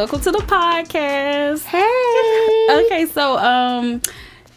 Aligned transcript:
Welcome 0.00 0.22
to 0.22 0.32
the 0.32 0.38
podcast. 0.38 1.64
Hey. 1.64 2.84
Okay, 2.86 3.04
so 3.04 3.36
um 3.36 4.00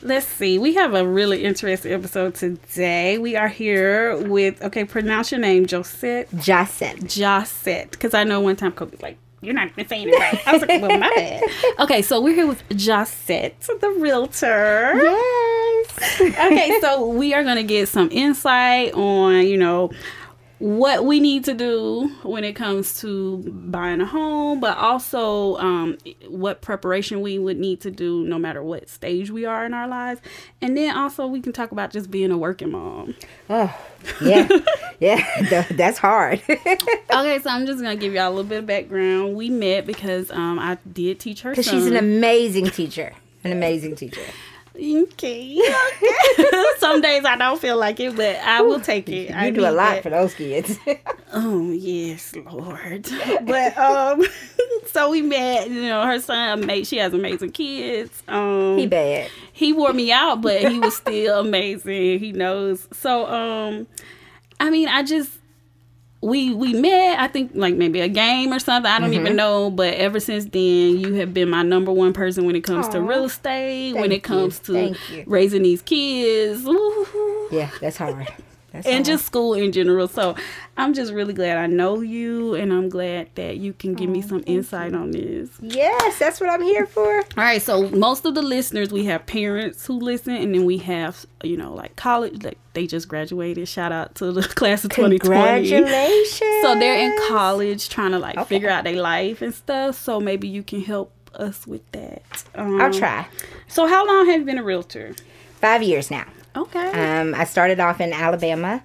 let's 0.01 0.25
see. 0.25 0.57
We 0.57 0.73
have 0.75 0.93
a 0.93 1.05
really 1.05 1.43
interesting 1.43 1.91
episode 1.91 2.33
today. 2.35 3.17
We 3.17 3.35
are 3.35 3.49
here 3.49 4.25
with 4.25 4.63
okay, 4.63 4.85
pronounce 4.85 5.33
your 5.33 5.41
name, 5.41 5.65
Josette. 5.65 6.29
Josette. 6.31 7.09
Josette. 7.09 7.91
Because 7.91 8.13
I 8.13 8.23
know 8.23 8.39
one 8.39 8.55
time 8.55 8.71
Kobe's 8.71 9.01
like, 9.01 9.17
you're 9.41 9.53
not 9.53 9.67
even 9.67 9.85
saying 9.85 10.07
it 10.07 10.17
right. 10.17 10.47
I 10.47 10.53
was 10.53 10.61
like, 10.61 10.81
well, 10.81 10.97
my 10.97 11.09
bad. 11.13 11.43
Okay, 11.79 12.01
so 12.01 12.21
we're 12.21 12.35
here 12.35 12.47
with 12.47 12.63
Josette, 12.69 13.59
the 13.81 13.89
realtor. 13.99 14.93
Yes. 14.95 16.21
okay, 16.21 16.77
so 16.79 17.05
we 17.05 17.33
are 17.33 17.43
going 17.43 17.57
to 17.57 17.63
get 17.63 17.89
some 17.89 18.07
insight 18.13 18.93
on, 18.93 19.45
you 19.45 19.57
know, 19.57 19.91
what 20.59 21.03
we 21.03 21.19
need 21.19 21.43
to 21.45 21.53
do 21.53 22.09
when 22.23 22.43
it 22.43 22.53
comes 22.53 23.01
to 23.01 23.39
buying 23.49 23.99
a 23.99 24.05
home, 24.05 24.59
but 24.59 24.77
also 24.77 25.57
um, 25.57 25.97
what 26.27 26.61
preparation 26.61 27.21
we 27.21 27.37
would 27.37 27.57
need 27.57 27.81
to 27.81 27.91
do 27.91 28.23
no 28.23 28.39
matter 28.39 28.63
what 28.63 28.87
stage 28.87 29.29
we 29.29 29.45
are 29.45 29.65
in 29.65 29.73
our 29.73 29.87
lives. 29.87 30.21
And 30.61 30.77
then 30.77 30.95
also 30.95 31.27
we 31.27 31.41
can 31.41 31.51
talk 31.51 31.71
about 31.71 31.91
just 31.91 32.09
being 32.09 32.31
a 32.31 32.37
working 32.37 32.71
mom. 32.71 33.15
Oh, 33.49 33.75
yeah. 34.21 34.47
Yeah. 34.99 35.65
That's 35.71 35.97
hard. 35.97 36.41
Okay, 37.13 37.39
so 37.39 37.49
I'm 37.51 37.67
just 37.67 37.79
gonna 37.79 37.95
give 37.95 38.13
y'all 38.13 38.29
a 38.29 38.33
little 38.33 38.43
bit 38.43 38.59
of 38.59 38.65
background. 38.65 39.35
We 39.35 39.49
met 39.49 39.85
because 39.85 40.31
um, 40.31 40.57
I 40.57 40.79
did 40.91 41.19
teach 41.19 41.41
her. 41.41 41.51
Because 41.51 41.67
she's 41.67 41.85
an 41.85 41.95
amazing 41.95 42.71
teacher. 42.71 43.13
An 43.43 43.51
amazing 43.51 43.95
teacher. 43.95 44.21
Okay. 44.75 45.59
okay. 45.59 46.63
Some 46.79 47.01
days 47.01 47.25
I 47.25 47.35
don't 47.37 47.59
feel 47.61 47.77
like 47.77 47.99
it, 47.99 48.15
but 48.15 48.37
I 48.37 48.61
will 48.61 48.79
take 48.79 49.07
it. 49.07 49.29
You 49.29 49.35
I 49.35 49.49
do 49.51 49.61
a 49.61 49.71
lot 49.71 49.95
that. 49.95 50.03
for 50.03 50.09
those 50.09 50.33
kids. 50.33 50.77
Oh 51.35 51.71
yes, 51.71 52.35
Lord. 52.35 53.09
But 53.41 53.75
um, 53.75 54.23
so 54.85 55.09
we 55.09 55.23
met. 55.23 55.67
You 55.67 55.81
know, 55.81 56.05
her 56.05 56.19
son 56.19 56.63
made. 56.67 56.85
She 56.85 56.97
has 56.97 57.11
amazing 57.11 57.53
kids. 57.53 58.21
Um, 58.27 58.77
he 58.77 58.85
bad. 58.85 59.31
he 59.51 59.73
wore 59.73 59.93
me 59.93 60.11
out, 60.11 60.43
but 60.43 60.61
he 60.71 60.77
was 60.77 60.95
still 60.95 61.39
amazing. 61.39 62.19
He 62.19 62.33
knows. 62.33 62.87
So 62.93 63.25
um, 63.25 63.87
I 64.59 64.69
mean, 64.69 64.87
I 64.87 65.01
just 65.01 65.31
we 66.23 66.53
we 66.53 66.73
met. 66.73 67.19
I 67.19 67.27
think 67.27 67.51
like 67.53 67.75
maybe 67.75 67.99
a 68.01 68.07
game 68.07 68.53
or 68.53 68.59
something. 68.59 68.89
I 68.91 68.99
don't 68.99 69.11
Mm-hmm. 69.11 69.19
even 69.25 69.35
know. 69.35 69.69
But 69.69 69.93
ever 69.95 70.19
since 70.19 70.45
then, 70.45 70.97
you 70.99 71.13
have 71.15 71.33
been 71.33 71.49
my 71.49 71.61
number 71.63 71.91
one 71.91 72.13
person 72.13 72.45
when 72.45 72.55
it 72.55 72.63
comes 72.63 72.87
to 72.89 73.01
real 73.01 73.25
estate. 73.25 73.93
when 73.93 74.11
it 74.11 74.23
comes 74.23 74.61
you. 74.67 74.95
to 74.95 75.23
raising 75.27 75.63
these 75.63 75.81
kids. 75.81 76.65
Ooh. 76.65 77.47
Yeah, 77.51 77.69
that's 77.81 77.97
hard. 77.97 78.27
That's 78.73 78.87
And 78.87 79.05
just 79.05 79.25
school 79.25 79.53
in 79.53 79.71
general. 79.71 80.07
So 80.07 80.35
I'm 80.77 80.95
just 80.95 81.13
really 81.13 81.33
glad 81.33 81.57
I 81.57 81.67
know 81.67 82.01
you, 82.01 82.55
and 82.55 82.73
I'm 82.73 82.89
glad 82.89 83.29
that 83.35 83.57
you 83.57 83.71
can 83.71 83.93
give 83.93 84.09
me 84.09 84.21
some 84.23 84.43
insight 84.47 84.95
on 84.95 85.11
this. 85.11 85.49
Yes, 85.61 86.17
that's 86.17 86.41
what 86.41 86.49
I'm 86.49 86.63
here 86.63 86.87
for. 86.87 87.17
All 87.17 87.23
right, 87.37 87.61
so 87.61 87.87
most 87.91 88.25
of 88.25 88.33
the 88.33 88.41
listeners, 88.41 88.91
we 88.91 89.05
have 89.05 89.27
parents 89.27 89.85
who 89.85 89.93
listen, 89.99 90.35
and 90.35 90.55
then 90.55 90.65
we 90.65 90.79
have, 90.79 91.23
you 91.43 91.55
know, 91.55 91.71
like 91.73 91.95
college, 91.95 92.43
like 92.43 92.57
they 92.73 92.87
just 92.87 93.07
graduated. 93.07 93.67
Shout 93.67 93.91
out 93.91 94.15
to 94.15 94.31
the 94.31 94.41
class 94.55 94.83
of 94.83 94.89
2020. 94.89 95.19
Congratulations. 95.69 96.61
So 96.63 96.73
they're 96.79 96.97
in 96.97 97.15
college 97.27 97.89
trying 97.89 98.11
to 98.11 98.19
like 98.19 98.37
Okay. 98.39 98.49
figure 98.55 98.69
out 98.69 98.83
their 98.85 98.95
life 98.99 99.43
and 99.43 99.53
stuff. 99.53 99.95
So 100.01 100.19
maybe 100.19 100.47
you 100.47 100.63
can 100.63 100.81
help 100.81 101.11
us 101.35 101.67
with 101.67 101.89
that. 101.91 102.23
Um, 102.55 102.81
I'll 102.81 102.91
try. 102.91 103.27
So 103.67 103.85
how 103.87 104.05
long 104.07 104.25
have 104.27 104.39
you 104.39 104.45
been 104.45 104.57
a 104.57 104.63
realtor? 104.63 105.13
Five 105.61 105.83
years 105.83 106.09
now. 106.09 106.25
Okay. 106.55 107.19
Um, 107.19 107.33
I 107.35 107.43
started 107.45 107.79
off 107.79 107.99
in 108.01 108.13
Alabama. 108.13 108.83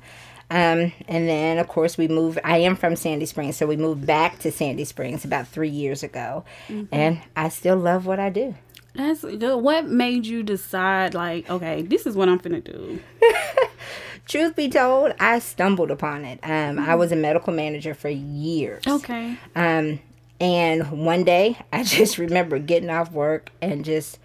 Um, 0.50 0.92
and 1.08 1.28
then, 1.28 1.58
of 1.58 1.68
course, 1.68 1.98
we 1.98 2.08
moved. 2.08 2.38
I 2.42 2.58
am 2.58 2.74
from 2.74 2.96
Sandy 2.96 3.26
Springs, 3.26 3.56
so 3.56 3.66
we 3.66 3.76
moved 3.76 4.06
back 4.06 4.38
to 4.40 4.50
Sandy 4.50 4.84
Springs 4.84 5.24
about 5.24 5.46
three 5.46 5.68
years 5.68 6.02
ago. 6.02 6.44
And 6.90 7.20
I 7.36 7.50
still 7.50 7.76
love 7.76 8.06
what 8.06 8.18
I 8.18 8.30
do. 8.30 8.54
That's 8.94 9.20
good. 9.20 9.62
What 9.62 9.86
made 9.86 10.26
you 10.26 10.42
decide, 10.42 11.12
like, 11.14 11.48
okay, 11.50 11.82
this 11.82 12.06
is 12.06 12.16
what 12.16 12.28
I'm 12.28 12.38
gonna 12.38 12.60
do? 12.60 12.98
Truth 14.26 14.56
be 14.56 14.68
told, 14.68 15.12
I 15.20 15.38
stumbled 15.38 15.90
upon 15.90 16.24
it. 16.24 16.40
Um, 16.42 16.78
I 16.78 16.94
was 16.96 17.12
a 17.12 17.16
medical 17.16 17.52
manager 17.52 17.94
for 17.94 18.08
years. 18.08 18.82
Okay. 18.86 19.36
Um, 19.54 20.00
and 20.40 21.04
one 21.04 21.24
day, 21.24 21.58
I 21.72 21.84
just 21.84 22.18
remember 22.18 22.58
getting 22.58 22.90
off 22.90 23.12
work 23.12 23.50
and 23.60 23.84
just 23.84 24.18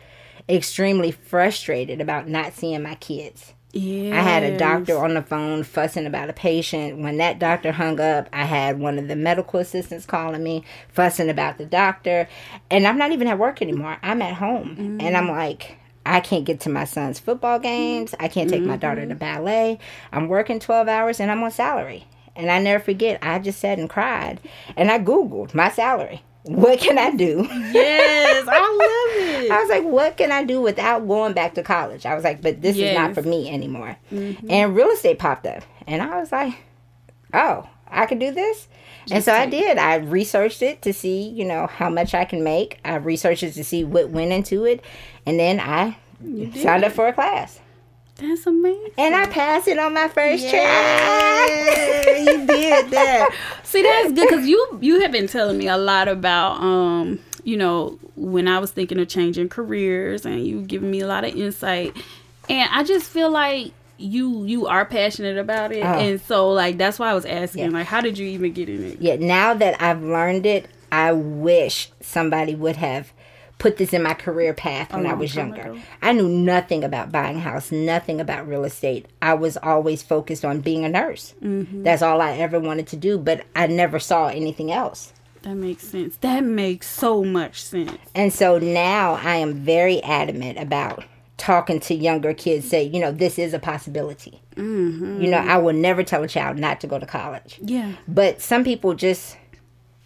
extremely 0.49 1.11
frustrated 1.11 2.01
about 2.01 2.27
not 2.27 2.53
seeing 2.53 2.83
my 2.83 2.95
kids. 2.95 3.53
Yeah. 3.73 4.19
I 4.19 4.21
had 4.21 4.43
a 4.43 4.55
doctor 4.55 5.03
on 5.03 5.15
the 5.15 5.23
phone 5.23 5.63
fussing 5.63 6.05
about 6.05 6.29
a 6.29 6.33
patient. 6.33 6.99
When 6.99 7.17
that 7.17 7.39
doctor 7.39 7.71
hung 7.71 7.99
up, 7.99 8.29
I 8.31 8.45
had 8.45 8.79
one 8.79 8.99
of 8.99 9.07
the 9.07 9.15
medical 9.15 9.59
assistants 9.59 10.05
calling 10.05 10.43
me, 10.43 10.63
fussing 10.89 11.29
about 11.29 11.57
the 11.57 11.65
doctor. 11.65 12.27
And 12.69 12.85
I'm 12.85 12.99
not 12.99 13.13
even 13.13 13.27
at 13.27 13.39
work 13.39 13.63
anymore. 13.63 13.97
I'm 14.03 14.21
at 14.21 14.35
home. 14.35 14.99
And 15.01 15.17
I'm 15.17 15.25
mm. 15.25 15.35
like, 15.35 15.77
I 16.05 16.19
can't 16.19 16.45
get 16.45 16.59
to 16.61 16.69
my 16.69 16.85
son's 16.85 17.19
football 17.19 17.57
games. 17.57 18.13
I 18.19 18.27
can't 18.27 18.49
take 18.49 18.61
my 18.61 18.77
daughter 18.77 19.01
to 19.01 19.07
mm-hmm. 19.07 19.17
ballet. 19.17 19.79
I'm 20.11 20.27
working 20.27 20.59
12 20.59 20.87
hours 20.87 21.19
and 21.19 21.31
I'm 21.31 21.41
on 21.41 21.51
salary. 21.51 22.05
And 22.35 22.51
I 22.51 22.59
never 22.59 22.83
forget, 22.83 23.19
I 23.23 23.39
just 23.39 23.59
sat 23.59 23.79
and 23.79 23.89
cried. 23.89 24.39
And 24.75 24.91
I 24.91 24.99
Googled 24.99 25.53
my 25.55 25.69
salary. 25.69 26.21
What 26.43 26.79
can 26.79 26.97
I 26.97 27.11
do? 27.11 27.47
Yes, 27.49 28.45
I 28.49 28.59
love 28.59 29.43
it. 29.45 29.51
I 29.51 29.61
was 29.61 29.69
like, 29.69 29.83
what 29.83 30.17
can 30.17 30.31
I 30.31 30.43
do 30.43 30.59
without 30.61 31.07
going 31.07 31.33
back 31.33 31.53
to 31.55 31.63
college? 31.63 32.05
I 32.05 32.15
was 32.15 32.23
like, 32.23 32.41
but 32.41 32.61
this 32.61 32.75
is 32.77 32.93
not 32.93 33.11
Mm-hmm. 33.11 33.21
for 33.21 33.27
me 33.27 33.49
anymore. 33.49 33.97
And 34.11 34.75
real 34.75 34.89
estate 34.89 35.19
popped 35.19 35.45
up. 35.45 35.63
And 35.87 36.01
I 36.01 36.19
was 36.19 36.31
like, 36.31 36.55
oh, 37.33 37.67
I 37.89 38.05
could 38.05 38.19
do 38.19 38.31
this? 38.31 38.67
and 39.11 39.23
so 39.23 39.33
I 39.33 39.45
did. 39.45 39.77
I 39.77 39.95
researched 39.95 40.61
it 40.61 40.81
to 40.83 40.93
see, 40.93 41.27
you 41.29 41.43
know, 41.45 41.67
how 41.67 41.89
much 41.89 42.13
I 42.13 42.23
can 42.25 42.43
make. 42.43 42.79
I 42.85 42.95
researched 42.95 43.43
it 43.43 43.51
to 43.53 43.63
see 43.63 43.83
what 43.83 44.09
went 44.09 44.31
into 44.31 44.65
it. 44.65 44.83
And 45.25 45.39
then 45.39 45.59
I 45.59 45.97
signed 46.61 46.83
up 46.85 46.91
for 46.93 47.07
a 47.07 47.13
class. 47.13 47.59
That's 48.15 48.45
amazing. 48.45 48.91
And 48.97 49.15
I 49.15 49.25
passed 49.25 49.67
it 49.67 49.79
on 49.79 49.93
my 49.93 50.07
first 50.07 50.47
try. 50.49 52.17
you 52.19 52.45
did 52.45 52.91
that. 52.91 53.29
See, 53.73 53.81
that's 53.81 54.13
good 54.13 54.29
because 54.29 54.47
you 54.47 54.79
you 54.81 55.01
have 55.01 55.11
been 55.11 55.27
telling 55.27 55.57
me 55.57 55.67
a 55.67 55.77
lot 55.77 56.07
about 56.07 56.61
um 56.61 57.19
you 57.43 57.57
know 57.57 57.97
when 58.15 58.47
I 58.47 58.59
was 58.59 58.71
thinking 58.71 58.99
of 58.99 59.07
changing 59.07 59.49
careers 59.49 60.25
and 60.25 60.45
you 60.45 60.61
giving 60.61 60.91
me 60.91 60.99
a 61.01 61.07
lot 61.07 61.23
of 61.23 61.35
insight, 61.35 61.95
and 62.49 62.69
I 62.71 62.83
just 62.83 63.09
feel 63.09 63.29
like 63.31 63.71
you 63.97 64.45
you 64.45 64.67
are 64.67 64.85
passionate 64.85 65.37
about 65.37 65.71
it, 65.71 65.83
Oh. 65.83 65.87
and 65.99 66.21
so 66.21 66.51
like 66.51 66.77
that's 66.77 66.99
why 66.99 67.09
I 67.09 67.13
was 67.13 67.25
asking 67.25 67.63
Yeah. 67.65 67.69
like 67.77 67.87
how 67.87 67.99
did 68.01 68.17
you 68.17 68.27
even 68.27 68.53
get 68.53 68.69
in 68.69 68.83
it? 68.83 69.01
Yeah, 69.01 69.15
now 69.15 69.53
that 69.55 69.81
I've 69.81 70.03
learned 70.03 70.45
it, 70.45 70.67
I 70.91 71.11
wish 71.13 71.89
somebody 71.99 72.53
would 72.55 72.75
have 72.75 73.11
put 73.63 73.77
this 73.77 73.93
in 73.93 74.03
my 74.03 74.13
career 74.13 74.53
path 74.53 74.91
when 74.91 75.07
I 75.07 75.13
was 75.13 75.33
younger. 75.33 75.61
ago. 75.61 75.79
I 76.01 76.11
knew 76.11 76.27
nothing 76.27 76.83
about 76.83 77.13
buying 77.13 77.37
a 77.37 77.39
house, 77.39 77.71
nothing 77.71 78.19
about 78.19 78.45
real 78.45 78.65
estate. 78.65 79.05
I 79.21 79.35
was 79.35 79.55
always 79.55 80.03
focused 80.03 80.43
on 80.43 80.59
being 80.59 80.83
a 80.83 80.89
nurse. 80.89 81.33
Mm-hmm. 81.41 81.83
That's 81.83 82.01
all 82.01 82.19
I 82.19 82.33
ever 82.33 82.59
wanted 82.59 82.87
to 82.87 82.97
do, 82.97 83.17
but 83.17 83.45
I 83.55 83.67
never 83.67 83.99
saw 83.99 84.27
anything 84.27 84.69
else. 84.69 85.13
That 85.43 85.55
makes 85.55 85.87
sense. 85.87 86.17
That 86.17 86.43
makes 86.43 86.89
so 86.89 87.23
much 87.23 87.63
sense. 87.63 87.97
And 88.13 88.33
so 88.33 88.59
now 88.59 89.13
I 89.13 89.37
am 89.37 89.53
very 89.53 90.03
adamant 90.03 90.59
about 90.59 91.05
talking 91.37 91.79
to 91.81 91.95
younger 91.95 92.33
kids 92.33 92.67
say, 92.67 92.83
you 92.83 92.99
know, 92.99 93.13
this 93.13 93.39
is 93.39 93.53
a 93.53 93.59
possibility. 93.59 94.41
Mm-hmm. 94.57 95.21
You 95.21 95.29
know, 95.29 95.37
I 95.37 95.57
will 95.57 95.73
never 95.73 96.03
tell 96.03 96.21
a 96.21 96.27
child 96.27 96.57
not 96.57 96.81
to 96.81 96.87
go 96.87 96.99
to 96.99 97.05
college. 97.05 97.59
Yeah. 97.61 97.93
but 98.09 98.41
some 98.41 98.65
people 98.65 98.93
just 98.93 99.37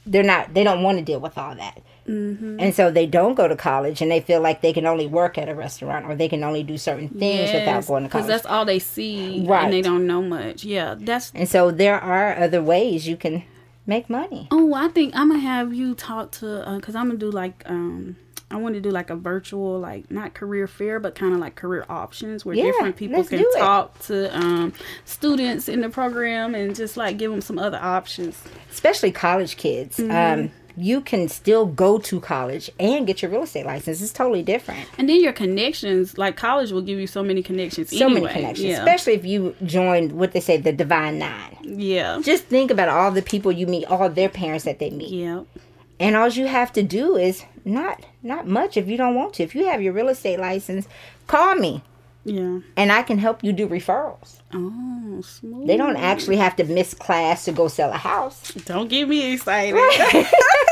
they're 0.06 0.24
not 0.24 0.54
they 0.54 0.64
don't 0.64 0.84
want 0.84 0.98
to 1.00 1.04
deal 1.04 1.20
with 1.20 1.38
all 1.38 1.54
that 1.56 1.82
Mm-hmm. 2.08 2.60
and 2.60 2.74
so 2.74 2.90
they 2.90 3.06
don't 3.06 3.36
go 3.36 3.48
to 3.48 3.56
college 3.56 4.02
and 4.02 4.10
they 4.10 4.22
feel 4.22 4.40
like 4.42 4.62
they 4.62 4.72
can 4.74 4.86
only 4.86 5.08
work 5.08 5.38
at 5.38 5.50
a 5.50 5.54
restaurant 5.56 6.06
or 6.06 6.16
they 6.16 6.30
can 6.30 6.44
only 6.44 6.64
do 6.64 6.78
certain 6.78 7.10
things 7.10 7.52
without 7.52 7.86
going 7.86 8.04
to 8.04 8.10
college. 8.10 8.12
because 8.12 8.28
that's 8.28 8.46
all 8.46 8.64
they 8.66 8.80
see, 8.80 9.44
Right. 9.46 9.66
and 9.66 9.74
they 9.74 9.82
don't 9.82 10.08
know 10.08 10.22
much. 10.22 10.64
Yeah, 10.64 10.96
that's 10.98 11.32
and 11.36 11.50
so 11.50 11.70
there 11.72 12.00
are 12.00 12.36
other 12.38 12.62
ways 12.64 13.08
you 13.08 13.18
can 13.18 13.44
make 13.86 14.10
money 14.10 14.48
Oh, 14.52 14.74
I 14.74 14.88
think 14.90 15.16
I'm 15.16 15.30
gonna 15.30 15.40
have 15.40 15.74
you 15.74 15.96
talk 15.96 16.32
to 16.40 16.64
because 16.78 16.96
I'm 16.96 17.08
gonna 17.08 17.20
do 17.20 17.30
like 17.32 17.64
um 17.66 18.16
I 18.50 18.56
want 18.56 18.76
to 18.76 18.82
do 18.82 18.92
like 18.92 19.10
a 19.10 19.16
virtual 19.18 19.78
like 19.80 20.10
not 20.10 20.34
career 20.34 20.68
fair 20.68 21.02
but 21.02 21.16
kind 21.16 21.34
of 21.34 21.40
like 21.40 21.56
career 21.56 21.86
options 21.90 22.46
where 22.46 22.56
Yeah, 22.56 22.64
different 22.66 22.96
people 22.96 23.24
can 23.26 23.44
talk 23.58 24.00
to 24.08 24.34
um 24.38 24.72
students 25.06 25.68
in 25.68 25.82
the 25.82 25.90
program 25.90 26.56
and 26.56 26.76
just 26.76 26.96
like 26.98 27.18
give 27.18 27.32
them 27.32 27.42
some 27.42 27.60
other 27.60 27.80
options. 27.82 28.42
especially 28.72 29.12
college 29.12 29.58
kids 29.58 29.98
Mm-hmm. 29.98 30.42
um 30.44 30.52
you 30.80 31.02
can 31.02 31.28
still 31.28 31.66
go 31.66 31.98
to 31.98 32.20
college 32.20 32.70
and 32.80 33.08
get 33.08 33.22
your 33.22 33.32
real 33.32 33.44
estate 33.44 33.66
license 33.66 34.02
it's 34.02 34.14
totally 34.14 34.44
different 34.44 34.88
And 35.00 35.10
then 35.10 35.22
your 35.24 35.34
connections, 35.34 36.18
like 36.18 36.38
college 36.38 36.72
will 36.72 36.84
give 36.84 37.00
you 37.00 37.08
so 37.08 37.24
many 37.24 37.42
connections. 37.42 37.90
so 37.90 38.06
anyway. 38.06 38.22
many 38.22 38.34
connections 38.34 38.68
Yeah. 38.70 38.78
especially 38.80 39.14
if 39.14 39.26
you 39.26 39.56
join 39.66 40.16
what 40.18 40.34
they 40.34 40.40
say 40.40 40.58
the 40.58 40.72
divine 40.72 41.18
nine 41.18 41.58
yeah. 41.64 42.20
just 42.22 42.44
think 42.46 42.70
about 42.72 42.90
all 42.90 43.12
the 43.12 43.22
people 43.24 43.52
you 43.52 43.66
meet 43.68 43.86
all 43.86 44.08
their 44.10 44.30
parents 44.30 44.66
that 44.66 44.78
they 44.80 44.90
meet 44.92 45.10
Yeah. 45.10 45.44
And 46.00 46.16
all 46.16 46.28
you 46.30 46.46
have 46.46 46.72
to 46.74 46.84
do 46.84 47.16
is 47.18 47.44
not 47.66 48.06
not 48.22 48.46
much 48.46 48.78
if 48.78 48.88
you 48.88 48.98
don't 48.98 49.16
want 49.16 49.34
to. 49.36 49.44
If 49.44 49.56
you 49.56 49.66
have 49.66 49.82
your 49.82 49.94
real 49.94 50.10
estate 50.10 50.40
license, 50.40 50.88
call 51.26 51.56
me. 51.56 51.82
Yeah. 52.24 52.60
and 52.76 52.92
I 52.92 53.02
can 53.04 53.18
help 53.18 53.42
you 53.44 53.52
do 53.54 53.68
referrals. 53.68 54.42
Oh, 54.54 55.22
smooth. 55.22 55.66
They 55.66 55.76
don't 55.78 55.96
actually 55.98 56.36
have 56.38 56.56
to 56.58 56.66
miss 56.66 56.94
class 56.94 57.46
to 57.46 57.52
go 57.54 57.68
sell 57.68 57.92
a 57.92 57.98
house. 57.98 58.52
Don't 58.66 58.90
get 58.90 59.08
me 59.10 59.34
excited. 59.34 59.74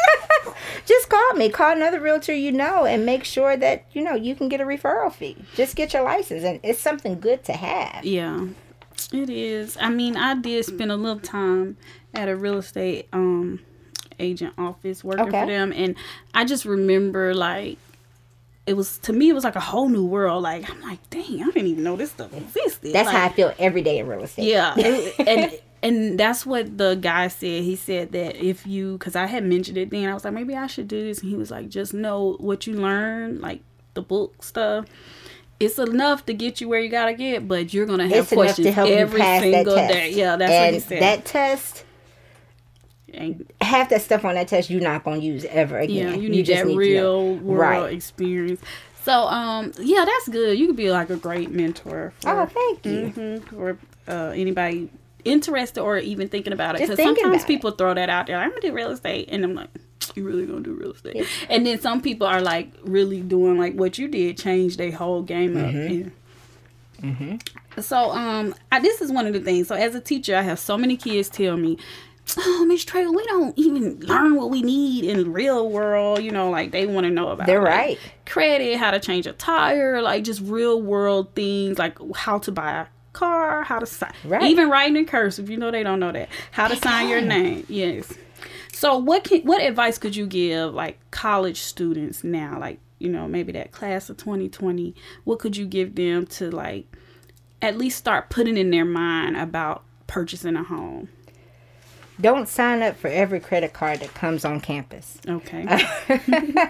Just 0.85 1.09
call 1.09 1.33
me, 1.33 1.49
call 1.49 1.71
another 1.73 1.99
realtor 1.99 2.33
you 2.33 2.51
know, 2.51 2.85
and 2.85 3.05
make 3.05 3.23
sure 3.23 3.55
that 3.57 3.85
you 3.93 4.03
know 4.03 4.13
you 4.15 4.35
can 4.35 4.49
get 4.49 4.61
a 4.61 4.65
referral 4.65 5.11
fee. 5.11 5.37
Just 5.55 5.75
get 5.75 5.93
your 5.93 6.03
license, 6.03 6.43
and 6.43 6.59
it's 6.63 6.79
something 6.79 7.19
good 7.19 7.43
to 7.45 7.53
have. 7.53 8.05
Yeah, 8.05 8.47
it 9.13 9.29
is. 9.29 9.77
I 9.79 9.89
mean, 9.89 10.15
I 10.17 10.35
did 10.35 10.65
spend 10.65 10.91
a 10.91 10.95
little 10.95 11.19
time 11.19 11.77
at 12.13 12.29
a 12.29 12.35
real 12.35 12.57
estate 12.57 13.07
um 13.13 13.59
agent 14.19 14.53
office 14.57 15.03
working 15.03 15.27
Okay. 15.27 15.41
for 15.41 15.47
them, 15.47 15.73
and 15.73 15.95
I 16.33 16.45
just 16.45 16.65
remember 16.65 17.33
like 17.33 17.77
it 18.65 18.73
was 18.75 18.97
to 18.99 19.13
me 19.13 19.29
it 19.29 19.33
was 19.33 19.43
like 19.43 19.55
a 19.55 19.59
whole 19.59 19.89
new 19.89 20.05
world. 20.05 20.41
Like 20.43 20.69
I'm 20.69 20.81
like, 20.81 21.07
dang, 21.09 21.41
I 21.43 21.45
didn't 21.47 21.67
even 21.67 21.83
know 21.83 21.95
this 21.95 22.11
stuff 22.11 22.33
existed. 22.33 22.93
That's 22.93 23.05
like, 23.07 23.15
how 23.15 23.25
I 23.25 23.29
feel 23.29 23.53
every 23.59 23.81
day 23.81 23.99
in 23.99 24.07
real 24.07 24.23
estate. 24.23 24.45
Yeah, 24.45 24.73
and 25.27 25.51
and 25.85 26.19
that's 26.19 26.47
what 26.47 26.79
the 26.79 26.95
guy 26.95 27.27
said. 27.27 27.61
He 27.61 27.75
said 27.75 28.11
that 28.13 28.43
if 28.43 28.65
you, 28.65 28.93
because 28.97 29.15
I 29.15 29.27
had 29.27 29.43
mentioned 29.43 29.77
it 29.77 29.91
then, 29.91 30.09
I 30.09 30.15
was 30.15 30.25
like, 30.25 30.33
maybe 30.33 30.55
I 30.55 30.65
should 30.65 30.87
do 30.87 30.99
this, 31.03 31.21
and 31.21 31.29
he 31.29 31.37
was 31.37 31.51
like, 31.51 31.69
just 31.69 31.93
know 31.93 32.37
what 32.39 32.65
you 32.65 32.73
learn, 32.73 33.39
like 33.39 33.61
the 33.93 34.01
book 34.01 34.43
stuff. 34.43 34.85
It's 35.59 35.77
enough 35.77 36.25
to 36.25 36.33
get 36.33 36.59
you 36.59 36.67
where 36.67 36.79
you 36.79 36.89
gotta 36.89 37.13
get, 37.13 37.47
but 37.47 37.71
you're 37.71 37.85
gonna 37.85 38.07
have 38.07 38.23
it's 38.23 38.33
questions 38.33 38.65
to 38.65 38.71
help 38.71 38.89
every 38.89 39.21
you 39.21 39.39
single 39.39 39.75
day. 39.75 40.11
Yeah, 40.11 40.35
that's 40.37 40.51
and 40.51 40.65
what 40.65 40.73
he 40.73 40.79
said. 40.79 41.01
that 41.03 41.25
test, 41.25 41.85
half 43.61 43.89
that 43.89 44.01
stuff 44.01 44.25
on 44.25 44.33
that 44.35 44.47
test, 44.47 44.71
you're 44.71 44.81
not 44.81 45.03
going 45.03 45.21
to 45.21 45.25
use 45.25 45.45
ever 45.45 45.77
again. 45.77 45.95
yeah, 45.95 46.15
you 46.15 46.29
need 46.29 46.47
just 46.47 46.63
that 46.63 46.67
need 46.67 46.77
real 46.77 47.35
world 47.35 47.59
right. 47.59 47.93
experience. 47.93 48.59
So, 49.03 49.13
um, 49.27 49.71
yeah, 49.79 50.03
that's 50.03 50.29
good. 50.29 50.57
You 50.57 50.67
could 50.67 50.75
be 50.75 50.91
like 50.91 51.11
a 51.11 51.15
great 51.15 51.51
mentor. 51.51 52.11
For, 52.19 52.29
Oh, 52.29 52.45
thank 52.47 52.85
you. 52.85 53.13
Mm-hmm, 53.15 53.55
for 53.55 53.77
uh, 54.07 54.33
anybody 54.35 54.89
interested 55.25 55.81
or 55.81 55.97
even 55.97 56.29
thinking 56.29 56.53
about 56.53 56.75
it. 56.75 56.81
Because 56.81 56.97
sometimes 56.97 57.35
about 57.43 57.47
people 57.47 57.71
throw 57.71 57.93
that 57.93 58.09
out 58.09 58.27
there. 58.27 58.37
Like, 58.37 58.45
I'm 58.45 58.49
gonna 58.51 58.61
do 58.61 58.71
real 58.73 58.91
estate, 58.91 59.27
and 59.31 59.43
I'm 59.43 59.53
like, 59.55 59.69
you 60.15 60.23
really 60.23 60.45
gonna 60.45 60.61
do 60.61 60.73
real 60.73 60.91
estate? 60.93 61.27
And 61.49 61.65
then 61.65 61.79
some 61.81 62.01
people 62.01 62.27
are 62.27 62.41
like 62.41 62.71
really 62.83 63.21
doing 63.21 63.57
like 63.57 63.73
what 63.73 63.97
you 63.97 64.07
did, 64.07 64.37
change 64.37 64.77
their 64.77 64.91
whole 64.91 65.21
game 65.23 65.57
up. 65.57 65.73
Mm-hmm. 65.73 66.11
And- 67.01 67.43
So 67.83 68.11
um, 68.11 68.55
I, 68.71 68.79
this 68.79 69.01
is 69.01 69.11
one 69.11 69.27
of 69.27 69.33
the 69.33 69.41
things. 69.41 69.67
So 69.67 69.75
as 69.75 69.95
a 69.95 69.99
teacher, 69.99 70.35
I 70.35 70.41
have 70.43 70.59
so 70.59 70.77
many 70.77 70.95
kids 70.95 71.29
tell 71.29 71.57
me. 71.57 71.77
Oh, 72.37 72.65
Miss 72.67 72.83
Trail, 72.83 73.13
we 73.13 73.23
don't 73.25 73.53
even 73.57 73.99
learn 73.99 74.35
what 74.35 74.49
we 74.49 74.63
need 74.63 75.03
in 75.05 75.17
the 75.17 75.29
real 75.29 75.69
world. 75.69 76.23
You 76.23 76.31
know, 76.31 76.49
like 76.49 76.71
they 76.71 76.87
want 76.87 77.05
to 77.05 77.11
know 77.11 77.27
about. 77.29 77.45
They're 77.45 77.61
like, 77.61 77.69
right. 77.69 77.99
credit, 78.25 78.77
how 78.77 78.91
to 78.91 78.99
change 78.99 79.27
a 79.27 79.33
tire, 79.33 80.01
like 80.01 80.23
just 80.23 80.41
real 80.41 80.81
world 80.81 81.35
things, 81.35 81.77
like 81.77 81.97
how 82.15 82.39
to 82.39 82.51
buy 82.51 82.71
a 82.71 82.85
car, 83.15 83.63
how 83.63 83.79
to 83.79 83.85
sign, 83.85 84.11
Right. 84.25 84.43
even 84.43 84.69
writing 84.69 84.97
in 84.97 85.05
cursive. 85.05 85.49
You 85.49 85.57
know 85.57 85.71
they 85.71 85.83
don't 85.83 85.99
know 85.99 86.11
that. 86.11 86.29
How 86.51 86.67
to 86.67 86.75
sign 86.75 87.09
your 87.09 87.21
name. 87.21 87.65
Yes. 87.67 88.11
So 88.73 88.97
what 88.97 89.23
can 89.23 89.41
what 89.41 89.61
advice 89.61 89.97
could 89.97 90.15
you 90.15 90.27
give 90.27 90.73
like 90.73 90.99
college 91.11 91.61
students 91.61 92.23
now, 92.23 92.59
like 92.59 92.79
you 92.99 93.09
know 93.09 93.27
maybe 93.27 93.51
that 93.53 93.71
class 93.71 94.09
of 94.09 94.17
2020? 94.17 94.93
What 95.23 95.39
could 95.39 95.55
you 95.57 95.65
give 95.65 95.95
them 95.95 96.25
to 96.37 96.51
like 96.51 96.85
at 97.61 97.77
least 97.77 97.97
start 97.97 98.29
putting 98.29 98.57
in 98.57 98.69
their 98.71 98.85
mind 98.85 99.37
about 99.37 99.83
purchasing 100.07 100.55
a 100.57 100.63
home? 100.63 101.07
Don't 102.19 102.47
sign 102.47 102.81
up 102.81 102.95
for 102.97 103.07
every 103.07 103.39
credit 103.39 103.73
card 103.73 103.99
that 103.99 104.13
comes 104.13 104.45
on 104.45 104.61
campus. 104.61 105.19
Okay. 105.27 105.67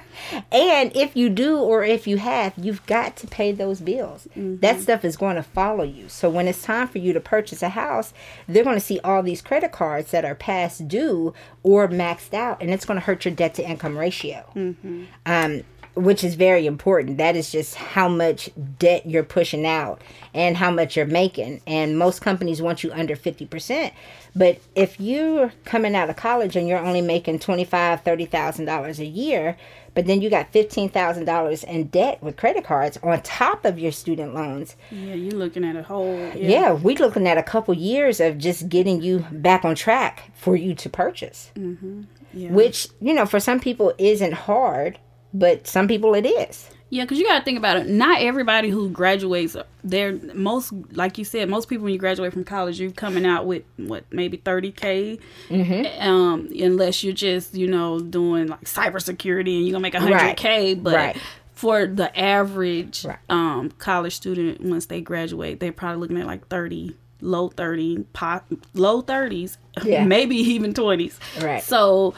And 0.52 0.96
if 0.96 1.16
you 1.16 1.30
do 1.30 1.58
or 1.58 1.84
if 1.84 2.08
you 2.08 2.18
have, 2.18 2.54
you've 2.58 2.86
got 2.86 3.16
to 3.18 3.28
pay 3.28 3.52
those 3.52 3.82
bills. 3.82 4.28
Mm-hmm. 4.32 4.58
That 4.58 4.80
stuff 4.82 5.04
is 5.04 5.18
going 5.18 5.36
to 5.36 5.44
follow 5.44 5.84
you. 5.84 6.10
So 6.10 6.30
when 6.30 6.48
it's 6.48 6.64
time 6.64 6.88
for 6.88 6.98
you 6.98 7.14
to 7.14 7.20
purchase 7.20 7.62
a 7.62 7.70
house, 7.70 8.14
they're 8.48 8.64
going 8.64 8.78
to 8.78 8.86
see 8.86 9.00
all 9.04 9.22
these 9.24 9.42
credit 9.42 9.72
cards 9.72 10.12
that 10.12 10.26
are 10.26 10.36
past 10.36 10.88
due 10.88 11.34
or 11.64 11.88
maxed 11.88 12.34
out, 12.34 12.62
and 12.62 12.70
it's 12.70 12.86
going 12.86 13.00
to 13.00 13.06
hurt 13.06 13.26
your 13.26 13.34
debt 13.34 13.54
to 13.56 13.68
income 13.68 13.98
ratio. 13.98 14.46
Mm-hmm. 14.56 15.04
Um, 15.26 15.64
which 15.96 16.24
is 16.24 16.36
very 16.36 16.66
important. 16.66 17.18
That 17.18 17.36
is 17.36 17.52
just 17.52 17.76
how 17.76 18.08
much 18.08 18.50
debt 18.78 19.06
you're 19.06 19.24
pushing 19.24 19.66
out 19.66 20.02
and 20.34 20.58
how 20.58 20.70
much 20.70 20.96
you're 20.96 21.06
making. 21.06 21.62
And 21.66 21.98
most 21.98 22.22
companies 22.22 22.62
want 22.62 22.84
you 22.84 22.92
under 22.92 23.16
50%. 23.16 23.92
But 24.36 24.60
if 24.76 25.00
you're 25.00 25.54
coming 25.64 25.96
out 25.96 26.10
of 26.10 26.18
college 26.18 26.56
and 26.56 26.68
you're 26.68 26.80
only 26.80 27.02
making 27.02 27.40
$25,000, 27.40 28.04
$30,000 28.04 29.00
a 29.00 29.06
year, 29.06 29.56
but 29.94 30.06
then 30.08 30.22
you 30.22 30.30
got 30.30 30.52
$15,000 30.52 31.64
in 31.64 31.88
debt 31.88 32.22
with 32.22 32.36
credit 32.36 32.66
cards 32.66 33.00
on 33.02 33.22
top 33.22 33.64
of 33.64 33.80
your 33.80 33.94
student 33.94 34.36
loans, 34.36 34.76
yeah, 34.92 35.14
you're 35.14 35.32
looking 35.32 35.64
at 35.64 35.78
a 35.78 35.84
whole. 35.84 36.20
yeah, 36.36 36.74
we're 36.74 36.98
looking 36.98 37.28
at 37.28 37.38
a 37.38 37.44
couple 37.44 37.74
years 37.74 38.20
of 38.20 38.38
just 38.38 38.68
getting 38.68 39.02
you 39.02 39.26
back 39.32 39.64
on 39.64 39.74
track 39.74 40.32
for 40.36 40.58
you 40.58 40.76
to 40.76 40.90
purchase. 40.90 41.50
Mm-hmm. 41.56 42.02
yeah. 42.34 42.52
Which, 42.52 42.90
you 43.00 43.14
know, 43.14 43.26
for 43.26 43.40
some 43.40 43.62
people 43.62 43.94
isn't 43.98 44.34
hard, 44.34 45.00
but 45.36 45.68
some 45.68 45.88
people 45.88 46.14
it 46.16 46.26
is. 46.26 46.70
Yeah, 46.92 47.04
because 47.04 47.18
you 47.18 47.26
got 47.26 47.40
to 47.40 47.44
think 47.44 47.58
about 47.58 47.78
it. 47.78 47.88
Not 47.90 48.22
everybody 48.22 48.70
who 48.70 48.90
graduates, 48.90 49.58
they're 49.84 50.14
most, 50.36 50.72
like 50.92 51.18
you 51.18 51.26
said, 51.26 51.50
most 51.50 51.68
people 51.68 51.84
when 51.84 51.94
you 51.94 52.00
graduate 52.00 52.32
from 52.32 52.44
college, 52.44 52.80
you're 52.80 52.92
coming 52.92 53.26
out 53.26 53.46
with 53.48 53.64
what 53.78 54.06
maybe 54.12 54.38
30k, 54.38 55.20
um, 56.00 56.50
unless 56.60 57.04
you're 57.04 57.14
just 57.14 57.54
you 57.56 57.68
know 57.68 58.00
doing 58.00 58.48
like 58.48 58.62
cybersecurity 58.66 59.58
and 59.58 59.66
you're 59.68 59.72
gonna 59.74 59.80
make 59.82 59.94
100k. 59.94 60.82
But 60.82 60.96
Right. 60.96 61.18
for 61.54 61.86
the 61.88 62.18
average 62.18 63.04
Right. 63.04 63.18
um, 63.30 63.72
college 63.78 64.16
student, 64.16 64.62
once 64.62 64.86
they 64.86 65.02
graduate, 65.02 65.60
they're 65.60 65.72
probably 65.72 66.00
looking 66.02 66.20
at 66.20 66.28
like 66.28 66.48
30, 66.50 66.96
low 67.22 67.50
30, 67.50 68.06
pop, 68.14 68.46
low 68.74 69.02
30s, 69.02 69.58
Yeah. 69.84 70.06
maybe 70.16 70.36
even 70.38 70.74
20s. 70.74 71.18
Right. 71.42 71.64
So 71.64 72.14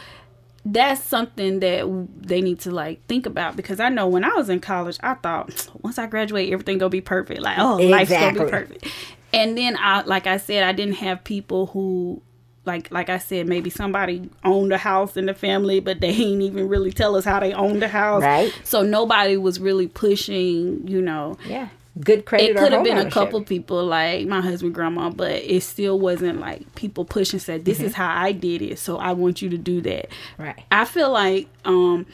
that's 0.74 1.04
something 1.04 1.60
that 1.62 2.08
they 2.22 2.42
need 2.42 2.60
to 2.60 2.72
like 2.72 3.06
think 3.08 3.26
about 3.26 3.56
because 3.56 3.80
I 3.80 3.90
know 3.90 4.08
when 4.08 4.24
I 4.24 4.34
was 4.34 4.50
in 4.50 4.60
college, 4.60 4.98
I 5.02 5.14
thought 5.16 5.70
once 5.82 5.98
I 5.98 6.08
graduate, 6.08 6.52
everything 6.52 6.78
gonna 6.78 6.90
be 6.90 7.02
perfect. 7.02 7.42
Like, 7.42 7.58
oh, 7.58 7.78
life's 7.78 8.12
gonna 8.12 8.46
be 8.46 8.50
perfect. 8.50 8.88
And 9.34 9.58
then 9.58 9.78
I, 9.80 10.02
like 10.02 10.28
I 10.28 10.38
said, 10.38 10.64
I 10.64 10.72
didn't 10.72 10.96
have 10.96 11.24
people 11.24 11.68
who, 11.68 12.22
like, 12.66 12.92
like 12.92 13.10
I 13.10 13.18
said, 13.18 13.48
maybe 13.48 13.70
somebody 13.70 14.30
owned 14.44 14.72
a 14.72 14.78
house 14.78 15.18
in 15.18 15.26
the 15.26 15.34
family, 15.34 15.80
but 15.80 16.00
they 16.00 16.10
ain't 16.10 16.42
even 16.42 16.68
really 16.68 16.92
tell 16.92 17.16
us 17.16 17.26
how 17.26 17.40
they 17.40 17.54
owned 17.54 17.82
the 17.82 17.88
house. 17.88 18.24
Right. 18.24 18.54
So 18.64 18.84
nobody 18.84 19.38
was 19.38 19.60
really 19.60 19.88
pushing, 19.88 20.88
you 20.88 21.02
know. 21.02 21.38
Yeah. 21.46 21.70
Good 22.00 22.26
credit. 22.26 22.52
It 22.52 22.58
could 22.58 22.74
have 22.74 22.84
been 22.84 22.98
a 22.98 23.10
couple 23.10 23.42
people 23.44 23.86
like 23.86 24.28
my 24.28 24.42
husband, 24.42 24.74
grandma, 24.74 25.10
but 25.10 25.32
it 25.32 25.64
still 25.64 26.00
wasn't 26.00 26.40
like 26.40 26.76
people 26.76 27.06
pushing 27.06 27.40
said, 27.40 27.66
"This 27.66 27.80
is 27.80 27.94
how 27.94 28.14
I 28.14 28.32
did 28.32 28.62
it, 28.62 28.80
so 28.80 28.98
I 28.98 29.14
want 29.14 29.42
you 29.42 29.50
to 29.50 29.58
do 29.58 29.82
that." 29.82 30.10
Right. 30.38 30.62
I 30.72 30.86
feel 30.86 31.12
like 31.12 31.48
um 31.66 32.06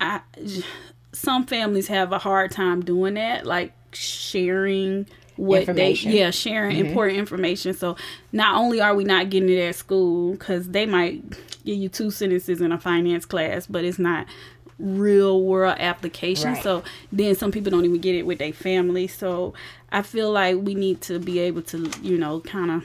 I 0.00 0.20
some 1.12 1.46
families 1.46 1.88
have 1.88 2.12
a 2.12 2.18
hard 2.18 2.50
time 2.50 2.84
doing 2.84 3.14
that, 3.14 3.46
like 3.46 3.72
sharing 3.92 5.06
what 5.36 5.66
they 5.66 5.92
yeah 5.92 6.30
sharing 6.30 6.76
important 6.78 7.18
information. 7.18 7.74
So 7.74 7.96
not 8.32 8.56
only 8.56 8.80
are 8.80 8.94
we 8.94 9.04
not 9.04 9.30
getting 9.30 9.48
it 9.48 9.60
at 9.60 9.74
school 9.74 10.32
because 10.32 10.68
they 10.70 10.86
might 10.86 11.22
give 11.64 11.76
you 11.76 11.88
two 11.88 12.10
sentences 12.10 12.60
in 12.60 12.72
a 12.72 12.78
finance 12.78 13.26
class, 13.26 13.66
but 13.66 13.84
it's 13.84 13.98
not 13.98 14.26
real 14.78 15.42
world 15.42 15.76
application. 15.78 16.52
Right. 16.52 16.62
So 16.62 16.82
then 17.12 17.34
some 17.34 17.50
people 17.52 17.70
don't 17.70 17.84
even 17.84 18.00
get 18.00 18.14
it 18.14 18.24
with 18.26 18.38
their 18.38 18.52
family. 18.52 19.06
So 19.06 19.54
I 19.90 20.02
feel 20.02 20.30
like 20.30 20.56
we 20.56 20.74
need 20.74 21.00
to 21.02 21.18
be 21.18 21.38
able 21.40 21.62
to 21.62 21.90
you 22.02 22.18
know 22.18 22.40
kind 22.40 22.70
of 22.70 22.84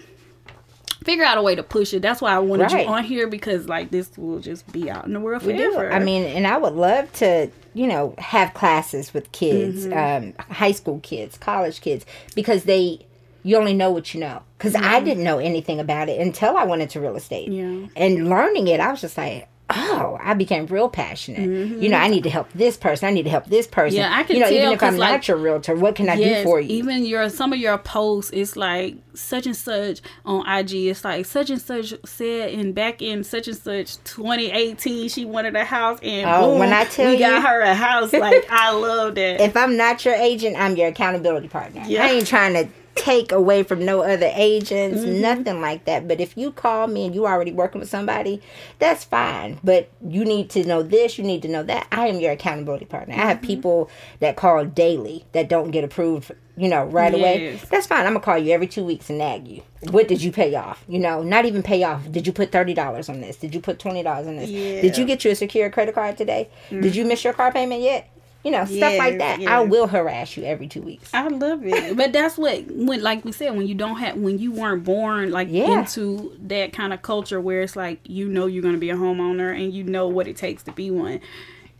figure 1.04 1.24
out 1.26 1.38
a 1.38 1.42
way 1.42 1.56
to 1.56 1.64
push 1.64 1.94
it. 1.94 2.02
That's 2.02 2.22
why 2.22 2.32
I 2.34 2.40
wanted 2.40 2.72
Right. 2.72 2.86
you 2.86 2.92
on 2.94 3.04
here 3.04 3.28
because 3.28 3.68
like 3.68 3.90
this 3.92 4.16
will 4.18 4.40
just 4.40 4.72
be 4.72 4.90
out 4.90 5.06
in 5.06 5.14
the 5.14 5.20
world 5.20 5.44
We 5.44 5.54
do. 5.58 5.72
forever. 5.74 5.92
I 5.94 6.00
mean, 6.00 6.24
and 6.24 6.46
I 6.46 6.58
would 6.58 6.74
love 6.74 7.12
to, 7.14 7.50
you 7.74 7.88
know, 7.88 8.14
have 8.20 8.54
classes 8.54 9.14
with 9.14 9.32
kids, 9.32 9.86
Mm-hmm. 9.88 10.38
um, 10.40 10.46
high 10.56 10.72
school 10.74 11.00
kids, 11.02 11.38
college 11.40 11.82
kids, 11.82 12.06
because 12.36 12.66
they, 12.66 13.06
you 13.42 13.58
only 13.58 13.74
know 13.74 13.90
what 13.90 14.14
you 14.14 14.20
know. 14.20 14.44
Because 14.60 14.76
I 14.76 15.00
didn't 15.00 15.24
know 15.24 15.40
anything 15.40 15.80
about 15.80 16.08
it 16.08 16.22
until 16.22 16.56
I 16.56 16.66
went 16.66 16.84
into 16.84 17.02
real 17.02 17.16
estate. 17.16 17.48
Yeah. 17.50 17.88
And 17.96 18.30
learning 18.30 18.68
it, 18.68 18.80
I 18.80 18.92
was 18.92 19.02
just 19.02 19.18
like, 19.18 19.48
oh, 19.74 20.18
I 20.22 20.34
became 20.34 20.66
real 20.68 20.90
passionate. 20.90 21.42
You 21.82 21.90
know, 21.90 21.98
I 21.98 22.08
need 22.08 22.24
to 22.24 22.30
help 22.30 22.51
this 22.54 22.78
person. 22.78 23.08
I 23.08 23.12
need 23.12 23.24
to 23.24 23.30
help 23.30 23.46
this 23.46 23.68
person. 23.68 24.00
Mm-hmm. 24.00 24.12
Yeah, 24.12 24.18
I 24.20 24.24
can 24.24 24.36
You 24.36 24.42
know, 24.44 24.50
tell 24.50 24.58
even 24.58 24.72
if 24.74 24.84
I'm 24.84 24.98
like, 24.98 25.12
not 25.12 25.28
your 25.28 25.38
realtor, 25.38 25.75
what 25.75 25.96
can 25.96 26.10
I 26.10 26.16
do 26.16 26.44
for 26.44 26.60
you? 26.60 26.70
even 26.75 27.06
your 27.06 27.30
some 27.30 27.54
of 27.54 27.60
your 27.60 27.78
posts, 27.78 28.32
it's 28.32 28.56
like 28.56 28.98
such 29.13 29.46
and 29.46 29.56
such 29.56 30.01
on 30.25 30.48
IG. 30.48 30.74
It's 30.74 31.04
like 31.04 31.25
such 31.25 31.50
and 31.50 31.62
such 31.62 31.94
said 32.06 32.51
in 32.51 32.74
back 32.74 33.01
in 33.01 33.24
such 33.24 33.48
and 33.48 33.58
such 33.58 33.98
2018, 34.04 35.10
she 35.10 35.25
wanted 35.25 35.56
a 35.56 35.66
house, 35.66 36.00
and 36.04 36.30
Oh, 36.30 36.51
boom, 36.51 36.60
when 36.60 36.74
I 36.74 36.86
tell 36.86 37.12
we 37.12 37.18
got 37.18 37.42
you- 37.42 37.48
her 37.48 37.62
a 37.62 37.74
house. 37.74 38.13
Like 38.13 38.46
I 38.50 38.72
love 38.72 39.16
that. 39.16 39.42
if 39.42 39.56
I'm 39.58 39.78
not 39.78 40.04
your 40.06 40.16
agent, 40.16 40.56
I'm 40.58 40.75
your 40.75 40.88
accountability 40.90 41.48
partner. 41.48 41.84
Yeah. 41.88 42.04
I 42.06 42.10
ain't 42.12 42.28
trying 42.28 42.54
to 42.54 42.68
take 42.96 43.32
away 43.32 43.64
from 43.64 43.84
no 43.86 44.02
other 44.02 44.30
agents, 44.34 45.02
mm-hmm. 45.02 45.22
nothing 45.22 45.62
like 45.62 45.86
that. 45.86 46.08
But 46.08 46.20
if 46.20 46.38
you 46.38 46.52
call 46.52 46.88
me 46.88 47.06
and 47.06 47.16
you 47.16 47.26
already 47.26 47.52
working 47.52 47.80
with 47.80 47.90
somebody, 47.90 48.42
that's 48.80 49.04
fine. 49.04 49.60
But 49.64 49.90
you 50.06 50.26
need 50.26 50.50
to 50.52 50.66
know 50.66 50.84
this, 50.84 51.18
you 51.18 51.24
need 51.24 51.42
to 51.44 51.48
know 51.48 51.64
that. 51.64 51.88
I 51.92 52.08
am 52.08 52.20
your 52.20 52.34
accountability 52.34 52.86
partner. 52.86 53.14
I 53.14 53.18
have 53.18 53.38
mm-hmm. 53.38 53.48
people 53.48 53.90
that 54.20 54.36
call 54.36 54.66
daily 54.66 55.26
that 55.32 55.50
don't 55.50 55.72
get 55.72 55.84
approved, 55.84 56.32
you 56.58 56.68
know, 56.68 56.86
right 56.86 57.14
away. 57.14 57.60
That's 57.70 57.88
fine. 57.88 58.06
I'm 58.06 58.14
gonna 58.14 58.20
call 58.20 58.38
you 58.38 58.52
every 58.52 58.68
two 58.68 58.84
weeks 58.84 59.10
and 59.10 59.20
nag 59.20 59.48
you. 59.48 59.64
What 59.90 60.08
did 60.08 60.22
you 60.22 60.32
pay 60.32 60.54
off? 60.54 60.84
You 60.88 61.00
know, 61.00 61.24
not 61.24 61.46
even 61.46 61.64
pay 61.64 61.84
off. 61.84 62.12
Did 62.12 62.28
you 62.28 62.34
put 62.34 62.52
thirty 62.52 62.74
dollars 62.74 63.10
on 63.10 63.22
this? 63.22 63.38
Did 63.38 63.56
you 63.56 63.62
put 63.62 63.80
twenty 63.80 64.04
dollars 64.04 64.28
on 64.28 64.36
this? 64.36 64.50
Did 64.50 64.98
you 64.98 65.06
get 65.06 65.26
you 65.26 65.32
a 65.32 65.36
secure 65.36 65.70
credit 65.70 65.96
card 65.96 66.18
today? 66.18 66.50
Did 66.70 66.84
mm. 66.84 66.96
you 66.96 67.06
miss 67.06 67.24
your 67.24 67.34
car 67.34 67.52
payment 67.52 67.82
yet? 67.82 68.11
You 68.44 68.50
know, 68.52 68.66
stuff 68.66 68.98
like 68.98 69.20
that. 69.20 69.40
yes. 69.40 69.50
I 69.50 69.60
will 69.60 69.86
harass 69.88 70.36
you 70.36 70.44
every 70.44 70.68
two 70.68 70.82
weeks. 70.82 71.12
I 71.14 71.28
love 71.28 71.64
it, 71.64 71.96
but 71.96 72.12
that's 72.12 72.38
what 72.40 72.66
when, 72.72 73.02
like 73.04 73.24
we 73.24 73.32
said, 73.32 73.56
when 73.56 73.68
you 73.68 73.76
don't 73.76 73.98
have, 73.98 74.16
when 74.18 74.40
you 74.40 74.52
weren't 74.52 74.84
born 74.84 75.30
like 75.32 75.48
Yeah. 75.52 75.80
into 75.82 76.36
that 76.48 76.74
kind 76.74 76.92
of 76.92 77.04
culture 77.04 77.40
where 77.40 77.62
it's 77.62 77.76
like 77.76 78.00
you 78.04 78.28
know 78.28 78.48
you're 78.48 78.64
gonna 78.64 78.80
be 78.80 78.90
a 78.90 78.96
homeowner 78.96 79.54
and 79.56 79.72
you 79.74 79.84
know 79.84 80.08
what 80.08 80.28
it 80.28 80.38
takes 80.38 80.64
to 80.64 80.72
be 80.72 80.90
one, 80.90 81.20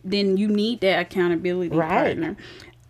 then 0.04 0.36
you 0.36 0.46
need 0.46 0.80
that 0.82 1.00
accountability 1.00 1.74
Right. 1.74 1.88
partner. 1.88 2.36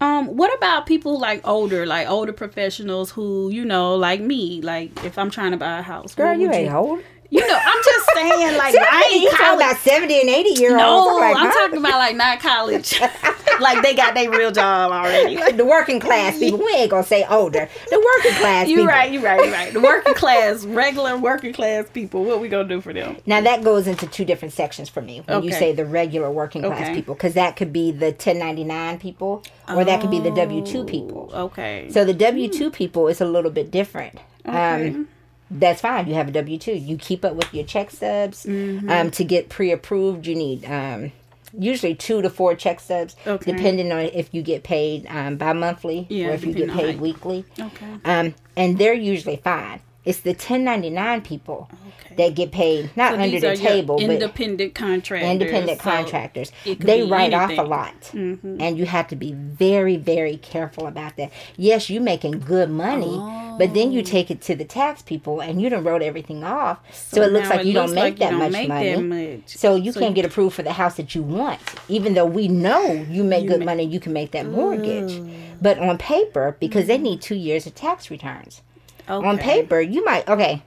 Um, 0.02 0.36
what 0.36 0.52
about 0.56 0.84
people 0.86 1.18
like 1.18 1.46
older, 1.48 1.86
like 1.86 2.10
older 2.10 2.32
professionals 2.34 3.10
who 3.12 3.48
you 3.50 3.64
know, 3.64 3.94
like 3.94 4.20
me, 4.20 4.60
like 4.60 4.90
if 5.04 5.16
I'm 5.16 5.30
trying 5.30 5.52
to 5.52 5.56
buy 5.56 5.78
a 5.78 5.82
house, 5.82 6.14
Girl, 6.14 6.34
you 6.38 6.50
ain't 6.52 6.74
old. 6.74 7.00
You 7.30 7.40
know, 7.48 7.58
I'm 7.58 7.82
just 7.82 8.06
saying, 8.14 8.58
like 8.58 8.74
I 8.78 9.08
ain't 9.12 9.22
you 9.22 9.30
talking 9.30 9.46
college. 9.46 9.64
about 9.64 9.76
70 9.78 10.20
and 10.20 10.28
80 10.28 10.60
year 10.60 10.72
olds. 10.78 11.06
No, 11.06 11.16
like, 11.16 11.36
I'm 11.36 11.46
huh? 11.46 11.52
talking 11.54 11.78
about 11.78 11.98
like 11.98 12.16
not 12.16 12.40
college. 12.40 13.00
like 13.62 13.82
they 13.82 13.94
got 13.94 14.14
their 14.14 14.30
real 14.30 14.50
job 14.50 14.92
already. 14.92 15.36
Like, 15.36 15.56
the 15.62 15.64
working 15.64 16.00
class 16.00 16.38
people. 16.38 16.58
We 16.58 16.72
ain't 16.74 16.90
gonna 16.90 17.02
say 17.04 17.24
older. 17.28 17.68
The 17.90 18.12
working 18.16 18.38
class 18.38 18.68
you 18.68 18.76
people. 18.76 18.88
right, 18.88 19.10
you 19.12 19.24
right, 19.24 19.44
you 19.44 19.52
right. 19.52 19.72
The 19.72 19.80
working 19.80 20.14
class, 20.14 20.64
regular 20.64 21.16
working 21.16 21.52
class 21.52 21.86
people. 21.92 22.24
What 22.24 22.40
we 22.40 22.48
gonna 22.48 22.68
do 22.68 22.80
for 22.80 22.92
them? 22.92 23.16
Now 23.26 23.40
that 23.40 23.62
goes 23.64 23.86
into 23.86 24.06
two 24.06 24.24
different 24.24 24.52
sections 24.54 24.88
for 24.88 25.00
me 25.00 25.22
when 25.26 25.42
you 25.42 25.52
say 25.52 25.72
the 25.72 25.86
regular 25.86 26.30
working 26.30 26.62
class 26.62 26.82
Okay. 26.82 26.94
people, 26.94 27.14
because 27.14 27.34
that 27.34 27.56
could 27.56 27.72
be 27.72 27.90
the 27.92 28.06
1099 28.06 28.98
people 28.98 29.42
or 29.68 29.84
that 29.84 30.00
could 30.00 30.10
be 30.10 30.20
the 30.20 30.30
W 30.34 30.64
two 30.64 30.84
people. 30.84 31.30
Okay. 31.32 31.88
So 31.90 32.04
the 32.04 32.14
W 32.14 32.48
two 32.48 32.70
people 32.70 33.08
is 33.08 33.20
a 33.20 33.24
little 33.26 33.50
bit 33.50 33.70
different. 33.70 34.18
Okay. 34.46 34.88
Um, 34.88 35.08
that's 35.50 35.80
fine. 35.82 36.06
You 36.08 36.14
have 36.14 36.28
a 36.28 36.32
W 36.32 36.58
two. 36.58 36.72
You 36.72 36.96
keep 36.96 37.24
up 37.24 37.34
with 37.34 37.52
your 37.52 37.64
check 37.64 37.90
stubs. 37.90 38.44
Mm-hmm. 38.46 38.88
Um, 38.90 39.10
to 39.12 39.22
get 39.24 39.48
pre 39.48 39.70
approved, 39.70 40.26
you 40.26 40.34
need 40.34 40.64
um, 40.64 41.12
usually 41.56 41.94
two 41.94 42.22
to 42.22 42.30
four 42.30 42.54
check 42.54 42.80
stubs, 42.80 43.16
Okay. 43.26 43.52
depending 43.52 43.92
on 43.92 44.00
if 44.00 44.32
you 44.32 44.42
get 44.42 44.62
paid 44.62 45.06
um, 45.08 45.36
bi 45.36 45.52
monthly 45.52 46.06
Yeah, 46.10 46.28
or 46.28 46.32
if 46.32 46.44
you 46.44 46.52
get 46.52 46.70
paid 46.70 47.00
weekly. 47.00 47.44
okay. 47.58 47.86
Um, 48.04 48.34
and 48.56 48.78
they're 48.78 48.92
usually 48.94 49.36
fine. 49.36 49.80
It's 50.04 50.18
the 50.20 50.30
1099 50.34 51.20
people 51.22 51.68
Okay. 52.10 52.14
that 52.16 52.34
get 52.34 52.50
paid 52.50 52.90
not 52.96 53.14
So 53.14 53.20
under 53.20 53.38
the 53.38 53.54
table, 53.56 53.96
but 53.98 54.10
independent 54.10 54.74
contractors. 54.74 55.30
independent 55.30 55.78
so 55.78 55.84
contractors. 55.90 56.50
it 56.64 56.80
They 56.80 57.04
write 57.04 57.32
off 57.32 57.50
a 57.50 57.52
anything. 57.52 57.68
lot. 57.70 58.00
Mhm. 58.12 58.56
And 58.60 58.76
you 58.78 58.84
have 58.86 59.06
to 59.08 59.16
be 59.16 59.32
very, 59.32 59.96
very 59.96 60.38
careful 60.38 60.88
about 60.88 61.16
that. 61.18 61.30
Yes, 61.56 61.88
you're 61.88 62.02
making 62.02 62.40
good 62.40 62.68
money, 62.68 63.16
but 63.58 63.74
then 63.74 63.92
you 63.92 64.02
take 64.02 64.28
it 64.28 64.40
to 64.42 64.56
the 64.56 64.64
tax 64.64 65.02
people 65.02 65.38
and 65.40 65.62
you 65.62 65.68
done 65.70 65.84
wrote 65.84 66.02
everything 66.02 66.42
off. 66.42 66.78
So, 66.92 67.22
it 67.22 67.32
looks 67.32 67.48
like 67.48 67.64
you 67.64 67.72
don't 67.72 67.94
make 67.94 68.02
like 68.02 68.12
you 68.14 68.18
that 68.18 68.30
don't 68.30 68.38
much 68.40 68.52
make 68.52 68.68
money. 68.68 68.90
that 68.94 69.02
much. 69.02 69.42
So 69.46 69.76
you 69.76 69.92
So 69.92 70.00
can't 70.00 70.16
you- 70.16 70.22
get 70.22 70.24
approved 70.30 70.56
for 70.56 70.62
the 70.64 70.72
house 70.72 70.96
that 70.96 71.14
you 71.14 71.22
want, 71.22 71.60
even 71.88 72.14
though 72.14 72.26
we 72.26 72.48
know 72.48 73.06
you 73.08 73.22
make 73.22 73.44
You 73.44 73.50
good 73.50 73.60
ma- 73.60 73.66
money, 73.66 73.84
you 73.84 74.00
can 74.00 74.12
make 74.12 74.32
that 74.32 74.46
mortgage. 74.48 75.20
But 75.60 75.78
on 75.78 75.96
paper, 75.96 76.56
because 76.58 76.86
they 76.88 76.98
need 76.98 77.20
two 77.22 77.36
years 77.36 77.66
of 77.68 77.76
tax 77.76 78.10
returns. 78.10 78.62
On 79.08 79.38
paper, 79.38 79.80
you 79.80 80.04
might 80.04 80.28
okay. 80.28 80.62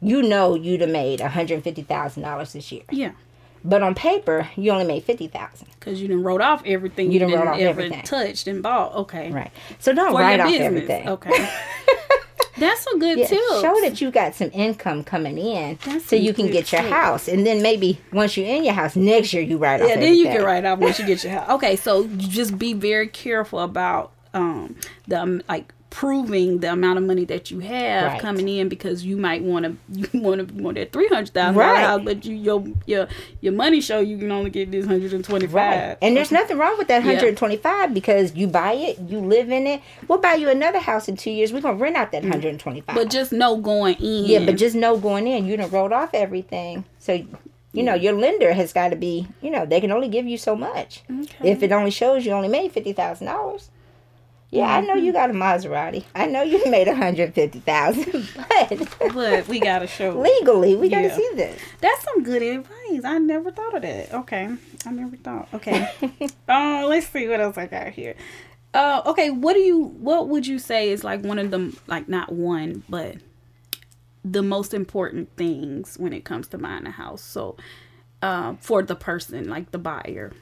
You 0.00 0.22
know 0.22 0.54
you'd 0.54 0.80
have 0.80 0.90
made 0.90 1.20
one 1.20 1.30
hundred 1.30 1.62
fifty 1.64 1.82
thousand 1.82 2.22
dollars 2.22 2.52
this 2.52 2.70
year, 2.70 2.82
Yeah. 2.90 3.12
but 3.64 3.82
on 3.82 3.94
paper 3.96 4.48
you 4.56 4.70
only 4.70 4.84
made 4.84 5.02
fifty 5.04 5.26
thousand. 5.26 5.68
Because 5.78 6.00
you 6.00 6.06
didn't 6.08 6.22
wrote 6.22 6.40
off 6.40 6.62
everything 6.64 7.10
You 7.10 7.18
didn't 7.18 7.34
wrote 7.34 7.48
off 7.48 7.58
ever 7.58 7.80
everything. 7.80 8.02
touched 8.02 8.46
and 8.46 8.62
bought. 8.62 8.94
Okay. 8.94 9.30
Right. 9.32 9.50
So 9.80 9.92
don't 9.92 10.12
For 10.12 10.18
write 10.20 10.38
off 10.40 10.46
business. 10.48 10.66
everything. 10.66 11.08
Okay. 11.08 11.48
That's 12.58 12.84
a 12.88 12.98
good 12.98 13.18
Yeah, 13.18 13.26
tip. 13.26 13.38
show 13.60 13.80
that 13.82 14.00
you 14.00 14.10
got 14.10 14.34
some 14.34 14.50
income 14.52 15.04
coming 15.04 15.38
in, 15.38 15.78
That's 15.84 16.04
so 16.06 16.16
you 16.16 16.34
can 16.34 16.46
get 16.48 16.72
your 16.72 16.80
tips. 16.82 16.92
house, 16.92 17.28
and 17.28 17.46
then 17.46 17.62
maybe 17.62 18.00
once 18.12 18.36
you're 18.36 18.48
in 18.48 18.64
your 18.64 18.74
house 18.74 18.96
next 18.96 19.32
year, 19.32 19.44
you 19.44 19.58
write 19.58 19.80
off. 19.80 19.88
Yeah, 19.88 19.94
then 20.00 20.14
you 20.14 20.24
can 20.24 20.42
write 20.42 20.64
off 20.64 20.80
once 20.80 20.98
you 20.98 21.06
get 21.06 21.22
your 21.22 21.34
house. 21.34 21.48
Okay, 21.50 21.76
so 21.76 22.02
you 22.02 22.16
just 22.28 22.58
be 22.58 22.72
very 22.72 23.06
careful 23.06 23.60
about 23.60 24.10
um 24.34 24.74
the 25.06 25.22
um, 25.22 25.40
like 25.48 25.72
proving 25.98 26.60
the 26.60 26.72
amount 26.72 26.96
of 26.96 27.02
money 27.02 27.24
that 27.24 27.50
you 27.50 27.58
have 27.58 28.12
Right. 28.12 28.20
coming 28.20 28.48
in 28.48 28.68
because 28.68 29.04
you 29.04 29.16
might 29.16 29.42
want 29.42 29.64
to 29.64 29.76
you 30.16 30.20
want 30.20 30.46
to 30.46 30.54
want 30.62 30.76
that 30.76 30.92
three 30.92 31.08
hundred 31.08 31.34
thousand 31.34 31.56
Right. 31.56 31.80
dollars, 31.82 32.04
but 32.04 32.24
you 32.24 32.36
your 32.36 32.64
your 32.86 33.08
your 33.40 33.52
money 33.52 33.80
show 33.80 33.98
you 33.98 34.16
can 34.16 34.30
only 34.30 34.48
get 34.50 34.70
this 34.70 34.86
hundred 34.86 35.12
and 35.12 35.24
twenty 35.24 35.46
five. 35.48 35.54
Right. 35.54 35.96
And 36.00 36.16
there's 36.16 36.30
nothing 36.30 36.56
wrong 36.56 36.78
with 36.78 36.86
that 36.86 37.02
Yeah. 37.02 37.14
125 37.14 37.92
because 37.92 38.36
you 38.36 38.46
buy 38.46 38.74
it, 38.74 39.00
you 39.08 39.18
live 39.18 39.50
in 39.50 39.66
it. 39.66 39.80
We'll 40.06 40.18
buy 40.20 40.34
you 40.34 40.48
another 40.48 40.78
house 40.78 41.08
in 41.08 41.16
two 41.16 41.32
years. 41.32 41.52
We're 41.52 41.62
gonna 41.62 41.78
rent 41.78 41.96
out 41.96 42.12
that 42.12 42.22
mm. 42.22 42.30
125. 42.30 42.94
but 42.94 43.10
just 43.10 43.32
know 43.32 43.56
going 43.56 43.96
in. 43.96 44.26
yeah, 44.26 44.46
but 44.46 44.56
just 44.56 44.76
know 44.76 44.98
going 44.98 45.26
in, 45.26 45.46
you 45.46 45.56
done 45.56 45.68
wrote 45.70 45.92
off 45.92 46.10
everything. 46.14 46.84
So 47.00 47.24
you 47.72 47.82
know, 47.82 47.94
your 47.94 48.12
lender 48.12 48.52
has 48.52 48.72
got 48.72 48.90
to 48.90 48.96
be, 48.96 49.26
you 49.42 49.50
know, 49.50 49.66
they 49.66 49.80
can 49.80 49.90
only 49.90 50.08
give 50.08 50.26
you 50.26 50.38
so 50.38 50.54
much. 50.54 51.02
Okay. 51.10 51.50
If 51.50 51.62
it 51.64 51.72
only 51.72 51.90
shows 51.90 52.24
you 52.24 52.30
only 52.30 52.48
made 52.48 52.70
fifty 52.70 52.92
thousand 52.92 53.26
dollars. 53.26 53.70
Yeah, 54.50 54.74
I 54.74 54.80
know 54.80 54.94
you 54.94 55.12
got 55.12 55.28
a 55.28 55.34
Maserati. 55.34 56.04
I 56.14 56.26
know 56.26 56.42
you 56.42 56.64
made 56.70 56.88
a 56.88 56.94
hundred 56.94 57.34
fifty 57.34 57.60
thousand, 57.60 58.28
but 58.48 59.12
but 59.14 59.46
we 59.48 59.60
gotta 59.60 59.86
show 59.98 60.18
legally 60.18 60.74
we 60.74 60.88
got 60.88 61.02
to 61.02 61.08
Yeah. 61.08 61.16
see 61.16 61.30
this. 61.34 61.60
That's 61.80 62.02
some 62.02 62.22
good 62.22 62.40
advice. 62.42 63.04
I 63.04 63.18
never 63.18 63.50
thought 63.50 63.74
of 63.76 63.82
that. 63.82 64.14
Okay. 64.14 64.48
I 64.86 64.90
never 64.90 65.16
thought. 65.16 65.48
Okay. 65.52 65.86
uh, 66.48 66.86
let's 66.86 67.08
see 67.08 67.28
what 67.28 67.40
else 67.40 67.58
I 67.58 67.66
got 67.66 67.88
here. 67.88 68.14
Uh, 68.72 69.02
okay, 69.06 69.30
what 69.30 69.52
do 69.54 69.60
you 69.60 69.78
what 69.84 70.28
would 70.28 70.46
you 70.46 70.58
say 70.58 70.90
is 70.90 71.04
like 71.04 71.22
one 71.22 71.38
of 71.38 71.50
them 71.50 71.76
like 71.86 72.08
not 72.08 72.32
one, 72.32 72.82
but 72.88 73.16
the 74.24 74.42
most 74.42 74.72
important 74.74 75.34
things 75.36 75.96
when 75.98 76.12
it 76.12 76.24
comes 76.24 76.48
to 76.48 76.58
buying 76.58 76.86
a 76.86 76.90
house. 76.90 77.22
So 77.22 77.56
uh, 78.22 78.54
for 78.60 78.82
the 78.82 78.94
person, 78.96 79.48
like 79.50 79.72
the 79.72 79.78
buyer. 79.78 80.32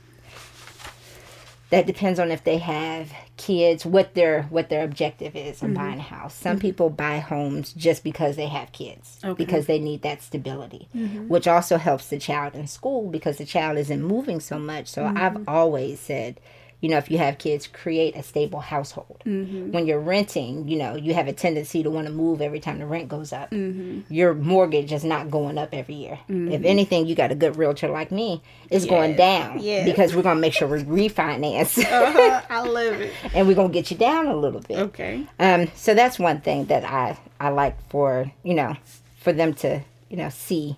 That 1.71 1.87
depends 1.87 2.21
on 2.21 2.31
if 2.31 2.45
they 2.45 2.59
have 2.59 3.13
kids 3.37 3.85
what 3.85 4.15
their 4.15 4.45
what 4.45 4.69
their 4.69 4.85
objective 4.85 5.35
is 5.35 5.63
in 5.63 5.69
mm-hmm. 5.69 5.77
buying 5.77 5.99
a 5.99 6.03
house. 6.03 6.35
Some 6.35 6.53
mm-hmm. 6.53 6.61
people 6.61 6.91
buy 6.91 7.19
homes 7.19 7.73
just 7.73 8.05
because 8.05 8.37
they 8.37 8.47
have 8.47 8.73
kids 8.73 9.19
Okay. 9.25 9.35
because 9.35 9.67
they 9.67 9.79
need 9.79 10.03
that 10.03 10.23
stability 10.23 10.89
mm-hmm. 10.95 11.29
which 11.29 11.49
also 11.49 11.77
helps 11.77 12.09
the 12.09 12.19
child 12.19 12.55
in 12.55 12.67
school 12.67 13.11
because 13.11 13.39
the 13.39 13.45
child 13.45 13.79
isn't 13.79 14.03
moving 14.03 14.41
so 14.41 14.59
much. 14.59 14.87
So 14.89 15.05
i've 15.05 15.49
always 15.49 16.01
said 16.01 16.41
you 16.81 16.89
know 16.91 16.99
if 16.99 17.11
you 17.11 17.17
have 17.19 17.39
kids 17.39 17.67
create 17.67 18.15
a 18.17 18.23
stable 18.23 18.61
household. 18.61 19.21
When 19.25 19.87
you're 19.87 20.01
renting 20.01 20.69
you 20.69 20.77
know 20.79 20.95
you 20.97 21.15
have 21.15 21.27
a 21.29 21.33
tendency 21.33 21.83
to 21.83 21.91
want 21.91 22.07
to 22.07 22.13
move 22.13 22.41
every 22.43 22.61
time 22.61 22.79
the 22.79 22.87
rent 22.87 23.09
goes 23.09 23.33
up. 23.33 23.49
Your 23.53 24.35
mortgage 24.35 24.93
is 24.93 25.05
not 25.05 25.31
going 25.31 25.59
up 25.59 25.71
every 25.73 25.95
year. 25.95 26.19
If 26.29 26.65
anything 26.65 27.07
you 27.07 27.15
got 27.15 27.33
a 27.33 27.35
good 27.35 27.57
realtor 27.57 27.89
like 27.89 28.11
me 28.11 28.43
it's 28.71 28.85
going 28.87 29.17
down 29.17 29.61
Yes. 29.61 29.85
because 29.89 30.15
we're 30.15 30.23
going 30.23 30.37
to 30.37 30.41
make 30.41 30.53
sure 30.53 30.69
we 30.69 30.83
refinance. 30.85 31.79
Uh-huh, 32.07 32.43
I 32.51 32.61
love 32.63 33.01
it. 33.01 33.13
and 33.35 33.47
we're 33.49 33.55
gonna 33.55 33.69
get 33.73 33.91
you 33.91 33.97
down 33.97 34.27
a 34.27 34.37
little 34.37 34.61
bit. 34.61 34.79
Okay. 34.79 35.27
Um, 35.39 35.69
so 35.75 35.95
that's 35.95 36.19
one 36.19 36.41
thing 36.41 36.67
that 36.67 36.85
I 36.85 37.17
I 37.41 37.49
like 37.51 37.77
for 37.91 38.31
you 38.43 38.55
know 38.55 38.77
for 39.21 39.33
them 39.33 39.55
to 39.55 39.81
you 40.11 40.17
know 40.17 40.29
see 40.29 40.77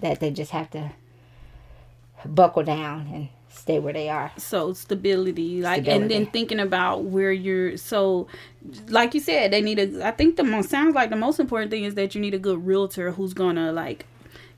that 0.00 0.20
they 0.20 0.30
just 0.30 0.50
have 0.52 0.70
to 0.70 0.92
buckle 2.26 2.62
down 2.62 3.06
and 3.12 3.28
stay 3.50 3.78
where 3.78 3.92
they 3.92 4.08
are. 4.08 4.32
so 4.36 4.72
stability 4.72 5.60
like 5.60 5.86
and 5.88 6.10
then 6.10 6.24
thinking 6.26 6.60
about 6.60 7.04
where 7.04 7.32
you're 7.32 7.76
so 7.76 8.26
like 8.88 9.12
you 9.12 9.20
said 9.20 9.52
they 9.52 9.60
need 9.60 9.78
a 9.78 10.06
i 10.06 10.10
think 10.10 10.36
the 10.36 10.44
most 10.44 10.70
sounds 10.70 10.94
like 10.94 11.10
the 11.10 11.16
most 11.16 11.40
important 11.40 11.70
thing 11.70 11.84
is 11.84 11.94
that 11.94 12.14
you 12.14 12.20
need 12.20 12.32
a 12.32 12.38
good 12.38 12.64
realtor 12.64 13.10
who's 13.12 13.34
gonna 13.34 13.72
like 13.72 14.06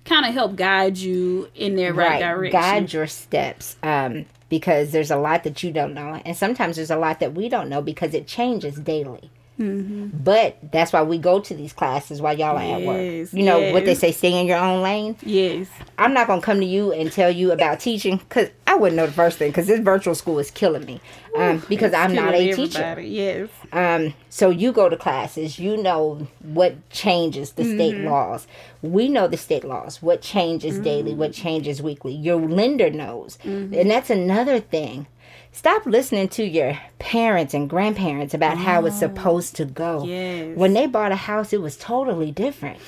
kind 0.04 0.26
of 0.26 0.34
help 0.34 0.56
guide 0.56 0.98
you 0.98 1.48
in 1.54 1.76
their 1.76 1.92
right, 1.92 2.20
direction 2.20 2.60
Guide 2.60 2.92
your 2.92 3.06
steps. 3.06 3.76
Um, 3.82 4.26
because 4.48 4.90
there's 4.90 5.10
a 5.10 5.16
lot 5.16 5.44
that 5.44 5.62
you 5.62 5.72
don't 5.72 5.94
know, 5.94 6.20
and 6.26 6.36
sometimes 6.36 6.76
there's 6.76 6.90
a 6.90 6.96
lot 6.96 7.20
that 7.20 7.34
we 7.34 7.48
don't 7.48 7.68
know 7.68 7.80
because 7.80 8.12
it 8.12 8.26
changes 8.26 8.76
daily. 8.76 9.30
Mm-hmm. 9.62 10.18
But 10.22 10.58
that's 10.72 10.92
why 10.92 11.02
we 11.02 11.18
go 11.18 11.40
to 11.40 11.54
these 11.54 11.72
classes 11.72 12.20
while 12.20 12.36
y'all 12.36 12.56
are 12.56 12.78
at 12.80 12.82
work. 12.82 13.32
You 13.32 13.44
know 13.44 13.72
what 13.72 13.84
they 13.84 13.94
say: 13.94 14.12
stay 14.12 14.38
in 14.38 14.46
your 14.46 14.58
own 14.58 14.82
lane. 14.82 15.16
yes 15.22 15.68
I'm 15.98 16.14
not 16.14 16.26
gonna 16.26 16.42
come 16.42 16.60
to 16.60 16.66
you 16.66 16.92
and 16.92 17.12
tell 17.12 17.30
you 17.30 17.52
about 17.52 17.80
teaching 17.80 18.16
because 18.16 18.48
I 18.66 18.74
wouldn't 18.74 18.96
know 18.96 19.06
the 19.06 19.12
first 19.12 19.38
thing 19.38 19.50
because 19.50 19.66
this 19.66 19.80
virtual 19.80 20.14
school 20.14 20.38
is 20.38 20.50
killing 20.50 20.84
me. 20.84 21.00
Um, 21.34 21.62
because 21.66 21.94
I'm 21.94 22.14
not 22.14 22.34
a 22.34 22.52
teacher. 22.54 23.00
Yes. 23.00 23.48
Um, 23.72 24.12
so 24.28 24.50
you 24.50 24.70
go 24.70 24.90
to 24.90 24.96
classes, 24.98 25.58
you 25.58 25.78
know 25.78 26.26
what 26.40 26.74
changes 26.90 27.52
the 27.52 27.64
state 27.64 27.96
laws. 27.96 28.46
We 28.82 29.08
know 29.08 29.28
the 29.28 29.38
state 29.38 29.64
laws, 29.64 30.02
what 30.02 30.20
changes 30.20 30.78
daily, 30.80 31.14
what 31.14 31.32
changes 31.32 31.80
weekly. 31.80 32.12
Your 32.12 32.36
lender 32.36 32.90
knows. 32.90 33.38
And 33.44 33.90
that's 33.90 34.10
another 34.10 34.60
thing. 34.60 35.06
Stop 35.52 35.84
listening 35.86 36.28
to 36.30 36.44
your 36.44 36.78
parents 36.98 37.52
and 37.54 37.68
grandparents 37.68 38.32
about 38.34 38.56
how 38.56 38.84
it's 38.86 38.96
oh, 38.96 39.00
supposed 39.00 39.54
to 39.56 39.64
go. 39.66 40.04
Yes. 40.04 40.56
When 40.56 40.72
they 40.72 40.86
bought 40.86 41.12
a 41.12 41.16
house, 41.16 41.52
it 41.52 41.60
was 41.60 41.76
totally 41.76 42.30
different. 42.32 42.78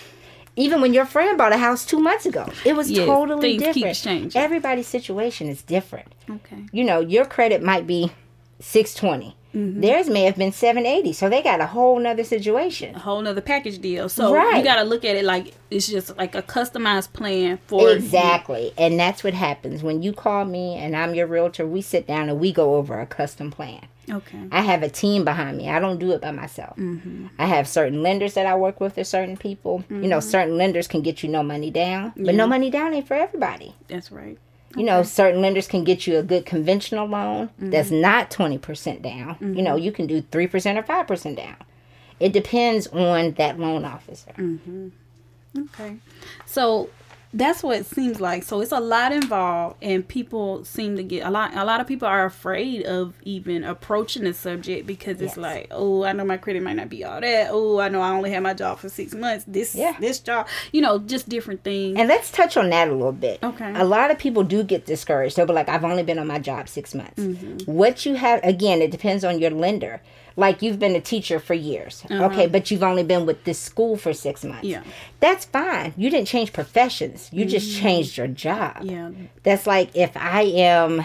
Even 0.57 0.81
when 0.81 0.95
your 0.95 1.05
friend 1.05 1.37
bought 1.37 1.53
a 1.53 1.59
house 1.59 1.85
two 1.85 1.99
months 2.01 2.27
ago, 2.27 2.49
it 2.65 2.75
was 2.75 2.91
Yes, 2.91 3.07
totally 3.07 3.59
different. 3.59 3.97
changing. 3.97 4.41
Everybody's 4.41 4.87
situation 4.87 5.49
is 5.49 5.63
different 5.63 6.07
Okay. 6.31 6.65
you 6.73 6.85
know, 6.85 7.01
your 7.01 7.25
credit 7.25 7.63
might 7.63 7.87
be 7.87 8.13
620. 8.61 9.37
Mm-hmm. 9.55 9.81
Theirs 9.83 10.09
may 10.09 10.23
have 10.25 10.35
been 10.37 10.51
780. 10.51 11.13
So 11.13 11.29
they 11.29 11.41
got 11.41 11.61
a 11.61 11.67
whole 11.67 11.99
nother 12.01 12.25
situation. 12.25 12.97
A 12.97 12.99
whole 12.99 13.23
nother 13.23 13.41
package 13.41 13.79
deal. 13.79 14.09
So 14.09 14.35
Right. 14.35 14.57
you 14.59 14.65
got 14.65 14.77
to 14.77 14.83
look 14.83 15.05
at 15.05 15.15
it 15.15 15.25
like 15.25 15.55
it's 15.71 15.87
just 15.87 16.17
like 16.17 16.35
a 16.35 16.43
customized 16.43 17.13
plan 17.13 17.59
for 17.69 17.83
you. 17.83 17.89
Exactly. 17.91 18.73
And 18.77 18.99
that's 18.99 19.23
what 19.23 19.33
happens. 19.35 19.83
When 19.85 20.03
you 20.03 20.13
call 20.13 20.45
me 20.45 20.75
and 20.77 20.97
I'm 20.97 21.15
your 21.15 21.29
realtor, 21.29 21.67
we 21.67 21.83
sit 21.83 22.07
down 22.09 22.29
and 22.29 22.41
we 22.41 22.53
go 22.53 22.75
over 22.75 22.99
a 23.01 23.07
custom 23.07 23.53
plan. 23.53 23.87
Okay. 24.11 24.39
I 24.51 24.61
have 24.63 24.83
a 24.83 24.89
team 24.89 25.25
behind 25.25 25.57
me. 25.57 25.71
I 25.71 25.79
don't 25.79 25.99
do 25.99 26.11
it 26.13 26.21
by 26.21 26.33
myself. 26.33 26.77
Mm-hmm. 26.77 27.29
I 27.39 27.47
have 27.47 27.69
certain 27.69 28.03
lenders 28.03 28.35
that 28.35 28.47
I 28.47 28.57
work 28.57 28.81
with 28.81 28.99
or 28.99 29.05
certain 29.05 29.37
people. 29.37 29.85
You 29.89 30.09
know, 30.09 30.21
certain 30.21 30.59
lenders 30.59 30.89
can 30.89 31.01
get 31.01 31.23
you 31.23 31.29
no 31.31 31.43
money 31.45 31.71
down, 31.71 32.13
but 32.17 32.35
no 32.35 32.47
money 32.47 32.71
down 32.71 32.93
ain't 32.93 33.07
for 33.07 33.15
everybody. 33.15 33.75
That's 33.89 34.11
right. 34.13 34.37
You 34.77 34.85
know, 34.85 35.03
certain 35.03 35.41
lenders 35.41 35.67
can 35.69 35.85
get 35.85 36.07
you 36.07 36.19
a 36.19 36.23
good 36.23 36.45
conventional 36.47 37.07
loan 37.07 37.51
that's 37.59 37.89
Mm-hmm. 37.91 38.01
not 38.01 38.31
20% 38.31 39.03
down. 39.03 39.37
You 39.41 39.63
know, 39.63 39.77
you 39.77 39.93
can 39.93 40.07
do 40.07 40.23
3% 40.23 40.77
or 40.79 40.83
5% 40.83 41.37
down. 41.37 41.57
It 42.21 42.33
depends 42.33 42.87
on 42.89 43.33
that 43.33 43.59
loan 43.59 43.85
officer. 43.85 44.33
Mm. 44.37 44.91
Okay. 45.59 45.97
So 46.47 46.89
that's 47.37 47.63
what 47.65 47.77
it 47.77 47.87
seems 47.87 48.21
like. 48.21 48.45
So 48.45 48.61
it's 48.61 48.71
a 48.73 48.79
lot 48.81 49.13
involved 49.13 49.77
and 49.83 50.07
people 50.07 50.65
seem 50.65 50.97
to 50.97 51.03
get 51.03 51.27
a 51.27 51.31
lot 51.31 51.55
a 51.55 51.65
lot 51.65 51.81
of 51.81 51.87
people 51.87 52.07
are 52.09 52.25
afraid 52.25 52.85
of 52.87 53.15
even 53.25 53.65
approaching 53.65 54.23
the 54.25 54.33
subject 54.33 54.87
because 54.87 55.21
it's 55.21 55.37
Yes. 55.37 55.37
like, 55.37 55.67
oh, 55.73 56.05
I 56.05 56.13
know 56.13 56.25
my 56.25 56.37
credit 56.37 56.63
might 56.63 56.77
not 56.77 56.89
be 56.89 57.05
all 57.05 57.21
that. 57.21 57.49
Oh, 57.51 57.81
I 57.81 57.89
know 57.89 58.01
I 58.01 58.11
only 58.11 58.31
had 58.31 58.43
my 58.43 58.55
job 58.55 58.79
for 58.79 58.89
6 58.89 59.15
months. 59.15 59.45
This 59.49 59.75
Yeah. 59.75 59.97
this 60.01 60.21
job, 60.21 60.47
you 60.73 60.81
know, 60.81 60.99
just 61.01 61.29
different 61.29 61.65
things. 61.65 61.99
And 61.99 62.09
let's 62.09 62.31
touch 62.31 62.57
on 62.57 62.71
that 62.71 62.89
a 62.89 62.93
little 62.93 63.13
bit. 63.13 63.41
Okay. 63.43 63.73
A 63.75 63.85
lot 63.85 64.11
of 64.13 64.19
people 64.19 64.45
do 64.45 64.63
get 64.63 64.87
discouraged. 64.87 65.37
They'll 65.37 65.47
be 65.47 65.53
like, 65.53 65.69
I've 65.69 65.85
only 65.85 66.05
been 66.05 66.19
on 66.21 66.29
my 66.29 66.39
job 66.39 66.69
six 66.69 66.95
months. 66.95 67.21
Mm-hmm. 67.21 67.71
What 67.71 68.07
you 68.07 68.15
have, 68.15 68.41
again, 68.45 68.81
it 68.81 68.91
depends 68.93 69.25
on 69.25 69.41
your 69.41 69.51
lender. 69.51 70.01
Like 70.37 70.63
you've 70.63 70.79
been 70.81 70.97
a 70.97 71.01
teacher 71.01 71.39
for 71.39 71.55
years. 71.55 72.05
Okay, 72.11 72.47
but 72.49 72.71
you've 72.71 72.83
only 72.83 73.05
been 73.05 73.25
with 73.25 73.45
this 73.45 73.59
school 73.59 73.97
for 73.97 74.13
six 74.13 74.43
months. 74.45 74.67
Uh-huh. 74.69 74.83
Yeah. 74.85 74.93
That's 75.21 75.45
fine. 75.45 75.95
You 75.97 76.11
didn't 76.11 76.27
change 76.29 76.53
professions, 76.53 77.31
you 77.33 77.45
just 77.45 77.77
changed 77.81 78.17
your 78.19 78.27
job. 78.27 78.77
Mm-hmm. 78.79 78.89
yeah. 78.91 79.11
That's 79.45 79.67
like 79.67 79.91
if 79.95 80.17
I 80.17 80.43
am, 80.43 81.05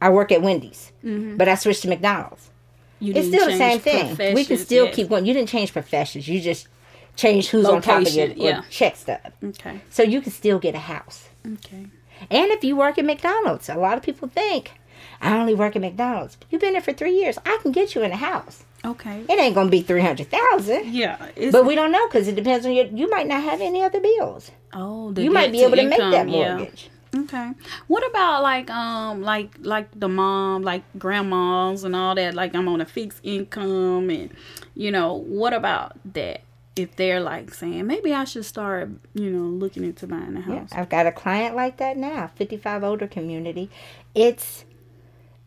I 0.00 0.10
work 0.10 0.32
at 0.32 0.42
Wendy's, 0.42 0.92
Mm-hmm. 1.04 1.36
but 1.36 1.48
I 1.48 1.54
switched 1.54 1.82
to 1.82 1.88
McDonald's. 1.88 2.50
You 2.98 3.12
It's 3.14 3.28
still 3.28 3.46
the 3.46 3.56
same 3.56 3.78
thing. 3.78 4.34
We 4.34 4.44
can 4.44 4.56
still 4.56 4.86
yes. 4.86 4.96
keep 4.96 5.08
going. 5.10 5.26
You 5.26 5.34
didn't 5.34 5.48
change 5.50 5.72
professions. 5.72 6.26
You 6.26 6.40
just 6.40 6.66
changed 7.14 7.50
who's 7.50 7.66
on 7.66 7.80
top 7.82 8.02
of 8.02 8.12
your 8.12 8.28
yeah. 8.28 8.62
check 8.70 8.96
stub. 8.96 9.20
Okay. 9.44 9.80
So 9.90 10.02
you 10.02 10.20
can 10.20 10.32
still 10.32 10.58
get 10.58 10.74
a 10.74 10.78
house. 10.80 11.28
Okay. 11.46 11.86
And 12.30 12.50
if 12.50 12.64
you 12.64 12.74
work 12.74 12.98
at 12.98 13.04
McDonald's, 13.04 13.68
a 13.68 13.74
lot 13.76 13.96
of 13.98 14.02
people 14.02 14.26
think, 14.28 14.72
I 15.20 15.36
only 15.38 15.54
work 15.54 15.76
at 15.76 15.82
McDonald's. 15.82 16.36
You've 16.50 16.60
been 16.60 16.72
there 16.72 16.82
for 16.82 16.92
three 16.92 17.14
years. 17.18 17.38
I 17.46 17.58
can 17.62 17.72
get 17.72 17.94
you 17.94 18.02
in 18.02 18.12
a 18.12 18.16
house. 18.16 18.64
Okay. 18.84 19.24
It 19.28 19.38
ain't 19.38 19.54
gonna 19.54 19.70
be 19.70 19.82
three 19.82 20.00
hundred 20.02 20.30
thousand, 20.30 20.92
Yeah. 20.94 21.16
But 21.50 21.66
we 21.66 21.74
don't 21.74 21.90
know 21.92 22.06
because 22.06 22.28
it 22.28 22.36
depends 22.36 22.64
on 22.66 22.72
your. 22.72 22.86
You 22.86 23.10
might 23.10 23.26
not 23.26 23.42
have 23.42 23.60
any 23.60 23.82
other 23.82 24.00
bills. 24.00 24.50
oh, 24.72 25.12
You 25.16 25.30
might 25.30 25.50
be 25.52 25.62
able 25.62 25.76
to 25.76 25.82
make 25.84 25.94
income, 25.98 26.10
that 26.12 26.28
yeah. 26.28 26.56
mortgage. 26.56 26.90
Okay. 27.16 27.50
What 27.86 28.06
about 28.10 28.42
like 28.42 28.68
um 28.70 29.22
like 29.22 29.50
like 29.60 29.88
the 29.98 30.08
mom 30.08 30.62
like 30.62 30.82
grandmas 30.98 31.82
and 31.82 31.96
all 31.96 32.14
that 32.14 32.34
like 32.34 32.54
I'm 32.54 32.68
on 32.68 32.80
a 32.82 32.84
fixed 32.84 33.20
income 33.22 34.10
and 34.10 34.30
you 34.74 34.90
know 34.92 35.14
what 35.14 35.54
about 35.54 35.92
that 36.12 36.42
if 36.76 36.94
they're 36.96 37.20
like 37.20 37.54
saying 37.54 37.86
maybe 37.86 38.12
I 38.12 38.24
should 38.24 38.44
start 38.44 38.90
you 39.14 39.30
know 39.30 39.48
looking 39.48 39.82
into 39.84 40.06
buying 40.06 40.36
a 40.36 40.40
Yeah, 40.40 40.58
house. 40.60 40.68
I've 40.72 40.90
got 40.90 41.06
a 41.06 41.12
client 41.12 41.56
like 41.56 41.78
that 41.78 41.96
now. 41.96 42.30
Fifty-five 42.34 42.84
older 42.84 43.06
community. 43.06 43.70
It's 44.14 44.66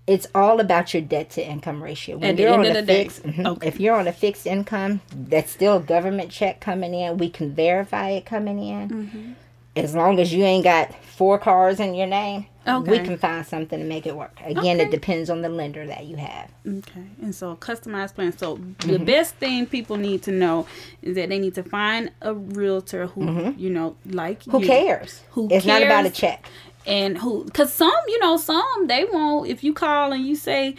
it's 0.09 0.25
all 0.33 0.59
about 0.59 0.93
your 0.93 1.03
debt 1.03 1.29
to 1.31 1.47
income 1.47 1.83
ratio. 1.83 2.17
When 2.17 2.31
At 2.31 2.39
you're 2.39 2.51
on 2.53 2.65
a 2.65 2.83
fixed, 2.83 3.23
mhm, 3.23 3.45
Okay. 3.45 3.67
if 3.67 3.79
you're 3.79 3.95
on 3.95 4.07
a 4.07 4.11
fixed 4.11 4.47
income, 4.47 5.01
that's 5.15 5.51
still 5.51 5.77
a 5.77 5.79
government 5.79 6.31
check 6.31 6.59
coming 6.59 6.93
in. 6.95 7.17
We 7.17 7.29
can 7.29 7.53
verify 7.53 8.09
it 8.09 8.25
coming 8.25 8.57
in. 8.59 8.89
Mm-hmm. 8.89 9.31
As 9.75 9.93
long 9.95 10.19
as 10.19 10.33
you 10.33 10.43
ain't 10.43 10.63
got 10.63 10.93
four 11.05 11.37
cars 11.37 11.79
in 11.79 11.93
your 11.93 12.07
name, 12.07 12.47
we 12.87 12.99
can 12.99 13.17
find 13.17 13.45
something 13.45 13.79
to 13.79 13.85
make 13.85 14.05
it 14.07 14.15
work. 14.15 14.37
Again, 14.43 14.77
Okay. 14.77 14.85
it 14.85 14.91
depends 14.91 15.29
on 15.29 15.41
the 15.41 15.49
lender 15.49 15.85
that 15.87 16.05
you 16.05 16.17
have. 16.17 16.49
Okay. 16.67 17.03
And 17.21 17.33
so 17.33 17.55
customized 17.55 18.15
plan. 18.15 18.35
So 18.37 18.57
Mm-hmm. 18.57 18.91
the 18.91 18.99
best 18.99 19.35
thing 19.35 19.67
people 19.67 19.95
need 19.97 20.23
to 20.23 20.31
know 20.31 20.65
is 21.01 21.15
that 21.15 21.29
they 21.29 21.39
need 21.39 21.55
to 21.55 21.63
find 21.63 22.11
a 22.21 22.33
realtor 22.33 23.07
who 23.07 23.53
you 23.57 23.69
know 23.69 23.95
like 24.05 24.39
Mm-hmm. 24.41 24.51
Who 24.51 24.59
you, 24.61 24.67
cares? 24.67 25.21
Who 25.31 25.47
cares 25.49 25.57
it's 25.59 25.67
not 25.67 25.83
about 25.83 26.05
a 26.07 26.09
check. 26.09 26.45
And 26.85 27.17
who 27.17 27.43
because 27.45 27.71
some 27.73 27.91
you 28.07 28.19
know 28.19 28.37
some 28.37 28.87
they 28.87 29.05
won't 29.05 29.49
if 29.49 29.63
you 29.63 29.73
call 29.73 30.11
and 30.13 30.25
you 30.25 30.35
say 30.35 30.75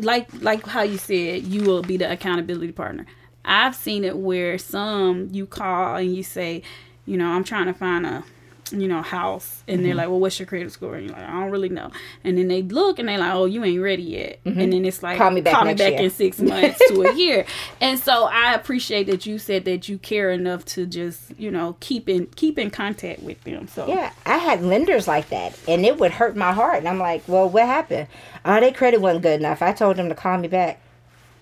like 0.00 0.28
like 0.42 0.64
how 0.66 0.82
you 0.82 0.98
said 0.98 1.42
you 1.44 1.62
will 1.62 1.82
be 1.82 1.96
the 1.96 2.10
accountability 2.10 2.72
partner. 2.72 3.06
I've 3.44 3.74
seen 3.74 4.04
it 4.04 4.16
where 4.16 4.56
some 4.58 5.28
you 5.32 5.46
call 5.46 5.96
and 5.96 6.14
you 6.14 6.22
say 6.22 6.62
you 7.06 7.16
know 7.16 7.26
i'm 7.26 7.42
trying 7.44 7.66
to 7.66 7.74
find 7.74 8.06
a 8.06 8.24
you 8.72 8.88
know 8.88 9.02
house 9.02 9.62
and 9.68 9.76
Mm-hmm. 9.78 9.86
they're 9.86 9.94
like 9.94 10.08
well 10.08 10.20
what's 10.20 10.38
your 10.38 10.46
credit 10.46 10.72
score 10.72 10.94
and 10.96 11.06
you're 11.08 11.16
like 11.16 11.28
i 11.28 11.32
don't 11.32 11.50
really 11.50 11.68
know 11.68 11.90
and 12.24 12.38
then 12.38 12.48
they 12.48 12.62
look 12.62 12.98
and 12.98 13.08
they're 13.08 13.18
like 13.18 13.32
oh 13.34 13.44
you 13.44 13.62
ain't 13.64 13.82
ready 13.82 14.02
yet 14.02 14.40
and 14.44 14.56
then 14.72 14.84
it's 14.84 15.02
like 15.02 15.18
Mm-hmm. 15.18 15.46
Call 15.46 15.64
me 15.64 15.74
back 15.74 15.92
year. 15.92 16.02
in 16.02 16.10
six 16.10 16.38
months 16.40 16.78
to 16.88 17.02
a 17.02 17.14
year 17.14 17.44
and 17.80 17.98
so 17.98 18.24
i 18.24 18.54
appreciate 18.54 19.04
that 19.08 19.26
you 19.26 19.38
said 19.38 19.64
that 19.66 19.88
you 19.88 19.98
care 19.98 20.30
enough 20.30 20.64
to 20.64 20.86
just 20.86 21.38
you 21.38 21.50
know 21.50 21.76
keep 21.80 22.08
in 22.08 22.26
keep 22.28 22.58
in 22.58 22.70
contact 22.70 23.22
with 23.22 23.42
them 23.44 23.68
so 23.68 23.86
Yeah, 23.88 24.12
I 24.26 24.38
had 24.38 24.62
lenders 24.62 25.06
like 25.06 25.28
that, 25.30 25.58
and 25.68 25.84
it 25.84 25.98
would 25.98 26.12
hurt 26.12 26.36
my 26.36 26.52
heart. 26.52 26.78
And 26.78 26.88
I'm 26.88 26.98
like, 26.98 27.22
well, 27.28 27.48
what 27.48 27.66
happened? 27.66 28.08
Oh, 28.44 28.58
their 28.60 28.72
credit 28.72 29.00
wasn't 29.00 29.22
good 29.22 29.40
enough. 29.40 29.60
I 29.62 29.72
told 29.72 29.96
them 29.96 30.08
to 30.08 30.14
call 30.14 30.38
me 30.38 30.48
back, 30.48 30.80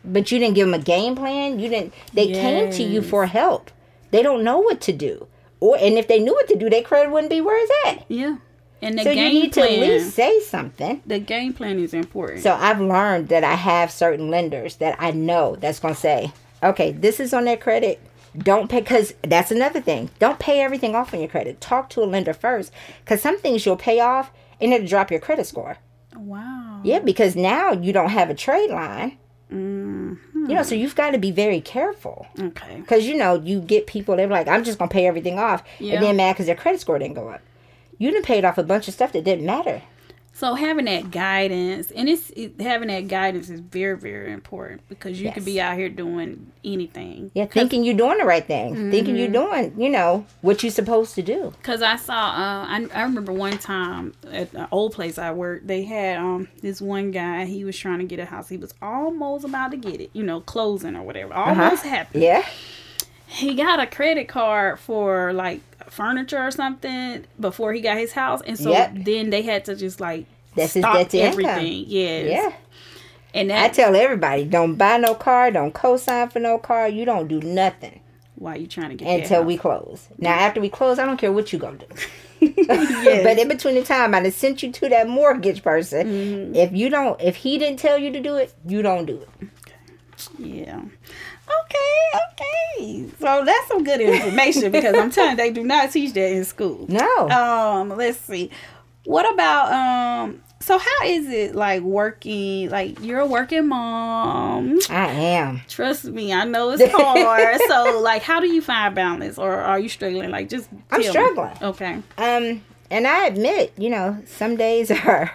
but 0.05 0.31
you 0.33 0.39
didn't 0.39 0.55
give 0.55 0.67
them 0.67 0.75
a 0.81 0.83
game 0.83 1.15
plan. 1.17 1.59
You 1.61 1.69
didn't. 1.69 1.95
They 2.13 2.33
came 2.33 2.71
to 2.73 2.83
you 2.83 3.03
for 3.03 3.27
help. 3.27 3.71
They 4.11 4.23
don't 4.23 4.43
know 4.45 4.59
what 4.59 4.81
to 4.83 4.93
do, 4.93 5.27
or 5.61 5.77
and 5.79 5.99
if 5.99 6.09
they 6.09 6.19
knew 6.19 6.33
what 6.33 6.49
to 6.49 6.57
do, 6.57 6.69
their 6.71 6.83
credit 6.83 7.11
wouldn't 7.11 7.31
be 7.31 7.41
where 7.41 7.59
it's 7.63 7.73
at. 8.01 8.05
Yeah. 8.09 8.37
And 8.83 8.99
the 8.99 9.05
game 9.05 9.05
plan. 9.05 9.05
so 9.05 9.11
you 9.11 9.15
game 9.15 9.35
need 9.35 9.53
to 9.53 9.61
at 9.63 9.71
least 9.79 10.15
say 10.15 10.41
something. 10.41 11.03
the 11.07 11.19
game 11.19 11.53
plan 11.53 11.79
is 11.79 11.93
important. 11.93 12.43
So 12.43 12.55
I've 12.55 12.81
learned 12.81 13.29
that 13.29 13.45
I 13.45 13.55
have 13.55 13.91
certain 13.91 14.31
lenders 14.31 14.77
that 14.77 14.97
I 14.99 15.11
know 15.11 15.57
that's 15.57 15.81
going 15.81 15.95
to 15.95 16.01
say, 16.01 16.33
okay, 16.63 16.93
this 16.93 17.21
is 17.21 17.35
on 17.35 17.45
their 17.45 17.59
credit. 17.59 18.01
Don't 18.39 18.71
pay, 18.71 18.81
because 18.81 19.13
that's 19.23 19.51
another 19.51 19.81
thing. 19.81 20.09
Don't 20.19 20.39
pay 20.39 20.63
everything 20.63 20.95
off 20.95 21.13
on 21.13 21.21
your 21.21 21.29
credit. 21.29 21.61
Talk 21.61 21.91
to 21.91 22.03
a 22.03 22.07
lender 22.07 22.33
first, 22.33 22.73
because 23.05 23.21
some 23.21 23.39
things 23.39 23.67
you'll 23.67 23.77
pay 23.77 24.01
off 24.01 24.31
and 24.61 24.73
it'll 24.73 24.87
drop 24.87 25.11
your 25.11 25.21
credit 25.21 25.47
score. 25.47 25.77
wow. 26.17 26.81
Yeah, 26.83 27.01
because 27.01 27.37
now 27.37 27.73
you 27.73 27.93
don't 27.93 28.09
have 28.11 28.31
a 28.31 28.35
trade 28.35 28.71
line. 28.71 29.19
Mm-hmm. 29.53 30.30
You 30.49 30.55
know, 30.55 30.63
so 30.63 30.75
you've 30.75 30.95
got 30.95 31.11
to 31.11 31.19
be 31.19 31.31
very 31.31 31.61
careful. 31.61 32.27
Okay. 32.39 32.77
Because, 32.77 33.07
you 33.07 33.15
know, 33.17 33.41
you 33.41 33.61
get 33.61 33.87
people, 33.87 34.17
they're 34.17 34.27
like, 34.27 34.49
I'm 34.49 34.65
just 34.65 34.79
going 34.79 34.89
to 34.89 34.93
pay 34.93 35.07
everything 35.07 35.39
off. 35.39 35.63
Yeah. 35.79 35.95
And 35.95 36.03
then 36.03 36.17
mad 36.17 36.33
because 36.33 36.47
their 36.47 36.57
credit 36.57 36.81
score 36.81 36.99
didn't 36.99 37.15
go 37.15 37.29
up. 37.29 37.43
You 37.99 38.11
done 38.11 38.23
paid 38.23 38.45
off 38.45 38.57
a 38.57 38.63
bunch 38.63 38.89
of 38.89 38.95
stuff 38.95 39.13
that 39.13 39.25
didn't 39.25 39.45
matter. 39.45 39.83
So 40.33 40.55
having 40.55 40.87
that 40.87 41.11
guidance, 41.11 41.91
and 41.91 42.09
it's 42.09 42.31
it, 42.31 42.59
having 42.61 42.89
that 42.89 43.09
guidance 43.09 43.51
is 43.51 43.61
very 43.61 43.97
very 43.99 44.33
important 44.33 44.81
because 44.89 45.21
you 45.21 45.31
could 45.33 45.45
be 45.45 45.61
out 45.61 45.77
here 45.77 45.91
doing 45.91 46.51
anything. 46.65 47.31
Yeah, 47.35 47.45
thinking 47.45 47.85
you're 47.85 47.97
doing 47.97 48.17
the 48.19 48.25
right 48.25 48.47
thing. 48.47 48.91
Thinking 48.91 49.17
Mm-hmm. 49.17 49.35
you're 49.35 49.47
doing, 49.47 49.79
you 49.79 49.91
know, 49.91 50.25
what 50.41 50.63
you're 50.63 50.73
supposed 50.73 51.15
to 51.17 51.23
do. 51.23 51.53
Cause 51.63 51.83
I 51.83 51.97
saw, 51.97 52.15
uh, 52.15 52.65
I, 52.69 52.87
I 52.95 53.03
remember 53.03 53.33
one 53.33 53.59
time 53.59 54.15
at 54.31 54.53
the 54.53 54.67
old 54.73 54.93
place 54.95 55.19
I 55.19 55.31
worked, 55.33 55.67
they 55.67 55.83
had 55.85 56.17
um 56.19 56.49
this 56.63 56.81
one 56.81 57.11
guy. 57.11 57.45
He 57.45 57.65
was 57.65 57.77
trying 57.77 57.99
to 57.99 58.05
get 58.07 58.19
a 58.19 58.25
house. 58.25 58.49
He 58.49 58.57
was 58.57 58.73
almost 58.81 59.45
about 59.45 59.73
to 59.73 59.77
get 59.77 60.01
it, 60.01 60.11
you 60.15 60.23
know, 60.23 60.41
closing 60.41 60.97
or 60.97 61.03
whatever. 61.03 61.35
Almost 61.35 61.83
happened. 61.85 62.23
Yeah. 62.23 62.47
he 63.27 63.55
got 63.55 63.79
a 63.79 63.87
credit 63.87 64.27
card 64.29 64.79
for 64.79 65.33
like 65.35 65.61
furniture 65.91 66.39
or 66.39 66.51
something 66.51 67.25
before 67.39 67.73
he 67.73 67.81
got 67.81 67.97
his 67.99 68.13
house, 68.13 68.41
and 68.47 68.59
so 68.59 68.71
Yep. 68.71 68.93
then 69.05 69.31
they 69.31 69.43
had 69.43 69.65
to 69.67 69.75
just 69.77 70.01
like 70.01 70.27
That's 70.57 70.73
stop 70.79 71.09
to 71.09 71.19
income. 71.19 71.45
everything. 71.45 71.85
Yes. 71.89 72.29
Yeah. 72.31 72.53
and 73.35 73.53
I 73.53 73.69
tell 73.69 73.95
everybody, 73.95 74.45
don't 74.45 74.75
buy 74.77 74.97
no 74.97 75.15
car, 75.15 75.51
don't 75.51 75.73
co-sign 75.73 76.29
for 76.31 76.41
no 76.41 76.59
car. 76.59 76.89
You 76.89 77.05
don't 77.05 77.29
do 77.29 77.41
nothing. 77.41 78.01
while 78.37 78.57
you 78.59 78.67
trying 78.67 78.89
to 78.89 78.95
get 78.97 79.21
until 79.21 79.45
we 79.45 79.59
close. 79.59 80.09
Now, 80.17 80.33
after 80.33 80.63
we 80.63 80.71
close, 80.71 80.99
I 80.99 81.05
don't 81.05 81.19
care 81.19 81.31
what 81.31 81.53
you 81.53 81.59
gonna 81.59 81.77
do. 81.79 81.87
But 82.67 83.39
in 83.39 83.49
between 83.49 83.75
the 83.75 83.83
time 83.85 84.15
I 84.15 84.31
sent 84.31 84.63
you 84.63 84.73
to 84.73 84.89
that 84.89 85.09
mortgage 85.09 85.63
person, 85.63 86.07
Mm-hmm. 86.07 86.55
if 86.55 86.73
you 86.73 86.89
don't, 86.89 87.21
if 87.21 87.37
he 87.37 87.59
didn't 87.59 87.79
tell 87.81 87.99
you 87.99 88.11
to 88.13 88.21
do 88.21 88.37
it, 88.37 88.55
you 88.67 88.81
don't 88.81 89.05
do 89.05 89.21
it. 89.21 89.49
Yeah. 90.39 90.81
Okay, 91.65 92.21
okay. 92.33 93.11
So 93.21 93.45
that's 93.45 93.69
some 93.69 93.85
good 93.85 94.01
information 94.01 94.71
because 94.73 94.97
I'm 94.97 95.11
telling 95.11 95.33
you, 95.33 95.37
they 95.37 95.51
do 95.51 95.65
not 95.65 95.91
teach 95.91 96.13
that 96.15 96.33
in 96.33 96.45
school. 96.45 96.87
No, 96.89 97.29
Um, 97.31 97.91
let's 97.91 98.19
see. 98.19 98.51
What 99.05 99.33
about 99.33 99.73
um 99.73 100.43
so 100.63 100.77
how 100.79 101.07
is 101.07 101.27
it 101.29 101.55
like 101.55 101.81
working 101.83 102.69
like 102.69 103.01
you're 103.01 103.21
a 103.21 103.27
working 103.27 103.69
mom? 103.69 104.79
I 104.91 105.07
am. 105.09 105.63
Trust 105.69 106.05
me, 106.05 106.33
I 106.35 106.45
know 106.45 106.71
it's 106.71 106.93
hard. 106.93 107.59
so 107.67 108.01
like 108.03 108.23
how 108.23 108.41
do 108.41 108.47
you 108.47 108.61
find 108.61 108.95
balance 108.95 109.39
or 109.39 109.53
are 109.57 109.79
you 109.81 109.89
struggling? 109.89 110.31
Like 110.31 110.49
just 110.51 110.69
I'm 110.91 111.03
tell 111.03 111.15
me. 111.15 111.31
struggling. 111.31 111.57
Okay. 111.63 111.95
Um, 112.19 112.63
and 112.91 113.07
I 113.07 113.27
admit, 113.27 113.73
you 113.79 113.89
know, 113.89 114.23
some 114.27 114.57
days 114.57 114.91
are 115.07 115.33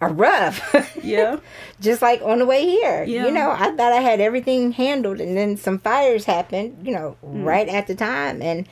are 0.00 0.12
rough. 0.12 0.60
Yeah. 1.02 1.36
Just 1.80 2.00
like 2.02 2.22
on 2.22 2.38
the 2.38 2.46
way 2.46 2.64
here, 2.66 3.04
Yeah. 3.04 3.26
you 3.26 3.32
know, 3.32 3.50
I 3.50 3.70
thought 3.76 3.92
I 3.92 4.00
had 4.00 4.20
everything 4.20 4.72
handled, 4.72 5.20
and 5.20 5.36
then 5.36 5.56
some 5.56 5.78
fires 5.78 6.24
happened, 6.24 6.78
you 6.86 6.92
know, 6.92 7.16
Mm. 7.24 7.44
right 7.44 7.68
at 7.68 7.86
the 7.86 7.94
time. 7.94 8.40
And 8.42 8.66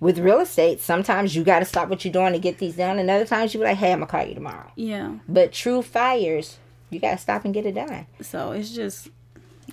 with 0.00 0.18
real 0.18 0.40
estate, 0.40 0.80
sometimes 0.80 1.34
you 1.34 1.44
got 1.44 1.60
to 1.60 1.64
stop 1.64 1.88
what 1.88 2.04
you're 2.04 2.12
doing 2.12 2.32
to 2.34 2.38
get 2.38 2.58
these 2.58 2.76
done, 2.76 2.98
and 2.98 3.08
other 3.10 3.24
times 3.24 3.54
you 3.54 3.60
be 3.60 3.64
like, 3.66 3.78
"Hey, 3.78 3.92
I'm 3.92 4.00
gonna 4.00 4.10
call 4.10 4.24
you 4.26 4.34
tomorrow." 4.34 4.70
Yeah. 4.76 5.12
But 5.28 5.52
true 5.52 5.80
fires, 5.82 6.58
you 6.90 7.00
got 7.00 7.12
to 7.12 7.18
stop 7.18 7.44
and 7.44 7.54
get 7.54 7.64
it 7.66 7.74
done. 7.74 8.06
So 8.20 8.52
it's 8.52 8.70
just 8.70 9.08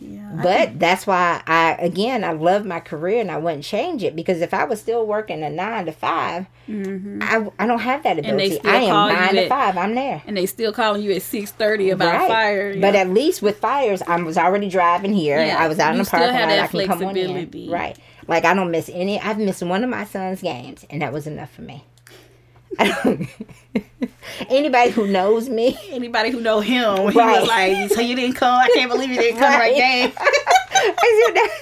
yeah. 0.02 0.40
But 0.42 0.80
that's 0.80 1.06
why 1.06 1.44
I 1.46 1.74
again 1.80 2.24
I 2.24 2.32
love 2.32 2.66
my 2.66 2.80
career 2.80 3.22
and 3.22 3.30
I 3.30 3.38
wouldn't 3.38 3.64
change 3.64 4.04
it 4.04 4.16
because 4.16 4.42
if 4.42 4.52
I 4.54 4.64
was 4.64 4.82
still 4.82 5.06
working 5.06 5.44
a 5.44 5.50
nine 5.50 5.86
to 5.86 5.92
5 5.92 6.46
mm-hmm. 6.68 7.22
I, 7.22 7.48
I 7.60 7.68
don't 7.68 7.80
have 7.80 8.02
that 8.04 8.18
ability. 8.18 8.60
I 8.64 8.78
am 8.78 9.14
nine 9.14 9.36
to 9.36 9.44
at- 9.44 9.50
five. 9.50 9.78
I'm 9.78 9.94
there. 9.94 10.24
and 10.26 10.36
they 10.36 10.48
still 10.48 10.74
calling 10.74 11.04
you 11.04 11.12
at 11.12 11.22
six 11.22 11.52
thirty 11.52 11.92
about 11.92 12.28
fire. 12.28 12.74
But 12.80 12.96
yeah. 12.96 13.02
at 13.02 13.10
least 13.10 13.44
with 13.44 13.60
fires, 13.60 14.02
I 14.02 14.22
was 14.22 14.38
already 14.38 14.70
driving 14.70 15.14
here. 15.14 15.38
Yeah, 15.44 15.64
I 15.64 15.68
was 15.68 15.78
out 15.78 15.94
in 15.94 16.02
the 16.02 16.10
parking 16.10 16.34
lot. 16.34 16.50
I 16.50 16.68
can 16.68 16.88
come 16.88 17.06
on 17.06 17.16
in. 17.16 17.70
Right. 17.70 17.98
Like 18.28 18.46
I 18.46 18.54
don't 18.54 18.72
miss 18.72 18.90
any. 18.92 19.20
I've 19.20 19.38
missed 19.38 19.62
one 19.62 19.84
of 19.84 19.90
my 19.90 20.06
son's 20.06 20.42
games, 20.42 20.86
and 20.90 21.02
that 21.02 21.14
was 21.14 21.28
enough 21.28 21.52
for 21.52 21.62
me. 21.62 21.84
Anybody 24.50 24.92
who 24.92 25.08
knows 25.08 25.50
me, 25.50 25.78
Anybody 25.92 26.30
who 26.32 26.42
know 26.42 26.60
him, 26.62 26.98
he 27.12 27.18
was 27.18 27.48
like, 27.48 27.92
"So 27.92 28.02
you 28.02 28.16
didn't 28.16 28.36
come? 28.36 28.60
I 28.60 28.70
can't 28.74 28.90
believe 28.92 29.10
you 29.10 29.18
didn't 29.18 29.40
come 29.40 29.54
Right. 29.54 29.76
game." 29.76 30.12
I 30.18 31.24
said 31.28 31.36
that- 31.36 31.58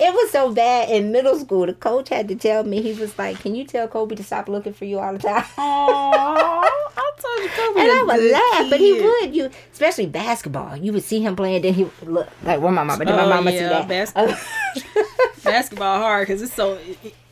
it 0.00 0.12
was 0.14 0.30
so 0.30 0.50
bad 0.52 0.88
in 0.88 1.12
middle 1.12 1.38
school. 1.38 1.66
The 1.66 1.74
coach 1.74 2.08
had 2.08 2.28
to 2.28 2.34
tell 2.34 2.64
me. 2.64 2.80
He 2.80 2.94
was 2.94 3.16
like, 3.18 3.40
"Can 3.40 3.54
you 3.54 3.64
tell 3.64 3.86
Kobe 3.88 4.14
to 4.16 4.24
stop 4.24 4.48
looking 4.48 4.72
for 4.72 4.84
you 4.84 4.98
all 4.98 5.12
the 5.12 5.18
time?" 5.18 5.42
Aww, 5.42 6.64
I 6.96 7.10
told 7.20 7.42
you, 7.44 7.48
Kobe 7.50 7.80
And 7.80 7.90
I 7.90 8.02
would 8.02 8.32
laugh, 8.32 8.70
but 8.70 8.80
he 8.80 8.92
would. 9.00 9.34
You, 9.34 9.50
especially 9.72 10.06
basketball, 10.06 10.76
you 10.76 10.92
would 10.92 11.04
see 11.04 11.20
him 11.20 11.36
playing. 11.36 11.62
Then 11.62 11.74
he 11.74 11.84
would 11.84 12.08
look 12.08 12.28
like, 12.42 12.60
"Where 12.60 12.72
my 12.72 12.82
mama?" 12.84 13.04
Did 13.04 13.14
my 13.14 13.24
Oh, 13.24 13.28
mama 13.28 13.50
see 13.50 13.58
that? 13.58 13.88
basketball. 13.88 14.30
Uh, 14.30 15.02
basketball 15.44 15.98
hard 15.98 16.26
because 16.26 16.40
it's 16.42 16.54
so 16.54 16.78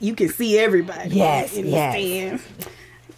you 0.01 0.14
can 0.14 0.29
see 0.29 0.59
everybody. 0.59 1.11
Yes, 1.11 1.57
in 1.57 1.64
the 1.64 1.71
yes. 1.71 2.42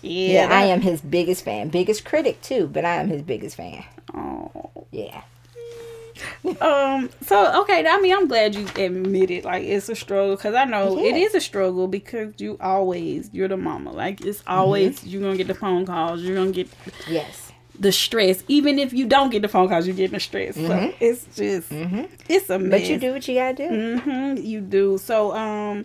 Yeah, 0.05 0.49
Yeah, 0.49 0.57
I 0.57 0.65
am 0.67 0.81
his 0.81 1.01
biggest 1.01 1.45
fan, 1.45 1.69
biggest 1.69 2.05
critic 2.05 2.41
too, 2.43 2.67
but 2.67 2.85
I 2.85 2.97
am 2.97 3.09
his 3.09 3.23
biggest 3.23 3.57
fan. 3.57 3.85
Oh, 4.15 4.85
Yeah, 4.93 5.23
Um. 6.61 7.11
So 7.27 7.63
okay. 7.63 7.85
I 7.87 8.01
mean, 8.01 8.15
I'm 8.15 8.29
glad 8.29 8.55
you 8.55 8.67
admitted 8.77 9.45
like 9.45 9.65
it's 9.65 9.89
a 9.89 9.95
struggle 9.97 10.37
because 10.37 10.55
I 10.55 10.65
know 10.65 10.99
it 10.99 11.17
Yeah. 11.17 11.25
is 11.27 11.35
a 11.35 11.41
struggle 11.41 11.89
because 11.89 12.35
you 12.39 12.57
always 12.61 13.31
you're 13.33 13.49
the 13.49 13.57
mama. 13.57 13.91
Like 13.93 14.21
it's 14.21 14.43
always 14.47 15.01
Mm-hmm. 15.01 15.09
you're 15.09 15.23
gonna 15.23 15.37
get 15.37 15.49
the 15.49 15.55
phone 15.55 15.85
calls. 15.87 16.23
You're 16.23 16.37
gonna 16.37 16.53
get 16.53 16.69
yes, 17.09 17.51
the 17.81 17.91
stress. 17.91 18.45
Even 18.47 18.79
if 18.79 18.93
you 18.93 19.07
don't 19.07 19.31
get 19.31 19.43
the 19.43 19.49
phone 19.49 19.69
calls, 19.69 19.87
you're 19.87 19.97
getting 19.97 20.15
the 20.15 20.21
stress. 20.21 20.55
So 20.55 20.93
it's 21.01 21.25
just 21.35 21.73
it's 21.73 22.51
a 22.51 22.59
mess. 22.59 22.61
Mm-hmm. 22.61 22.71
but 22.71 22.85
you 22.85 22.99
do 22.99 23.13
what 23.13 23.27
you 23.27 23.35
gotta 23.35 23.57
do. 23.57 23.69
Mm-hmm, 23.71 24.45
you 24.45 24.61
do. 24.61 24.99
So, 24.99 25.35
um, 25.35 25.85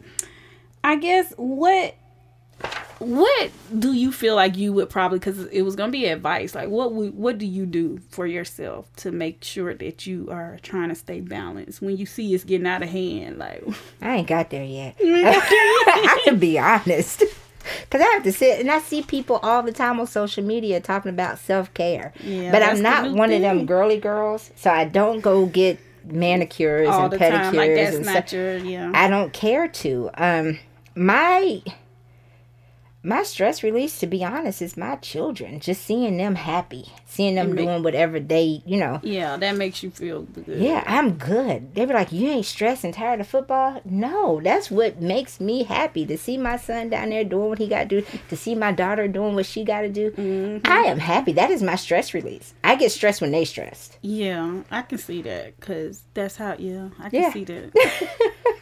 I 0.83 0.95
guess 0.97 1.33
what 1.37 1.95
what 2.99 3.51
do 3.77 3.93
you 3.93 4.11
feel 4.11 4.35
like 4.35 4.57
you 4.57 4.73
would 4.73 4.89
probably 4.89 5.19
because 5.19 5.45
it 5.45 5.61
was 5.61 5.75
gonna 5.75 5.91
be 5.91 6.05
advice. 6.05 6.53
Like, 6.53 6.69
what 6.69 6.93
would 6.93 7.15
what 7.15 7.37
do 7.37 7.45
you 7.45 7.65
do 7.65 7.99
for 8.09 8.27
yourself 8.27 8.87
to 8.97 9.11
make 9.11 9.43
sure 9.43 9.73
that 9.73 10.05
you 10.05 10.29
are 10.29 10.59
trying 10.61 10.89
to 10.89 10.95
stay 10.95 11.21
balanced 11.21 11.81
when 11.81 11.97
you 11.97 12.05
see 12.05 12.33
it's 12.33 12.43
getting 12.43 12.67
out 12.67 12.83
of 12.83 12.89
hand? 12.89 13.37
Like, 13.37 13.63
I 14.01 14.17
ain't 14.17 14.27
got 14.27 14.49
there 14.49 14.63
yet. 14.63 14.95
I 15.01 16.21
can 16.25 16.37
be 16.39 16.59
honest. 16.59 17.23
Cause 17.91 18.01
I 18.01 18.05
have 18.05 18.23
to 18.23 18.31
sit 18.31 18.59
and 18.59 18.71
I 18.71 18.79
see 18.79 19.01
people 19.03 19.37
all 19.43 19.61
the 19.61 19.71
time 19.71 19.99
on 19.99 20.07
social 20.07 20.43
media 20.43 20.79
talking 20.79 21.09
about 21.09 21.37
self 21.39 21.71
care, 21.73 22.13
Yeah, 22.23 22.51
but 22.51 22.63
I'm 22.63 22.81
not 22.81 23.11
one 23.11 23.31
of 23.31 23.41
them 23.41 23.65
girly 23.65 23.99
girls, 23.99 24.49
so 24.55 24.71
I 24.71 24.85
don't 24.85 25.19
go 25.21 25.45
get 25.45 25.77
manicures 26.05 26.87
all 26.87 27.05
and 27.05 27.13
pedicures 27.13 27.53
like 27.53 27.71
and 27.71 28.05
stuff. 28.05 28.33
your 28.33 28.57
yeah. 28.57 28.91
I 28.95 29.07
don't 29.07 29.33
care 29.33 29.67
to. 29.67 30.09
Um, 30.15 30.59
my 30.95 31.61
my 33.01 33.23
stress 33.23 33.63
release, 33.63 33.97
to 33.99 34.07
be 34.07 34.25
honest, 34.25 34.61
is 34.61 34.75
my 34.75 34.97
children. 34.97 35.61
Just 35.61 35.83
seeing 35.85 36.17
them 36.17 36.35
happy, 36.35 36.85
seeing 37.05 37.35
them 37.35 37.55
make- 37.55 37.65
doing 37.65 37.81
whatever 37.81 38.19
they, 38.19 38.61
you 38.65 38.77
know. 38.77 38.99
yeah, 39.03 39.37
that 39.37 39.55
makes 39.55 39.81
you 39.81 39.89
feel 39.89 40.23
good. 40.23 40.59
Yeah, 40.59 40.83
I'm 40.85 41.13
good. 41.13 41.73
They 41.75 41.85
be 41.85 41.93
like, 41.93 42.11
"You 42.11 42.27
ain't 42.29 42.45
stressed 42.45 42.83
and 42.83 42.93
tired 42.93 43.21
of 43.21 43.27
football." 43.27 43.79
No, 43.85 44.41
that's 44.43 44.69
what 44.69 45.01
makes 45.01 45.39
me 45.39 45.63
happy 45.63 46.05
to 46.07 46.17
see 46.17 46.37
my 46.37 46.57
son 46.57 46.89
down 46.89 47.09
there 47.11 47.23
doing 47.23 47.47
what 47.49 47.57
he 47.59 47.67
got 47.67 47.87
to 47.89 48.01
do, 48.01 48.07
to 48.27 48.35
see 48.35 48.53
my 48.53 48.73
daughter 48.73 49.07
doing 49.07 49.33
what 49.33 49.45
she 49.45 49.63
got 49.63 49.81
to 49.81 49.89
do. 49.89 50.11
Mm-hmm. 50.11 50.67
I 50.69 50.79
am 50.81 50.99
happy. 50.99 51.31
That 51.31 51.51
is 51.51 51.63
my 51.63 51.75
stress 51.75 52.13
release. 52.13 52.53
I 52.65 52.75
get 52.75 52.91
stressed 52.91 53.21
when 53.21 53.31
they 53.31 53.45
stressed. 53.45 53.97
Yeah, 54.01 54.61
I 54.69 54.81
can 54.81 54.97
see 54.97 55.21
that 55.21 55.57
because 55.59 56.03
that's 56.13 56.35
how. 56.35 56.55
Yeah, 56.59 56.89
I 56.99 57.09
can 57.09 57.21
Yeah. 57.21 57.31
see 57.33 57.43
that. 57.45 58.09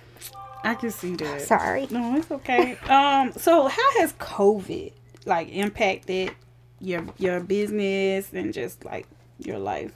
I 0.68 0.76
can 0.76 0.92
see 0.92 1.16
that. 1.16 1.42
Sorry. 1.42 1.88
No, 1.90 2.18
it's 2.18 2.30
okay. 2.30 2.78
um, 2.90 3.32
so 3.34 3.68
how 3.68 4.00
has 4.00 4.12
COVID 4.14 4.92
like 5.26 5.50
impacted 5.50 6.34
your 6.82 7.06
your 7.18 7.40
business 7.40 8.34
and 8.34 8.54
just 8.54 8.84
like 8.84 9.08
your 9.40 9.60
life? 9.60 9.94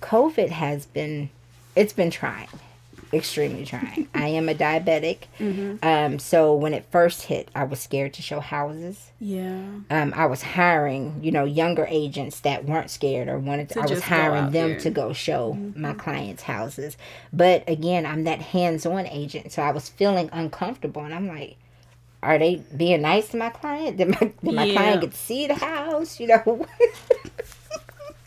COVID 0.00 0.50
has 0.50 0.86
been, 0.86 1.30
it's 1.74 1.92
been 1.92 2.10
trying, 2.10 2.48
extremely 3.12 3.64
trying. 3.64 4.08
I 4.14 4.28
am 4.28 4.48
a 4.48 4.54
diabetic. 4.54 5.24
Mm-hmm. 5.38 5.76
Um, 5.86 6.18
so 6.18 6.54
when 6.54 6.74
it 6.74 6.86
first 6.90 7.22
hit, 7.22 7.48
I 7.54 7.64
was 7.64 7.80
scared 7.80 8.12
to 8.14 8.22
show 8.22 8.40
houses. 8.40 9.10
Yeah. 9.20 9.62
Um, 9.90 10.12
I 10.16 10.26
was 10.26 10.42
hiring, 10.42 11.20
you 11.22 11.30
know, 11.32 11.44
younger 11.44 11.86
agents 11.88 12.40
that 12.40 12.64
weren't 12.64 12.90
scared 12.90 13.28
or 13.28 13.38
wanted 13.38 13.68
to. 13.70 13.74
To 13.74 13.80
I 13.80 13.86
was 13.86 14.02
hiring 14.02 14.50
them 14.50 14.70
there. 14.70 14.80
to 14.80 14.90
go 14.90 15.12
show 15.12 15.54
my 15.74 15.94
clients' 15.94 16.42
houses. 16.42 16.96
But 17.32 17.68
again, 17.68 18.04
I'm 18.06 18.24
that 18.24 18.40
hands-on 18.40 19.06
agent, 19.06 19.52
so 19.52 19.62
I 19.62 19.70
was 19.70 19.88
feeling 19.88 20.28
uncomfortable, 20.32 21.02
and 21.02 21.14
I'm 21.14 21.28
like, 21.28 21.56
are 22.22 22.38
they 22.38 22.62
being 22.76 23.02
nice 23.02 23.28
to 23.28 23.36
my 23.36 23.50
client? 23.50 23.98
Did 23.98 24.08
my, 24.08 24.32
did 24.42 24.54
my 24.54 24.64
Yeah. 24.64 24.72
client 24.74 25.00
get 25.02 25.10
to 25.12 25.16
see 25.16 25.46
the 25.46 25.54
house? 25.54 26.18
You 26.18 26.26
know. 26.28 26.66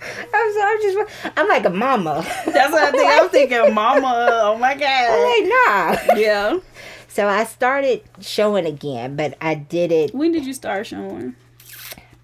I'm 0.01 0.53
sorry, 0.53 0.71
I'm 0.73 0.81
just 0.81 1.11
I'm 1.37 1.47
like 1.47 1.65
a 1.65 1.69
mama. 1.69 2.23
That's 2.45 2.71
what 2.71 2.83
I 2.83 2.91
think. 2.91 3.11
I'm 3.11 3.29
thinking, 3.29 3.73
Mama. 3.73 4.29
Oh 4.31 4.57
my 4.57 4.71
I'm 4.71 4.79
God. 4.79 5.97
like, 5.97 6.09
nah. 6.09 6.15
Yeah. 6.19 6.59
So 7.07 7.27
I 7.27 7.43
started 7.43 8.03
showing 8.21 8.65
again, 8.65 9.15
but 9.15 9.35
I 9.41 9.55
did 9.55 9.91
it. 9.91 10.13
When 10.13 10.31
did 10.31 10.45
you 10.45 10.53
start 10.53 10.87
showing? 10.87 11.35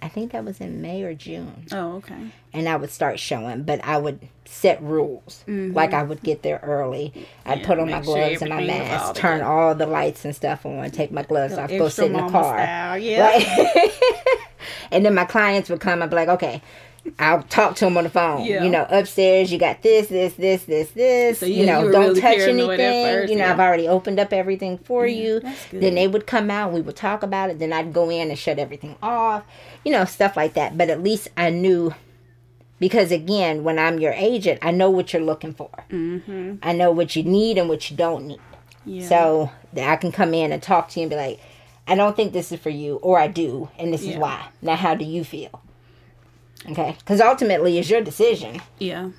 I 0.01 0.07
think 0.07 0.31
that 0.33 0.45
was 0.45 0.61
in 0.61 0.81
May 0.83 1.01
or 1.03 1.15
June. 1.15 1.65
Oh, 1.71 1.93
okay. 1.93 2.31
and 2.53 2.69
I 2.69 2.75
would 2.75 2.91
start 2.91 3.19
showing, 3.19 3.63
but 3.63 3.83
I 3.83 3.97
would 3.97 4.19
set 4.45 4.79
rules. 4.83 5.43
Like 5.47 5.93
I 5.95 6.03
would 6.03 6.21
get 6.21 6.43
there 6.43 6.59
early. 6.61 7.11
I'd 7.45 7.57
Mm-hmm. 7.57 7.59
Yeah, 7.61 7.65
put 7.67 7.79
on 7.79 7.89
my 7.89 7.95
make 7.97 8.05
sure 8.05 8.15
gloves 8.15 8.41
and 8.43 8.49
my 8.51 8.61
all 8.61 8.67
mask, 8.67 9.15
turn 9.15 9.39
together. 9.39 9.51
all 9.51 9.73
the 9.75 9.87
lights 9.87 10.23
and 10.23 10.35
stuff 10.35 10.63
on, 10.65 10.91
take 10.91 11.11
my 11.11 11.23
gloves 11.23 11.55
off, 11.57 11.69
go 11.71 11.89
sit 11.89 12.05
in 12.05 12.13
the 12.13 12.19
car. 12.29 12.55
Style. 12.55 12.97
Yeah. 12.99 13.25
Right? 13.27 13.91
and 14.91 15.03
then 15.03 15.15
my 15.15 15.25
clients 15.25 15.69
would 15.71 15.79
come. 15.81 16.03
I'd 16.03 16.09
be 16.11 16.15
like, 16.15 16.29
okay. 16.29 16.61
I'll 17.19 17.43
talk 17.43 17.75
to 17.77 17.85
him 17.87 17.97
on 17.97 18.03
the 18.05 18.09
phone. 18.09 18.45
Yeah. 18.45 18.63
You 18.63 18.69
know, 18.69 18.85
upstairs 18.89 19.51
you 19.51 19.59
got 19.59 19.81
this, 19.81 20.07
this, 20.07 20.33
this, 20.33 20.63
this, 20.63 20.91
this. 20.91 21.39
So 21.39 21.45
you, 21.45 21.61
you- 21.61 21.65
know, 21.65 21.83
you 21.85 21.91
don't 21.91 22.01
really 22.07 22.21
touch 22.21 22.39
anything. 22.39 22.77
first, 22.77 23.31
you 23.31 23.37
know, 23.37 23.45
yeah. 23.45 23.53
I've 23.53 23.59
already 23.59 23.87
opened 23.87 24.19
up 24.19 24.33
everything 24.33 24.77
for 24.79 25.05
you. 25.05 25.41
Then 25.71 25.95
they 25.95 26.07
would 26.07 26.25
come 26.27 26.49
out. 26.49 26.73
We 26.73 26.81
would 26.81 26.95
talk 26.95 27.23
about 27.23 27.49
it. 27.49 27.59
Then 27.59 27.71
I'd 27.73 27.93
go 27.93 28.09
in 28.09 28.29
and 28.29 28.37
shut 28.39 28.59
everything 28.59 28.95
off. 29.01 29.43
You 29.83 29.91
know, 29.91 30.05
stuff 30.05 30.35
like 30.35 30.53
that. 30.55 30.77
But 30.77 30.89
at 30.89 31.03
least 31.03 31.27
I 31.37 31.49
knew 31.51 31.93
because 32.79 33.11
again, 33.11 33.63
when 33.63 33.79
I'm 33.79 33.99
your 33.99 34.13
agent, 34.13 34.59
I 34.61 34.71
know 34.71 34.89
what 34.89 35.13
you're 35.13 35.21
looking 35.21 35.53
for. 35.53 35.69
Mm-hmm. 35.89 36.55
I 36.61 36.73
know 36.73 36.91
what 36.91 37.15
you 37.15 37.23
need 37.23 37.57
and 37.57 37.69
what 37.69 37.89
you 37.89 37.95
don't 37.95 38.27
need. 38.27 38.41
Yeah. 38.83 39.07
So 39.07 39.51
that 39.73 39.89
I 39.89 39.95
can 39.95 40.11
come 40.11 40.33
in 40.33 40.51
and 40.51 40.61
talk 40.61 40.89
to 40.89 40.99
you 40.99 41.03
and 41.05 41.09
be 41.09 41.15
like, 41.15 41.39
I 41.87 41.95
don't 41.95 42.15
think 42.15 42.33
this 42.33 42.51
is 42.51 42.59
for 42.59 42.69
you, 42.71 42.95
or 42.97 43.19
I 43.19 43.27
do, 43.27 43.69
and 43.77 43.93
this 43.93 44.01
is 44.03 44.17
why. 44.17 44.47
Now, 44.61 44.75
how 44.75 44.95
do 44.95 45.05
you 45.05 45.23
feel? 45.23 45.61
Okay, 46.69 46.95
because 46.99 47.21
ultimately, 47.21 47.77
it's 47.77 47.89
your 47.89 48.01
decision. 48.01 48.61
Yeah. 48.79 49.09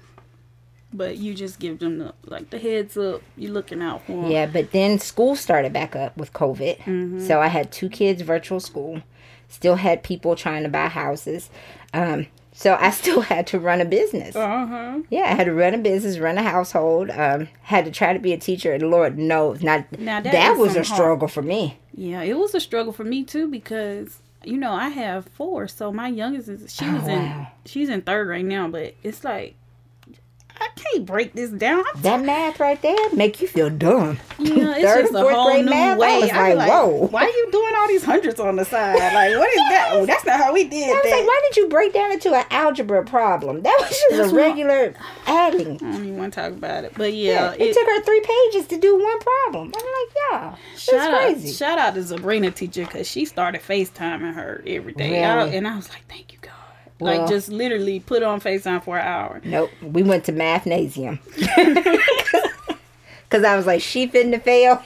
but 0.92 1.18
you 1.18 1.34
just 1.34 1.58
give 1.58 1.78
them 1.78 1.98
the 1.98 2.14
like 2.24 2.50
the 2.50 2.58
heads 2.58 2.96
up. 2.96 3.22
You're 3.36 3.52
looking 3.52 3.82
out 3.82 4.04
for 4.06 4.12
them. 4.22 4.30
Yeah, 4.30 4.46
but 4.46 4.72
then 4.72 4.98
school 4.98 5.36
started 5.36 5.72
back 5.72 5.94
up 5.96 6.16
with 6.16 6.32
COVID. 6.32 7.20
So 7.26 7.40
I 7.40 7.48
had 7.48 7.70
two 7.72 7.88
kids 7.88 8.22
virtual 8.22 8.60
school. 8.60 9.02
Still 9.48 9.76
had 9.76 10.02
people 10.02 10.34
trying 10.36 10.62
to 10.64 10.68
buy 10.68 10.88
houses. 10.88 11.50
Um, 11.94 12.26
so 12.52 12.76
I 12.80 12.90
still 13.02 13.20
had 13.20 13.46
to 13.48 13.58
run 13.60 13.80
a 13.80 13.84
business. 13.84 14.34
Uh 14.34 14.66
huh. 14.66 15.00
Yeah, 15.10 15.22
I 15.24 15.34
had 15.34 15.44
to 15.44 15.52
run 15.54 15.74
a 15.74 15.78
business, 15.78 16.18
run 16.18 16.38
a 16.38 16.42
household. 16.42 17.10
Um, 17.10 17.48
had 17.62 17.84
to 17.84 17.90
try 17.90 18.12
to 18.12 18.18
be 18.18 18.32
a 18.32 18.38
teacher. 18.38 18.72
And 18.72 18.90
Lord 18.90 19.18
knows, 19.18 19.62
not 19.62 19.84
Now, 19.98 20.20
that, 20.20 20.32
that 20.32 20.56
was 20.56 20.72
a 20.72 20.82
hard- 20.82 20.86
struggle 20.86 21.28
for 21.28 21.42
me. 21.42 21.78
Yeah, 21.94 22.22
it 22.22 22.36
was 22.38 22.54
a 22.54 22.60
struggle 22.60 22.92
for 22.92 23.04
me 23.04 23.22
too 23.24 23.48
because 23.48 24.18
you 24.44 24.56
know 24.58 24.72
I 24.72 24.88
have 24.90 25.26
four, 25.26 25.66
so 25.68 25.92
my 25.92 26.08
youngest 26.08 26.48
is 26.48 26.74
she 26.74 26.84
Oh, 26.86 26.94
was 26.94 27.08
in 27.08 27.18
wow. 27.18 27.48
she's 27.64 27.88
in 27.88 28.02
third 28.02 28.28
right 28.28 28.44
now, 28.44 28.68
but 28.68 28.94
it's 29.02 29.24
like 29.24 29.56
I 30.66 30.80
can't 30.80 31.06
break 31.06 31.32
this 31.32 31.50
down. 31.50 31.84
I'm 31.94 32.02
That 32.02 32.24
math 32.24 32.58
right 32.60 32.80
there 32.82 32.96
make 33.12 33.40
you 33.40 33.48
feel 33.48 33.70
dumb. 33.70 34.18
Yeah, 34.38 34.74
it's 34.76 34.82
Third 34.84 35.02
just 35.02 35.14
a 35.14 35.20
whole 35.20 35.54
new 35.56 35.64
math, 35.70 36.00
I 36.00 36.18
was 36.20 36.30
I 36.30 36.52
like, 36.54 36.68
whoa. 36.70 37.06
Why 37.08 37.24
are 37.24 37.28
you 37.28 37.48
doing 37.52 37.74
all 37.76 37.88
these 37.88 38.04
hundreds 38.04 38.40
on 38.40 38.56
the 38.56 38.64
side? 38.64 38.96
Like, 38.96 39.36
what 39.38 39.48
is 39.50 39.56
that? 39.56 39.86
Oh, 39.96 40.04
that's 40.04 40.24
not 40.24 40.36
how 40.40 40.52
we 40.52 40.64
did 40.64 40.88
it. 40.88 40.90
I 40.90 40.94
was 40.94 41.02
that. 41.04 41.16
like, 41.16 41.26
why 41.26 41.40
did 41.48 41.56
you 41.58 41.68
break 41.68 41.92
down 41.94 42.10
into 42.12 42.34
an 42.34 42.44
algebra 42.50 43.04
problem? 43.04 43.62
That 43.62 43.76
was 43.80 43.90
just 43.90 44.04
That's 44.10 44.30
a 44.30 44.34
what- 44.34 44.40
regular 44.42 44.94
adding. 45.26 45.76
I 45.76 45.78
don't 45.78 45.94
even 45.94 46.18
want 46.18 46.34
to 46.34 46.40
talk 46.40 46.52
about 46.52 46.84
it, 46.84 46.92
but 46.96 47.12
Yeah, 47.14 47.32
yeah, 47.32 47.52
it, 47.52 47.60
it, 47.60 47.74
took 47.74 47.86
her 47.86 48.02
three 48.02 48.20
pages 48.20 48.66
to 48.68 48.78
do 48.78 48.98
one 49.00 49.18
problem. 49.20 49.72
I'm 49.76 49.84
like, 49.84 50.14
yeah, 50.32 50.56
that's 50.72 50.82
shout 50.82 51.10
crazy. 51.14 51.48
out, 51.50 51.54
shout 51.54 51.78
out 51.78 51.94
to 51.94 52.02
Sabrina 52.04 52.50
teacher 52.50 52.84
because 52.84 53.06
she 53.08 53.24
started 53.24 53.60
FaceTiming 53.62 54.34
her 54.34 54.62
every 54.66 54.92
day, 54.92 55.22
I- 55.24 55.46
and 55.46 55.66
I 55.68 55.76
was 55.76 55.88
like, 55.88 56.04
thank 56.08 56.32
you. 56.32 56.35
Well- 56.98 57.20
like, 57.20 57.28
just 57.28 57.48
literally 57.50 58.00
put 58.00 58.22
on 58.22 58.40
FaceTime 58.40 58.82
for 58.82 58.98
an 58.98 59.06
hour. 59.06 59.40
Nope, 59.44 59.70
we 59.82 60.02
went 60.02 60.24
to 60.26 60.32
mathnasium. 60.32 61.18
Because 63.28 63.42
I 63.44 63.56
was 63.56 63.66
like, 63.66 63.80
she 63.82 64.06
finna 64.06 64.40
fail. 64.40 64.80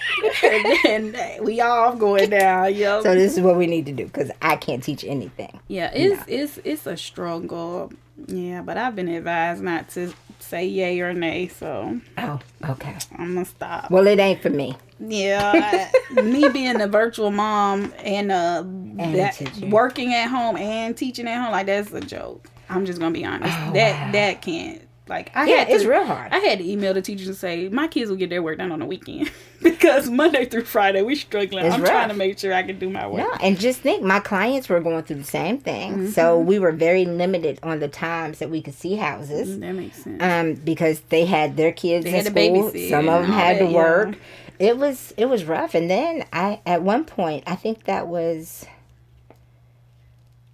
and 0.88 1.14
then 1.14 1.44
we 1.44 1.60
all 1.60 1.94
going 1.94 2.30
down, 2.30 2.74
yo. 2.74 3.02
So 3.02 3.14
this 3.14 3.36
is 3.36 3.40
what 3.42 3.56
we 3.56 3.66
need 3.66 3.84
to 3.84 3.92
do 3.92 4.06
because 4.06 4.30
I 4.40 4.56
can't 4.56 4.82
teach 4.82 5.04
anything. 5.04 5.60
yeah, 5.68 5.90
it's 5.92 6.22
it's 6.26 6.58
it's 6.64 6.86
a 6.86 6.96
struggle. 6.96 7.92
Yeah, 8.26 8.62
but 8.62 8.78
I've 8.78 8.96
been 8.96 9.08
advised 9.08 9.62
not 9.62 9.90
to 9.90 10.14
say 10.50 10.66
yay 10.66 11.00
or 11.00 11.12
nay, 11.14 11.48
so 11.48 11.98
Oh, 12.18 12.40
okay. 12.68 12.96
I'm 13.16 13.34
gonna 13.34 13.44
stop. 13.44 13.90
Well, 13.90 14.06
it 14.06 14.18
ain't 14.18 14.42
for 14.42 14.50
me. 14.50 14.76
Yeah, 14.98 15.88
I- 16.14 16.22
me 16.22 16.48
being 16.48 16.80
a 16.80 16.86
virtual 16.86 17.30
mom 17.30 17.94
and 17.98 18.30
uh 18.30 18.64
that, 18.96 19.40
working 19.70 20.12
at 20.12 20.26
home 20.28 20.56
and 20.56 20.96
teaching 20.96 21.26
at 21.26 21.40
home, 21.40 21.52
like 21.52 21.66
that's 21.66 21.92
a 21.92 22.00
joke. 22.00 22.48
I'm 22.68 22.84
just 22.84 22.98
gonna 23.00 23.12
be 23.12 23.24
honest. 23.24 23.56
Oh, 23.58 23.72
that 23.72 24.06
wow. 24.06 24.12
that 24.12 24.42
can't. 24.42 24.82
Like 25.10 25.30
I 25.36 25.46
Yeah, 25.46 25.56
had 25.56 25.68
to, 25.68 25.74
it's 25.74 25.84
real 25.84 26.04
hard. 26.04 26.32
I 26.32 26.38
had 26.38 26.60
to 26.60 26.64
email 26.64 26.94
the 26.94 27.02
teachers 27.02 27.26
and 27.26 27.36
say 27.36 27.68
my 27.68 27.88
kids 27.88 28.08
will 28.08 28.16
get 28.16 28.30
their 28.30 28.42
work 28.42 28.58
done 28.58 28.70
on 28.72 28.78
the 28.78 28.86
weekend 28.86 29.30
because 29.62 30.08
Monday 30.08 30.44
through 30.46 30.64
Friday 30.64 31.02
we 31.02 31.16
struggling. 31.16 31.66
It's 31.66 31.74
I'm 31.74 31.82
rough. 31.82 31.90
trying 31.90 32.08
to 32.10 32.14
make 32.14 32.38
sure 32.38 32.54
I 32.54 32.62
can 32.62 32.78
do 32.78 32.88
my 32.88 33.06
work. 33.06 33.18
No, 33.18 33.32
and 33.42 33.58
just 33.58 33.80
think, 33.80 34.02
my 34.04 34.20
clients 34.20 34.68
were 34.68 34.80
going 34.80 35.02
through 35.02 35.16
the 35.16 35.24
same 35.24 35.58
thing. 35.58 35.92
Mm-hmm. 35.92 36.06
So 36.10 36.38
we 36.38 36.58
were 36.60 36.72
very 36.72 37.04
limited 37.04 37.58
on 37.62 37.80
the 37.80 37.88
times 37.88 38.38
that 38.38 38.48
we 38.50 38.62
could 38.62 38.74
see 38.74 38.94
houses. 38.96 39.58
That 39.58 39.72
makes 39.72 40.02
sense. 40.02 40.22
um, 40.22 40.54
because 40.54 41.00
they 41.10 41.26
had 41.26 41.56
their 41.56 41.72
kids 41.72 42.04
They 42.04 42.10
in 42.10 42.16
had 42.24 42.24
to 42.26 42.30
school. 42.30 42.70
Some 42.88 43.08
of 43.08 43.22
them 43.22 43.32
had 43.32 43.58
to 43.58 43.64
that, 43.64 43.70
yeah. 43.72 43.76
work. 43.76 44.16
It 44.60 44.76
was 44.76 45.12
it 45.16 45.26
was 45.26 45.44
rough. 45.44 45.74
And 45.74 45.90
then 45.90 46.24
I 46.32 46.60
at 46.66 46.82
one 46.82 47.04
point 47.04 47.44
I 47.48 47.56
think 47.56 47.84
that 47.84 48.06
was 48.06 48.64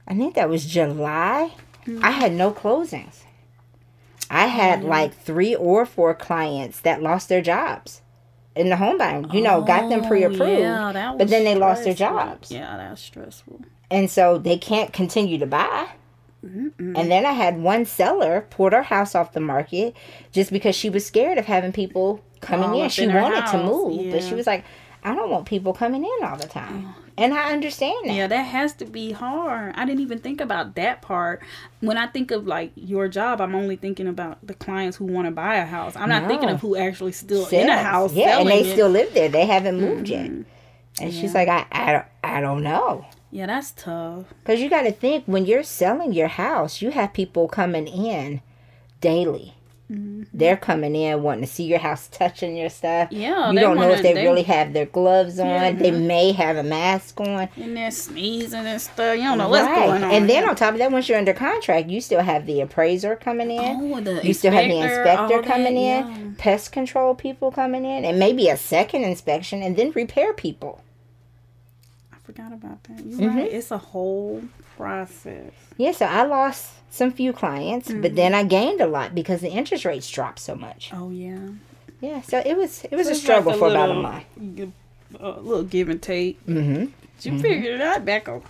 I 0.08 0.14
think 0.14 0.34
that 0.36 0.48
was 0.48 0.64
July. 0.64 1.52
Mm-hmm. 1.86 2.04
I 2.04 2.10
had 2.10 2.32
no 2.32 2.52
closings. 2.52 3.22
I 4.30 4.46
had 4.46 4.82
like 4.84 5.14
three 5.16 5.54
or 5.54 5.86
four 5.86 6.14
clients 6.14 6.80
that 6.80 7.02
lost 7.02 7.28
their 7.28 7.42
jobs 7.42 8.02
in 8.54 8.68
the 8.70 8.76
home 8.76 8.98
buying. 8.98 9.30
You 9.32 9.42
know, 9.42 9.62
got 9.62 9.88
them 9.88 10.02
Oh, 10.04 10.08
pre-approved, 10.08 10.60
yeah, 10.60 11.14
but 11.18 11.28
then 11.28 11.44
they 11.44 11.54
lost 11.54 11.84
their 11.84 11.94
jobs 11.94 12.50
Yeah, 12.50 12.76
that's 12.76 13.02
stressful. 13.02 13.60
and 13.90 14.10
so 14.10 14.38
they 14.38 14.56
can't 14.58 14.92
continue 14.92 15.38
to 15.38 15.46
buy. 15.46 15.88
And 16.42 17.10
then 17.10 17.26
I 17.26 17.32
had 17.32 17.58
one 17.60 17.84
seller 17.84 18.46
pulled 18.50 18.72
her 18.72 18.84
house 18.84 19.16
off 19.16 19.32
the 19.32 19.40
market 19.40 19.96
just 20.30 20.52
because 20.52 20.76
she 20.76 20.88
was 20.88 21.04
scared 21.04 21.38
of 21.38 21.46
having 21.46 21.72
people 21.72 22.22
coming 22.40 22.70
All 22.70 22.82
in. 22.82 22.88
She 22.88 23.02
in 23.02 23.12
wanted 23.14 23.46
to 23.46 23.58
move, 23.64 24.12
but 24.12 24.22
she 24.22 24.34
was 24.36 24.46
like, 24.46 24.64
I 25.02 25.14
don't 25.16 25.28
want 25.30 25.46
people 25.46 25.72
coming 25.72 26.04
in 26.04 26.24
all 26.24 26.36
the 26.36 26.46
time. 26.46 26.94
And 27.18 27.32
I 27.32 27.52
understand 27.52 28.08
that. 28.10 28.14
Yeah, 28.14 28.26
that 28.26 28.42
has 28.42 28.74
to 28.74 28.84
be 28.84 29.12
hard. 29.12 29.74
I 29.74 29.86
didn't 29.86 30.00
even 30.00 30.18
think 30.18 30.40
about 30.40 30.74
that 30.74 31.00
part. 31.00 31.42
When 31.80 31.96
I 31.96 32.06
think 32.08 32.30
of 32.30 32.46
like 32.46 32.72
your 32.74 33.08
job, 33.08 33.40
I'm 33.40 33.54
only 33.54 33.76
thinking 33.76 34.06
about 34.06 34.46
the 34.46 34.52
clients 34.54 34.98
who 34.98 35.06
want 35.06 35.26
to 35.26 35.30
buy 35.30 35.56
a 35.56 35.64
house. 35.64 35.96
I'm 35.96 36.08
not 36.10 36.26
thinking 36.28 36.50
of 36.50 36.60
who 36.60 36.76
actually 36.76 37.12
still 37.12 37.46
in 37.48 37.68
a 37.68 37.78
house. 37.82 38.12
Yeah, 38.12 38.38
and 38.40 38.48
they 38.48 38.60
it. 38.60 38.64
Mm-hmm. 38.64 38.72
still 38.72 38.88
live 38.90 39.14
there. 39.14 39.28
They 39.30 39.46
haven't 39.46 39.80
moved 39.80 40.08
yet. 40.08 40.30
And 41.00 41.12
she's 41.12 41.34
like, 41.34 41.48
I, 41.48 41.66
I, 41.72 41.92
don't- 41.92 42.06
I 42.24 42.40
don't 42.40 42.62
know. 42.62 43.06
Yeah, 43.30 43.46
that's 43.46 43.72
tough. 43.72 44.26
Because 44.42 44.60
you 44.60 44.70
got 44.70 44.82
to 44.82 44.92
think 44.92 45.24
when 45.26 45.46
you're 45.46 45.62
selling 45.62 46.12
your 46.12 46.28
house, 46.28 46.80
you 46.80 46.90
have 46.90 47.12
people 47.12 47.48
coming 47.48 47.86
in 47.86 48.40
daily. 49.00 49.54
Mm-hmm. 49.90 50.24
They're 50.34 50.56
coming 50.56 50.96
in 50.96 51.22
wanting 51.22 51.44
to 51.44 51.46
see 51.46 51.62
your 51.62 51.78
house, 51.78 52.08
touching 52.08 52.56
your 52.56 52.68
stuff. 52.70 53.12
Yeah, 53.12 53.52
you 53.52 53.60
don't 53.60 53.76
know 53.76 53.82
if 53.84 53.90
wanna- 53.90 54.02
they, 54.02 54.14
they- 54.14 54.24
really 54.26 54.42
have 54.42 54.72
their 54.72 54.86
gloves 54.86 55.38
on. 55.38 55.46
Yeah. 55.46 55.70
They 55.70 55.92
may 55.92 56.32
have 56.32 56.56
a 56.56 56.64
mask 56.64 57.20
on. 57.20 57.48
And 57.56 57.76
they're 57.76 57.92
sneezing 57.92 58.66
and 58.66 58.80
stuff. 58.80 59.16
You 59.16 59.22
don't 59.22 59.38
know 59.38 59.48
what's 59.48 59.64
going 59.68 60.02
on. 60.02 60.10
And 60.10 60.28
then 60.28 60.48
on 60.48 60.56
top 60.56 60.72
of 60.72 60.78
that, 60.80 60.90
once 60.90 61.08
you're 61.08 61.18
under 61.18 61.32
contract, 61.32 61.88
you 61.88 62.00
still 62.00 62.20
have 62.20 62.46
the 62.46 62.60
appraiser 62.62 63.14
coming 63.14 63.50
in. 63.52 63.92
oh, 63.94 64.00
the 64.00 64.26
you 64.26 64.34
still 64.34 64.50
have 64.52 64.64
the 64.68 64.76
inspector, 64.80 65.22
all 65.34 65.42
that, 65.42 65.44
coming 65.44 65.76
in, 65.76 66.08
yeah. 66.08 66.16
pest 66.36 66.72
control 66.72 67.14
people 67.14 67.52
coming 67.52 67.84
in, 67.84 68.04
and 68.04 68.18
maybe 68.18 68.48
a 68.48 68.56
second 68.56 69.04
inspection, 69.04 69.62
and 69.62 69.76
then 69.76 69.92
repair 69.92 70.32
people. 70.32 70.82
I 72.12 72.16
forgot 72.24 72.52
about 72.52 72.82
that. 72.84 73.04
You're 73.06 73.20
Mm-hmm. 73.30 73.38
right. 73.38 73.52
It's 73.52 73.70
a 73.70 73.78
whole 73.78 74.42
process. 74.76 75.52
Yeah, 75.78 75.92
so 75.92 76.06
I 76.06 76.24
lost 76.24 76.70
some 76.96 77.12
few 77.12 77.32
clients, 77.32 77.88
Mm-hmm. 77.88 78.00
but 78.02 78.16
then 78.16 78.34
I 78.34 78.42
gained 78.44 78.80
a 78.80 78.86
lot 78.86 79.14
because 79.14 79.40
the 79.40 79.50
interest 79.50 79.84
rates 79.84 80.10
dropped 80.10 80.38
so 80.40 80.54
much. 80.54 80.90
Oh 80.92 81.10
yeah. 81.10 81.38
Yeah, 82.00 82.20
so 82.22 82.42
it 82.44 82.56
was 82.56 82.84
it 82.90 82.96
was 82.96 83.06
a 83.08 83.14
struggle 83.14 83.52
like 83.52 83.58
for 83.58 83.68
about 83.70 83.90
a 83.90 83.94
month. 83.94 84.24
A 85.20 85.30
little 85.40 85.62
give 85.64 85.88
and 85.88 86.02
take. 86.02 86.44
Mm-hmm. 86.46 86.86
You 87.22 87.38
figured 87.40 87.76
it 87.76 87.80
out 87.80 88.04
back 88.04 88.28
on. 88.28 88.42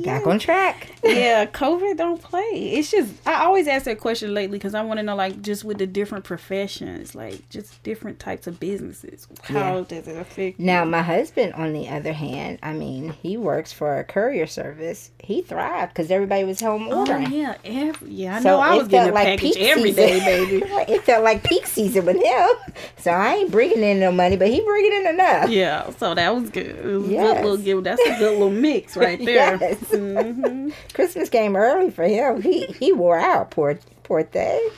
Back 0.00 0.26
on 0.26 0.38
track. 0.38 0.90
yeah, 1.04 1.44
COVID 1.46 1.96
don't 1.96 2.20
play. 2.22 2.40
It's 2.74 2.90
just 2.90 3.12
I 3.26 3.44
always 3.44 3.66
ask 3.68 3.84
that 3.84 4.00
question 4.00 4.32
lately 4.32 4.58
because 4.58 4.74
I 4.74 4.82
want 4.82 4.98
to 4.98 5.02
know 5.02 5.14
like 5.16 5.42
just 5.42 5.64
with 5.64 5.78
the 5.78 5.86
different 5.86 6.24
professions, 6.24 7.14
like 7.14 7.48
just 7.50 7.82
different 7.82 8.18
types 8.18 8.46
of 8.46 8.58
businesses. 8.58 9.26
How 9.42 9.78
Yeah. 9.78 9.84
does 9.88 10.08
it 10.08 10.16
affect? 10.16 10.58
you? 10.58 10.64
Now, 10.64 10.84
my 10.84 11.02
husband, 11.02 11.52
on 11.54 11.72
the 11.72 11.88
other 11.88 12.12
hand, 12.12 12.58
I 12.62 12.72
mean, 12.72 13.10
he 13.22 13.36
works 13.36 13.72
for 13.72 13.98
a 13.98 14.04
courier 14.04 14.46
service. 14.46 15.10
He 15.18 15.42
thrived 15.42 15.92
because 15.94 16.10
everybody 16.10 16.44
was 16.44 16.60
home 16.60 16.88
Oh 16.90 17.00
ordering. 17.00 17.30
yeah, 17.32 17.54
every, 17.64 18.08
yeah. 18.10 18.36
I 18.36 18.40
So 18.40 18.44
know 18.50 18.60
I 18.60 18.74
was 18.74 18.88
getting 18.88 19.10
a 19.10 19.14
like 19.14 19.26
package 19.40 19.56
every 19.58 19.92
day, 19.92 20.18
baby. 20.20 20.64
it 20.92 21.02
felt 21.04 21.22
like 21.24 21.42
peak 21.44 21.66
season 21.66 22.06
with 22.06 22.16
him. 22.16 22.48
So 22.96 23.10
I 23.10 23.34
ain't 23.34 23.50
bringing 23.50 23.82
in 23.82 24.00
no 24.00 24.10
money, 24.12 24.36
but 24.36 24.48
he 24.48 24.60
bringing 24.60 24.92
in 24.92 25.06
enough. 25.14 25.50
Yeah, 25.50 25.90
so 25.98 26.14
that 26.14 26.34
was 26.34 26.50
good. 26.50 26.66
It 26.66 26.84
was 26.84 27.08
a 27.08 27.10
Yes. 27.12 27.34
good 27.36 27.42
little 27.44 27.56
give. 27.58 27.84
That's 27.84 28.00
a 28.02 28.18
good 28.18 28.32
little 28.32 28.50
mix 28.50 28.96
right 28.96 29.18
there. 29.18 29.58
Yes. 29.60 29.81
hmm 29.90 30.70
Christmas 30.94 31.28
came 31.28 31.56
early 31.56 31.90
for 31.90 32.04
him. 32.04 32.42
He 32.42 32.66
he 32.66 32.92
wore 32.92 33.18
out. 33.18 33.50
Poor 33.50 33.78
poor 34.02 34.22
thing. 34.22 34.70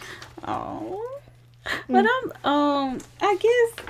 Oh, 0.47 1.21
but 1.88 2.07
I'm 2.07 2.33
um. 2.51 2.99
I 3.21 3.37
guess 3.37 3.87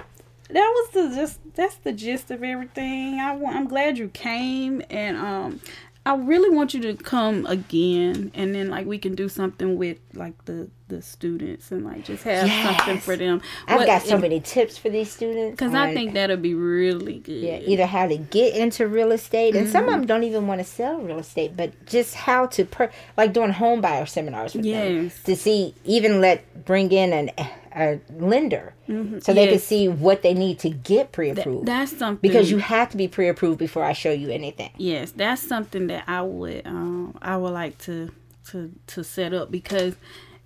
that 0.51 0.73
was 0.75 0.91
the 0.91 1.17
just 1.17 1.41
that's 1.55 1.77
the 1.77 1.93
gist 1.93 2.31
of 2.31 2.43
everything. 2.43 3.21
I 3.21 3.41
I'm 3.47 3.67
glad 3.67 3.99
you 3.99 4.09
came, 4.09 4.83
and 4.91 5.17
um, 5.17 5.61
I 6.07 6.17
really 6.17 6.51
want 6.55 6.75
you 6.75 6.81
to 6.83 6.95
come 6.95 7.47
again, 7.47 8.31
and 8.35 8.55
then 8.55 8.69
like 8.69 8.87
we 8.87 8.99
can 8.99 9.15
do 9.15 9.29
something 9.29 9.77
with 9.79 9.99
like 10.13 10.45
the 10.45 10.69
the 10.89 11.01
students 11.01 11.73
and 11.73 11.83
like 11.83 12.05
just 12.05 12.25
have 12.25 12.47
something 12.77 12.99
for 13.01 13.17
them. 13.17 13.41
I've 13.67 13.87
got 13.87 14.03
so 14.03 14.19
many 14.19 14.39
tips 14.41 14.77
for 14.77 14.91
these 14.91 15.11
students. 15.11 15.53
because 15.59 15.73
I 15.73 15.95
think 15.95 16.13
that'll 16.13 16.37
be 16.37 16.53
really 16.53 17.21
good. 17.21 17.43
Yeah, 17.43 17.59
either 17.61 17.87
how 17.87 18.07
to 18.07 18.19
get 18.19 18.55
into 18.55 18.87
real 18.87 19.13
estate, 19.13 19.57
and 19.57 19.67
some 19.67 19.85
of 19.85 19.91
Mm-hmm. 19.91 20.01
them 20.01 20.07
don't 20.07 20.25
even 20.25 20.47
want 20.47 20.61
to 20.61 20.65
sell 20.65 21.01
real 21.01 21.19
estate, 21.21 21.57
but 21.57 21.87
just 21.87 22.15
how 22.15 22.47
to, 22.49 22.67
per- 22.67 22.91
like 23.17 23.33
doing 23.33 23.53
home 23.53 23.81
buyer 23.81 24.05
seminars 24.05 24.55
with 24.55 24.65
them 24.67 25.11
to 25.25 25.35
see, 25.35 25.75
even 25.85 26.21
let 26.21 26.67
bring 26.67 26.93
in 26.93 27.15
an 27.15 27.31
a 27.77 28.01
lender, 28.19 28.75
so 29.21 29.33
they 29.35 29.49
can 29.49 29.59
see 29.59 29.89
what 29.89 30.23
they 30.23 30.35
need 30.35 30.59
to 30.61 30.71
get 30.71 31.13
pre-approved. 31.13 31.67
That's 31.67 31.97
something 31.97 32.21
because 32.23 32.51
you 32.51 32.59
have 32.59 32.91
to 32.91 32.97
be 32.97 33.09
pre-approved 33.09 33.59
before 33.59 33.83
I 33.85 33.93
show 33.93 34.13
you 34.13 34.31
anything. 34.31 34.71
Yes, 34.77 35.11
that's 35.11 35.43
something 35.43 35.87
that 35.89 36.05
I 36.07 36.23
would 36.23 36.67
um 36.67 37.17
I 37.21 37.37
would 37.37 37.53
like 37.53 37.79
to 37.79 38.11
to 38.51 38.73
to 38.89 39.03
set 39.05 39.33
up 39.35 39.51
because 39.51 39.97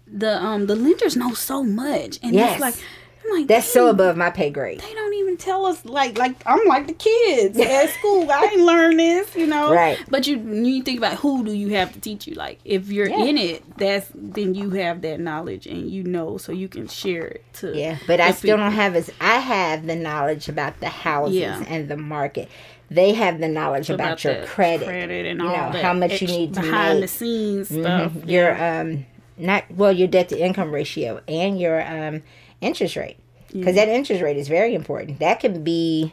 the 0.07 0.43
um 0.43 0.67
the 0.67 0.77
lenders 0.77 1.17
know 1.17 1.35
so 1.35 1.63
much 1.63 2.19
and 2.23 2.35
Yes. 2.35 2.53
it's 2.53 2.61
like 2.61 2.75
I'm 3.31 3.39
like, 3.39 3.49
That's 3.49 3.67
so 3.71 3.89
above 3.89 4.17
my 4.17 4.31
pay 4.31 4.51
grade. 4.51 4.81
They 4.81 4.95
don't 4.95 5.15
even 5.15 5.37
tell 5.37 5.67
us 5.67 5.85
like 5.85 6.17
like 6.19 6.35
I'm 6.47 6.65
like 6.67 6.87
the 6.87 6.93
kids 6.95 7.59
at 7.61 7.91
school. 7.91 8.31
I 8.31 8.51
ain't 8.53 8.61
learned 8.63 8.99
this, 8.99 9.35
you 9.37 9.47
know. 9.47 9.73
Right. 9.73 9.99
But 10.09 10.27
you 10.27 10.39
you 10.39 10.83
think 10.83 10.99
about 10.99 11.15
who 11.15 11.45
do 11.45 11.53
you 11.53 11.69
have 11.75 11.93
to 11.93 12.01
teach 12.01 12.27
you? 12.27 12.35
Like 12.35 12.59
if 12.65 12.89
you're 12.89 13.09
Yeah. 13.09 13.25
in 13.25 13.39
it, 13.39 13.77
that's 13.79 14.11
then 14.15 14.55
you 14.55 14.71
have 14.71 15.03
that 15.03 15.21
knowledge 15.21 15.67
and 15.67 15.91
you 15.91 16.03
know, 16.05 16.39
so 16.39 16.53
you 16.53 16.69
can 16.69 16.89
share 16.89 17.27
it 17.27 17.45
to. 17.55 17.77
Yeah, 17.77 17.99
but 18.07 18.21
I 18.21 18.33
still 18.33 18.57
people. 18.57 18.65
don't 18.65 18.73
have 18.73 18.97
as 18.97 19.11
I 19.21 19.37
have 19.39 19.87
the 19.87 19.97
knowledge 19.97 20.49
about 20.49 20.81
the 20.81 20.89
houses 20.89 21.37
Yeah. 21.37 21.63
and 21.69 21.89
the 21.89 21.97
market. 21.97 22.49
They 22.91 23.13
have 23.13 23.39
the 23.39 23.49
knowledge 23.49 23.91
about, 23.91 24.25
your 24.25 24.47
credit. 24.47 24.87
credit 24.87 25.27
and 25.27 25.41
you 25.41 25.47
all 25.47 25.53
know, 25.67 25.73
that 25.73 25.83
how 25.85 25.93
much 25.93 26.23
you 26.23 26.27
need 26.29 26.55
to 26.55 26.63
behind 26.63 27.01
make. 27.01 27.03
the 27.03 27.09
scenes 27.09 27.69
stuff. 27.69 28.13
Mhm. 28.13 28.31
Your 28.31 28.65
um 28.65 29.07
not 29.37 29.65
well 29.71 29.93
your 29.93 30.09
debt 30.09 30.31
to 30.31 30.39
income 30.43 30.73
ratio 30.73 31.21
and 31.29 31.61
your 31.61 31.81
um 31.87 32.23
interest 32.61 32.97
rate 32.97 33.19
because 33.53 33.75
that 33.77 33.89
interest 33.89 34.23
rate 34.23 34.37
is 34.37 34.49
very 34.49 34.75
important. 34.75 35.19
That 35.21 35.41
can 35.41 35.63
be 35.65 36.13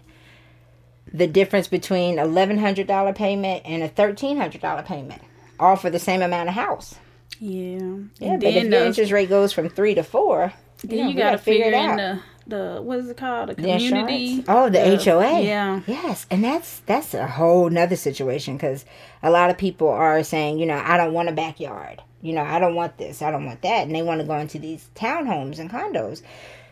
the 1.13 1.27
difference 1.27 1.67
between 1.67 2.17
eleven 2.19 2.57
hundred 2.57 2.87
dollar 2.87 3.13
payment 3.13 3.63
and 3.65 3.83
a 3.83 3.87
thirteen 3.89 4.37
hundred 4.37 4.61
dollar 4.61 4.83
payment, 4.83 5.21
all 5.59 5.75
for 5.75 5.89
the 5.89 5.99
same 5.99 6.21
amount 6.21 6.49
of 6.49 6.55
house. 6.55 6.95
Yeah. 7.39 7.77
Yeah, 8.19 8.31
and 8.31 8.41
but 8.41 8.53
if 8.53 8.69
the- 8.69 8.85
interest 8.85 9.11
rate 9.11 9.29
goes 9.29 9.51
from 9.53 9.69
three 9.69 9.93
to 9.95 10.03
four, 10.03 10.53
then 10.83 10.99
know, 10.99 11.07
you 11.09 11.15
gotta 11.17 11.37
figure 11.37 11.65
it 11.65 11.73
in 11.73 11.97
the 11.97 12.19
the 12.47 12.79
what 12.81 12.99
is 12.99 13.09
it 13.09 13.17
called? 13.17 13.49
The 13.49 13.55
The 13.55 13.61
community. 13.63 14.25
insurance? 14.39 14.45
Oh, 14.47 14.69
the 14.69 14.79
HOA. 15.03 15.41
Yeah. 15.41 15.81
Yes, 15.87 16.25
and 16.29 16.43
that's 16.43 16.79
that's 16.85 17.13
a 17.13 17.27
whole 17.27 17.69
nother 17.69 17.95
situation 17.95 18.55
because 18.55 18.85
a 19.23 19.29
lot 19.31 19.49
of 19.49 19.57
people 19.57 19.89
are 19.89 20.23
saying, 20.23 20.59
you 20.59 20.65
know, 20.65 20.81
I 20.83 20.95
don't 20.97 21.13
want 21.13 21.27
a 21.29 21.31
backyard. 21.33 22.01
You 22.25 22.33
know, 22.33 22.43
I 22.43 22.57
don't 22.59 22.75
want 22.75 22.97
this. 22.97 23.21
I 23.21 23.29
don't 23.31 23.45
want 23.45 23.61
that, 23.61 23.83
and 23.85 23.93
they 23.95 24.01
want 24.01 24.19
to 24.21 24.27
go 24.27 24.35
into 24.37 24.57
these 24.59 24.89
townhomes 24.95 25.59
and 25.59 25.69
condos. 25.69 26.21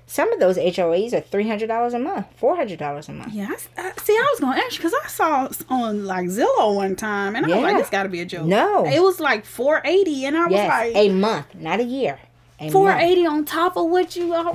Some 0.06 0.34
of 0.34 0.40
those 0.40 0.58
HOAs 0.58 1.14
are 1.14 1.22
three 1.22 1.48
hundred 1.48 1.68
dollars 1.68 1.94
a 1.94 2.00
month, 2.00 2.28
four 2.36 2.56
hundred 2.56 2.78
dollars 2.80 3.08
a 3.08 3.14
month. 3.14 3.34
Yeah, 3.34 3.48
I 3.50 3.54
s- 3.54 3.70
I, 3.78 3.92
see, 4.02 4.14
I 4.14 4.28
was 4.32 4.40
gonna 4.42 4.58
ask 4.60 4.74
you 4.74 4.78
because 4.80 4.94
I 5.04 5.08
saw 5.08 5.50
on 5.70 6.06
like 6.06 6.26
Zillow 6.28 6.76
one 6.76 6.96
time, 6.96 7.36
and 7.36 7.46
I 7.46 7.50
was 7.50 7.58
like, 7.62 7.72
Yeah. 7.74 7.78
"This 7.78 7.90
got 7.90 8.04
to 8.04 8.10
be 8.10 8.20
a 8.20 8.26
joke." 8.26 8.46
No. 8.46 8.86
it 8.86 9.02
was 9.02 9.20
like 9.20 9.46
four 9.46 9.82
eighty, 9.86 10.26
and 10.26 10.36
I 10.36 10.46
was 10.48 10.54
like, 10.56 10.96
a 10.96 11.10
month, 11.10 11.56
not 11.56 11.80
a 11.80 11.84
year. 11.86 12.20
A 12.60 12.70
four 12.70 12.88
month. 12.90 13.28
on 13.28 13.46
top 13.46 13.78
of 13.78 13.90
what 13.90 14.16
you 14.16 14.34
are. 14.34 14.54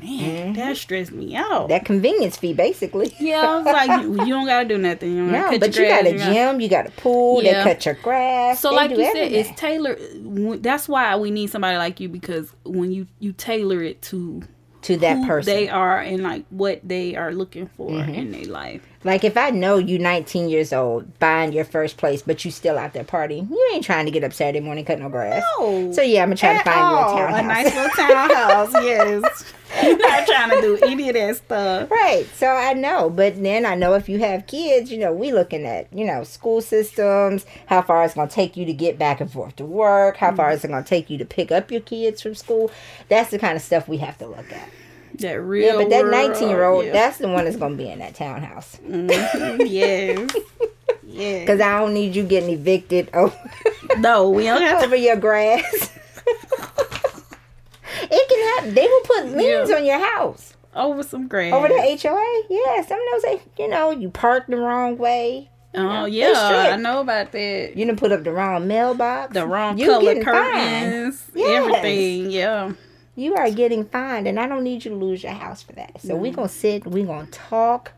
Man, 0.00 0.52
that 0.54 0.76
stressed 0.76 1.12
me 1.12 1.34
out. 1.34 1.44
Mm-hmm. 1.44 1.68
That 1.68 1.84
convenience 1.84 2.36
fee, 2.36 2.52
basically. 2.52 3.14
yeah, 3.18 3.40
I 3.40 3.56
was 3.56 3.64
like, 3.64 4.02
you, 4.02 4.12
you 4.24 4.32
don't 4.32 4.46
gotta 4.46 4.68
do 4.68 4.78
nothing. 4.78 5.16
You 5.16 5.22
No, 5.24 5.58
but 5.58 5.76
you 5.76 5.86
got 5.86 6.06
a 6.06 6.16
gym, 6.16 6.60
you 6.60 6.68
got 6.68 6.86
a 6.86 6.90
pool. 6.90 7.42
Yeah. 7.42 7.64
They 7.64 7.74
cut 7.74 7.86
your 7.86 7.94
grass. 7.94 8.60
So, 8.60 8.72
like 8.72 8.90
you 8.90 8.96
said, 8.96 9.32
it's 9.32 9.58
tailored. 9.58 10.62
That's 10.62 10.88
why 10.88 11.16
we 11.16 11.30
need 11.30 11.50
somebody 11.50 11.76
like 11.78 12.00
you 12.00 12.08
because 12.08 12.52
when 12.64 12.92
you 12.92 13.06
you 13.18 13.32
tailor 13.32 13.82
it 13.82 14.02
to 14.02 14.42
to 14.84 14.96
that 14.98 15.16
who 15.18 15.26
person. 15.26 15.52
Mm-hmm. 15.52 15.60
they 15.60 15.68
are 15.68 15.98
and 16.00 16.22
like 16.22 16.44
what 16.50 16.80
they 16.86 17.16
are 17.16 17.32
looking 17.32 17.68
for 17.68 17.90
in 17.90 18.30
their 18.32 18.44
life. 18.44 18.86
Like 19.04 19.22
if 19.22 19.36
I 19.36 19.50
know 19.50 19.76
you 19.76 19.98
19 19.98 20.48
years 20.48 20.72
old 20.72 21.18
buying 21.18 21.52
your 21.52 21.66
first 21.66 21.98
place, 21.98 22.22
but 22.22 22.42
you 22.44 22.50
still 22.50 22.78
out 22.78 22.94
there 22.94 23.04
partying, 23.04 23.50
you 23.50 23.70
ain't 23.74 23.84
trying 23.84 24.06
to 24.06 24.10
get 24.10 24.24
up 24.24 24.32
Saturday 24.32 24.60
morning 24.60 24.86
cutting 24.86 25.02
no 25.02 25.10
grass. 25.10 25.44
No. 25.58 25.92
So 25.92 26.00
yeah, 26.00 26.22
I'm 26.22 26.28
gonna 26.28 26.36
try 26.36 26.56
to 26.56 26.64
find 26.64 26.80
all. 26.80 27.18
you 27.18 27.24
a 27.24 27.28
townhouse. 27.28 27.44
nice 27.44 27.74
little 27.74 27.90
townhouse. 27.90 28.72
yes, 28.82 29.54
not 29.82 30.26
trying 30.26 30.50
to 30.50 30.60
do 30.62 30.78
any 30.86 31.08
of 31.10 31.14
that 31.14 31.36
stuff. 31.36 31.90
right. 31.90 32.26
So 32.34 32.46
I 32.48 32.72
know, 32.72 33.10
but 33.10 33.40
then 33.42 33.66
I 33.66 33.74
know 33.74 33.92
if 33.92 34.08
you 34.08 34.18
have 34.20 34.46
kids, 34.46 34.90
you 34.90 34.98
know, 34.98 35.12
we 35.12 35.32
looking 35.32 35.66
at 35.66 35.92
you 35.92 36.06
know 36.06 36.24
school 36.24 36.62
systems, 36.62 37.44
how 37.66 37.82
far 37.82 38.04
it's 38.04 38.14
gonna 38.14 38.30
take 38.30 38.56
you 38.56 38.64
to 38.64 38.72
get 38.72 38.98
back 38.98 39.20
and 39.20 39.30
forth 39.30 39.56
to 39.56 39.66
work, 39.66 40.16
how 40.16 40.34
far 40.34 40.46
mm-hmm. 40.46 40.56
is 40.56 40.64
it 40.64 40.68
gonna 40.68 40.82
take 40.82 41.10
you 41.10 41.18
to 41.18 41.26
pick 41.26 41.52
up 41.52 41.70
your 41.70 41.82
kids 41.82 42.22
from 42.22 42.34
school. 42.34 42.70
That's 43.10 43.30
the 43.30 43.38
kind 43.38 43.56
of 43.56 43.62
stuff 43.62 43.86
we 43.86 43.98
have 43.98 44.16
to 44.18 44.26
look 44.26 44.50
at. 44.50 44.70
That 45.18 45.40
real. 45.40 45.66
Yeah, 45.66 45.76
but 45.84 45.90
that 45.90 46.06
19 46.06 46.48
year 46.48 46.64
old, 46.64 46.86
yeah. 46.86 46.92
that's 46.92 47.18
the 47.18 47.28
one 47.28 47.44
that's 47.44 47.56
gonna 47.56 47.76
be 47.76 47.88
in 47.90 48.00
that 48.00 48.14
townhouse. 48.14 48.78
Mhm, 48.86 49.08
yes. 49.70 50.30
Yeah. 51.06 51.40
Because 51.40 51.60
I 51.60 51.78
don't 51.78 51.94
need 51.94 52.16
you 52.16 52.24
getting 52.24 52.50
evicted 52.50 53.10
over, 53.14 53.36
No, 53.98 54.28
we 54.30 54.44
don't 54.44 54.62
have 54.62 54.80
to. 54.80 54.86
over 54.86 54.96
your 54.96 55.16
grass. 55.16 55.62
it 58.02 58.28
can 58.28 58.54
happen. 58.56 58.74
They 58.74 58.86
will 58.86 59.00
put 59.02 59.26
liens 59.36 59.70
Yeah. 59.70 59.76
on 59.76 59.84
your 59.84 59.98
house. 59.98 60.54
Over 60.74 61.02
some 61.04 61.28
grass. 61.28 61.52
Over 61.52 61.68
the 61.68 61.74
HOA? 62.02 62.42
Yeah, 62.50 62.82
some 62.84 62.98
of 62.98 63.22
those, 63.22 63.40
you 63.58 63.68
know, 63.68 63.90
you 63.92 64.10
parked 64.10 64.50
the 64.50 64.56
wrong 64.56 64.98
way. 64.98 65.50
Oh 65.76 66.04
They 66.04 66.10
yeah, 66.10 66.70
I 66.72 66.76
know 66.76 67.00
about 67.00 67.32
that. 67.32 67.76
You 67.76 67.84
done 67.86 67.96
put 67.96 68.12
up 68.12 68.22
the 68.24 68.32
wrong 68.32 68.66
mailbox. 68.68 69.34
The 69.34 69.46
wrong 69.46 69.76
You 69.78 69.86
color 69.86 70.22
curtains, 70.22 71.22
Yes. 71.34 71.48
everything. 71.64 72.30
Yeah. 72.30 72.72
You 73.16 73.36
are 73.36 73.50
getting 73.50 73.84
fined, 73.84 74.26
and 74.26 74.40
I 74.40 74.48
don't 74.48 74.64
need 74.64 74.84
you 74.84 74.90
to 74.90 74.96
lose 74.96 75.22
your 75.22 75.32
house 75.32 75.62
for 75.62 75.72
that. 75.74 76.00
So 76.00 76.16
we're 76.16 76.32
gonna 76.32 76.48
sit, 76.48 76.86
we're 76.86 77.06
gonna 77.06 77.26
talk, 77.30 77.92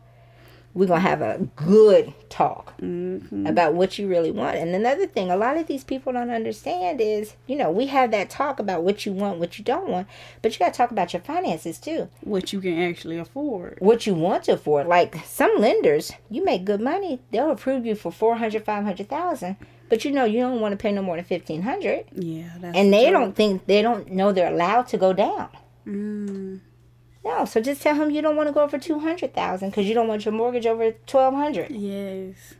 we're 0.73 0.87
gonna 0.87 0.99
have 0.99 1.21
a 1.21 1.47
good 1.55 2.13
talk 2.29 2.75
Mm-hmm. 2.79 3.47
about 3.47 3.73
what 3.73 3.97
you 3.97 4.07
really 4.07 4.29
want. 4.29 4.57
And 4.57 4.75
another 4.75 5.07
thing, 5.07 5.31
a 5.31 5.35
lot 5.35 5.57
of 5.57 5.65
these 5.65 5.83
people 5.83 6.13
don't 6.13 6.29
understand 6.29 7.01
is, 7.01 7.35
you 7.47 7.55
know, 7.55 7.71
we 7.71 7.87
have 7.87 8.11
that 8.11 8.29
talk 8.29 8.59
about 8.59 8.83
what 8.83 9.03
you 9.07 9.11
want, 9.11 9.39
what 9.39 9.57
you 9.57 9.63
don't 9.65 9.89
want, 9.89 10.07
but 10.43 10.53
you 10.53 10.59
gotta 10.59 10.73
talk 10.77 10.91
about 10.91 11.13
your 11.13 11.21
finances 11.23 11.79
too. 11.79 12.07
What 12.21 12.53
you 12.53 12.61
can 12.61 12.77
actually 12.79 13.17
afford. 13.17 13.77
What 13.79 14.05
you 14.05 14.13
want 14.13 14.43
to 14.43 14.53
afford. 14.53 14.85
Like 14.85 15.15
some 15.25 15.51
lenders, 15.57 16.11
you 16.29 16.45
make 16.45 16.63
good 16.65 16.81
money, 16.81 17.19
they'll 17.31 17.49
approve 17.49 17.83
you 17.87 17.95
for 17.95 18.11
400, 18.11 18.63
500,000, 18.63 19.55
but 19.89 20.03
you 20.05 20.11
know 20.11 20.25
you 20.25 20.39
don't 20.41 20.59
want 20.61 20.73
to 20.73 20.77
pay 20.77 20.91
no 20.91 21.01
more 21.01 21.15
than 21.15 21.25
1500 21.25 22.05
Yeah. 22.13 22.43
That's 22.59 22.77
and 22.77 22.93
they 22.93 23.03
true. 23.05 23.11
don't 23.13 23.35
think 23.35 23.65
they 23.65 23.81
don't 23.81 24.11
know 24.11 24.31
they're 24.31 24.51
allowed 24.53 24.87
to 24.89 24.97
go 24.97 25.13
down. 25.13 25.49
Mm, 25.87 26.59
No, 27.23 27.45
so 27.45 27.61
just 27.61 27.81
tell 27.81 27.95
him 27.95 28.09
you 28.11 28.21
don't 28.21 28.35
want 28.35 28.47
to 28.49 28.53
go 28.53 28.61
over 28.61 28.77
two 28.77 28.99
hundred 28.99 29.33
thousand 29.33 29.69
because 29.69 29.85
you 29.87 29.93
don't 29.93 30.07
want 30.07 30.25
your 30.25 30.33
mortgage 30.33 30.65
over 30.65 30.91
twelve 31.05 31.33
hundred. 31.33 31.71
yes. 31.71 32.55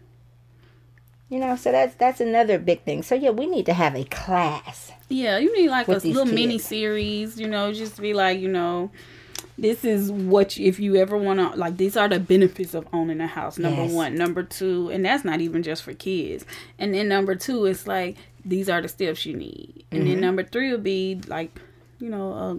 You 1.30 1.40
know, 1.40 1.58
so 1.58 1.74
that's 1.74 1.94
that's 1.96 2.22
another 2.22 2.58
big 2.58 2.84
thing. 2.84 3.04
So 3.04 3.14
yeah, 3.14 3.32
we 3.32 3.48
need 3.48 3.66
to 3.66 3.74
have 3.74 3.96
a 3.96 4.06
class. 4.06 4.94
Yeah, 5.10 5.38
you 5.38 5.54
need 5.58 5.70
like 5.70 5.88
a 5.90 5.92
little 5.92 6.26
mini 6.26 6.58
series, 6.58 7.38
you 7.40 7.48
know, 7.50 7.74
just 7.74 7.98
to 7.98 8.02
be 8.02 8.14
like, 8.14 8.40
you 8.40 8.48
know, 8.48 8.92
this 9.58 9.84
is 9.84 10.12
what 10.12 10.58
you, 10.58 10.68
if 10.68 10.80
you 10.80 10.96
ever 10.98 11.18
want 11.18 11.40
to 11.40 11.58
like 11.58 11.78
these 11.78 11.98
are 11.98 12.08
the 12.08 12.20
benefits 12.20 12.74
of 12.74 12.88
owning 12.94 13.22
a 13.22 13.28
house. 13.28 13.58
Number 13.58 13.84
Yes. 13.84 13.92
one, 13.94 14.16
number 14.16 14.44
two, 14.44 14.90
and 14.90 15.04
that's 15.06 15.24
not 15.26 15.42
even 15.42 15.64
just 15.64 15.84
for 15.84 15.94
kids. 15.94 16.46
And 16.78 16.94
then 16.94 17.08
number 17.08 17.36
two, 17.36 17.66
it's 17.66 17.88
like 17.88 18.18
these 18.46 18.70
are 18.70 18.82
the 18.82 18.88
steps 18.88 19.26
you 19.26 19.36
need. 19.36 19.84
And 19.92 20.02
Mm-hmm. 20.02 20.10
then 20.12 20.22
number 20.22 20.44
three 20.44 20.72
would 20.72 20.84
be 20.84 21.20
like, 21.28 21.60
you 22.00 22.10
know, 22.10 22.32
a 22.34 22.58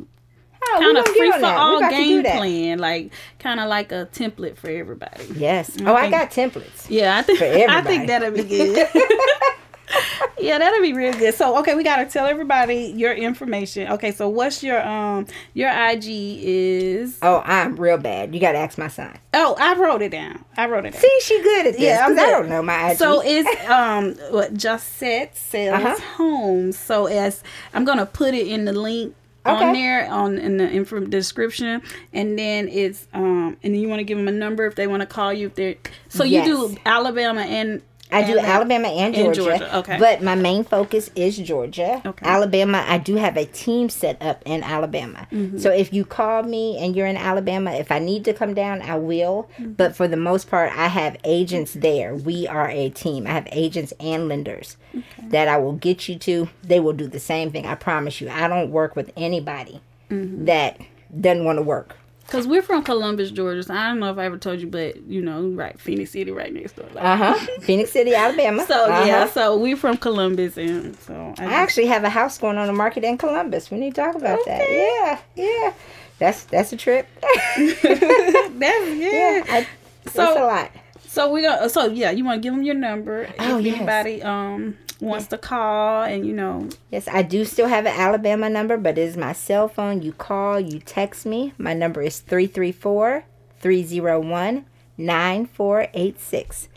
Oh, 0.70 0.78
kind 0.80 0.98
of 0.98 1.06
free 1.06 1.30
for 1.30 1.46
all 1.46 1.78
about 1.78 1.90
to 1.90 1.96
do 1.96 2.22
game 2.22 2.36
plan, 2.36 2.78
like 2.80 3.12
kind 3.38 3.60
of 3.60 3.68
like 3.68 3.92
a 3.92 4.08
template 4.12 4.56
for 4.56 4.68
everybody. 4.68 5.24
Yes. 5.36 5.78
Oh, 5.86 5.94
I 5.94 6.10
got 6.10 6.30
templates. 6.32 6.90
Yeah, 6.90 7.16
I 7.16 7.22
think 7.22 7.38
For 7.38 7.44
I 7.68 7.80
think 7.82 8.08
that'll 8.08 8.32
be 8.32 8.42
good. 8.42 8.88
yeah, 10.38 10.58
that'll 10.58 10.80
be 10.82 10.92
real 10.92 11.12
good. 11.12 11.34
So, 11.34 11.58
okay, 11.58 11.74
we 11.74 11.82
gotta 11.84 12.06
tell 12.06 12.26
everybody 12.26 12.92
your 12.96 13.12
information. 13.12 13.88
Okay, 13.92 14.12
so 14.12 14.28
what's 14.28 14.62
your 14.62 14.86
um 14.86 15.26
your 15.54 15.70
IG 15.70 16.04
is? 16.08 17.18
Oh, 17.22 17.42
I'm 17.44 17.76
real 17.76 17.98
bad. 17.98 18.34
You 18.34 18.40
got 18.40 18.52
to 18.52 18.58
ask 18.58 18.78
my 18.78 18.88
son. 18.88 19.16
Oh, 19.34 19.56
I 19.58 19.74
wrote 19.74 20.02
it 20.02 20.10
down. 20.10 20.44
I 20.56 20.66
wrote 20.66 20.84
it 20.86 20.92
down. 20.92 21.00
See, 21.02 21.18
she 21.22 21.42
good 21.42 21.66
at 21.66 21.72
this. 21.74 21.82
Yeah, 21.82 22.06
I'm 22.06 22.18
I 22.18 22.22
don't 22.30 22.48
know 22.48 22.62
my 22.62 22.90
IG. 22.92 22.98
So 22.98 23.22
it's 23.24 23.68
um 23.68 24.14
what 24.32 24.54
just 24.54 24.68
Justette 25.00 25.34
sells 25.34 25.84
Uh-huh. 25.84 26.00
homes. 26.16 26.78
So 26.78 27.06
as 27.06 27.42
I'm 27.74 27.84
gonna 27.84 28.06
put 28.06 28.34
it 28.34 28.46
in 28.46 28.64
the 28.64 28.72
link 28.72 29.14
on 29.46 29.72
there 29.72 30.06
on 30.10 30.36
in 30.38 30.58
the 30.58 30.68
info 30.70 31.00
description, 31.00 31.80
and 32.12 32.38
then 32.38 32.68
it's 32.68 33.06
um 33.14 33.56
and 33.62 33.74
then 33.74 33.80
you 33.80 33.88
want 33.88 34.00
to 34.00 34.04
give 34.04 34.18
them 34.18 34.28
a 34.28 34.32
number 34.32 34.66
if 34.66 34.74
they 34.74 34.86
want 34.86 35.00
to 35.00 35.06
call 35.06 35.32
you 35.32 35.46
if 35.46 35.54
they're 35.54 35.76
so 36.08 36.22
Yes. 36.24 36.46
you 36.46 36.54
do 36.68 36.76
Alabama 36.84 37.40
and 37.42 37.80
I 38.10 38.22
do 38.22 38.38
uh, 38.38 38.42
Alabama 38.42 38.88
and 38.88 39.14
Georgia, 39.14 39.42
Georgia, 39.42 39.76
okay. 39.78 39.98
But 39.98 40.22
my 40.22 40.34
main 40.34 40.64
focus 40.64 41.10
is 41.14 41.36
Georgia. 41.36 42.00
Okay. 42.04 42.26
Alabama, 42.26 42.84
I 42.86 42.98
do 42.98 43.16
have 43.16 43.36
a 43.36 43.44
team 43.44 43.88
set 43.88 44.20
up 44.22 44.42
in 44.46 44.62
Alabama. 44.62 45.26
Mm-hmm. 45.30 45.58
So 45.58 45.70
if 45.70 45.92
you 45.92 46.04
call 46.04 46.42
me 46.42 46.78
and 46.78 46.96
you're 46.96 47.06
in 47.06 47.16
Alabama, 47.16 47.72
if 47.72 47.92
I 47.92 47.98
need 47.98 48.24
to 48.24 48.32
come 48.32 48.54
down, 48.54 48.82
I 48.82 48.96
will. 48.96 49.48
Mm-hmm. 49.58 49.72
But 49.72 49.94
for 49.94 50.08
the 50.08 50.16
most 50.16 50.48
part, 50.48 50.72
I 50.76 50.88
have 50.88 51.16
agents 51.24 51.74
there. 51.74 52.14
We 52.14 52.46
are 52.46 52.68
a 52.70 52.90
team. 52.90 53.26
I 53.26 53.30
have 53.30 53.48
agents 53.52 53.92
and 54.00 54.28
lenders 54.28 54.76
that 55.24 55.48
I 55.48 55.58
will 55.58 55.74
get 55.74 56.08
you 56.08 56.18
to. 56.20 56.48
They 56.62 56.80
will 56.80 56.94
do 56.94 57.06
the 57.06 57.20
same 57.20 57.50
thing. 57.50 57.66
I 57.66 57.74
promise 57.74 58.20
you. 58.20 58.28
I 58.30 58.48
don't 58.48 58.70
work 58.70 58.96
with 58.96 59.12
anybody 59.16 59.80
Mm-hmm. 60.10 60.46
that 60.46 60.80
doesn't 61.20 61.44
want 61.44 61.58
to 61.58 61.62
work. 61.62 61.94
Cause 62.28 62.46
we're 62.46 62.60
from 62.62 62.82
Columbus, 62.82 63.30
Georgia. 63.30 63.62
So 63.62 63.72
I 63.74 63.88
don't 63.88 64.00
know 64.00 64.10
if 64.10 64.18
I 64.18 64.26
ever 64.26 64.36
told 64.36 64.60
you, 64.60 64.66
but 64.66 65.02
you 65.04 65.22
know, 65.22 65.48
right, 65.48 65.80
Phenix 65.80 66.10
City, 66.10 66.30
right 66.30 66.52
next 66.52 66.76
door. 66.76 66.86
Like, 66.92 67.02
Uh 67.04 67.16
huh. 67.16 67.46
Phenix 67.62 67.90
City, 67.90 68.14
Alabama. 68.14 68.64
So 68.66 68.74
Uh-huh. 68.84 69.04
yeah, 69.06 69.26
so 69.26 69.56
we're 69.56 69.76
from 69.78 69.96
Columbus, 69.96 70.58
and 70.58 70.94
so 71.00 71.34
I 71.38 71.44
I 71.46 71.52
actually 71.54 71.86
have 71.86 72.04
a 72.04 72.10
house 72.10 72.36
going 72.36 72.58
on 72.58 72.66
the 72.66 72.74
market 72.74 73.02
in 73.02 73.16
Columbus. 73.16 73.70
We 73.70 73.78
need 73.78 73.94
to 73.94 74.02
talk 74.02 74.14
about 74.14 74.40
that. 74.44 74.60
Yeah, 74.70 75.18
yeah. 75.36 75.72
That's 76.18 76.44
that's 76.44 76.70
a 76.72 76.76
trip. 76.76 77.08
that's 77.22 78.90
yeah. 78.94 79.44
I, 79.48 79.66
So- 80.06 80.12
that's 80.24 80.38
a 80.38 80.44
lot. 80.44 80.70
So 81.06 81.30
we 81.32 81.40
gonna 81.42 81.68
so 81.70 81.86
yeah, 81.86 82.10
you 82.10 82.24
want 82.24 82.42
to 82.42 82.46
give 82.46 82.52
them 82.54 82.62
your 82.62 82.74
number 82.74 83.26
Oh, 83.38 83.58
if 83.58 83.64
yes. 83.64 83.76
anybody 83.76 84.22
um 84.22 84.76
wants 85.00 85.28
to 85.28 85.38
call 85.38 86.02
and 86.02 86.26
you 86.26 86.32
know 86.32 86.68
Yes, 86.90 87.06
I 87.08 87.22
do 87.22 87.44
still 87.44 87.68
have 87.68 87.86
an 87.86 87.98
Alabama 87.98 88.48
number, 88.50 88.76
but 88.76 88.98
it 88.98 89.02
is 89.02 89.16
my 89.16 89.32
cell 89.32 89.68
phone. 89.68 90.02
You 90.02 90.12
call, 90.12 90.58
you 90.58 90.80
text 90.80 91.26
me. 91.26 91.52
My 91.58 91.74
number 91.74 92.02
is 92.02 92.20
334 92.20 93.24
301 93.60 94.64
9486. 94.96 96.68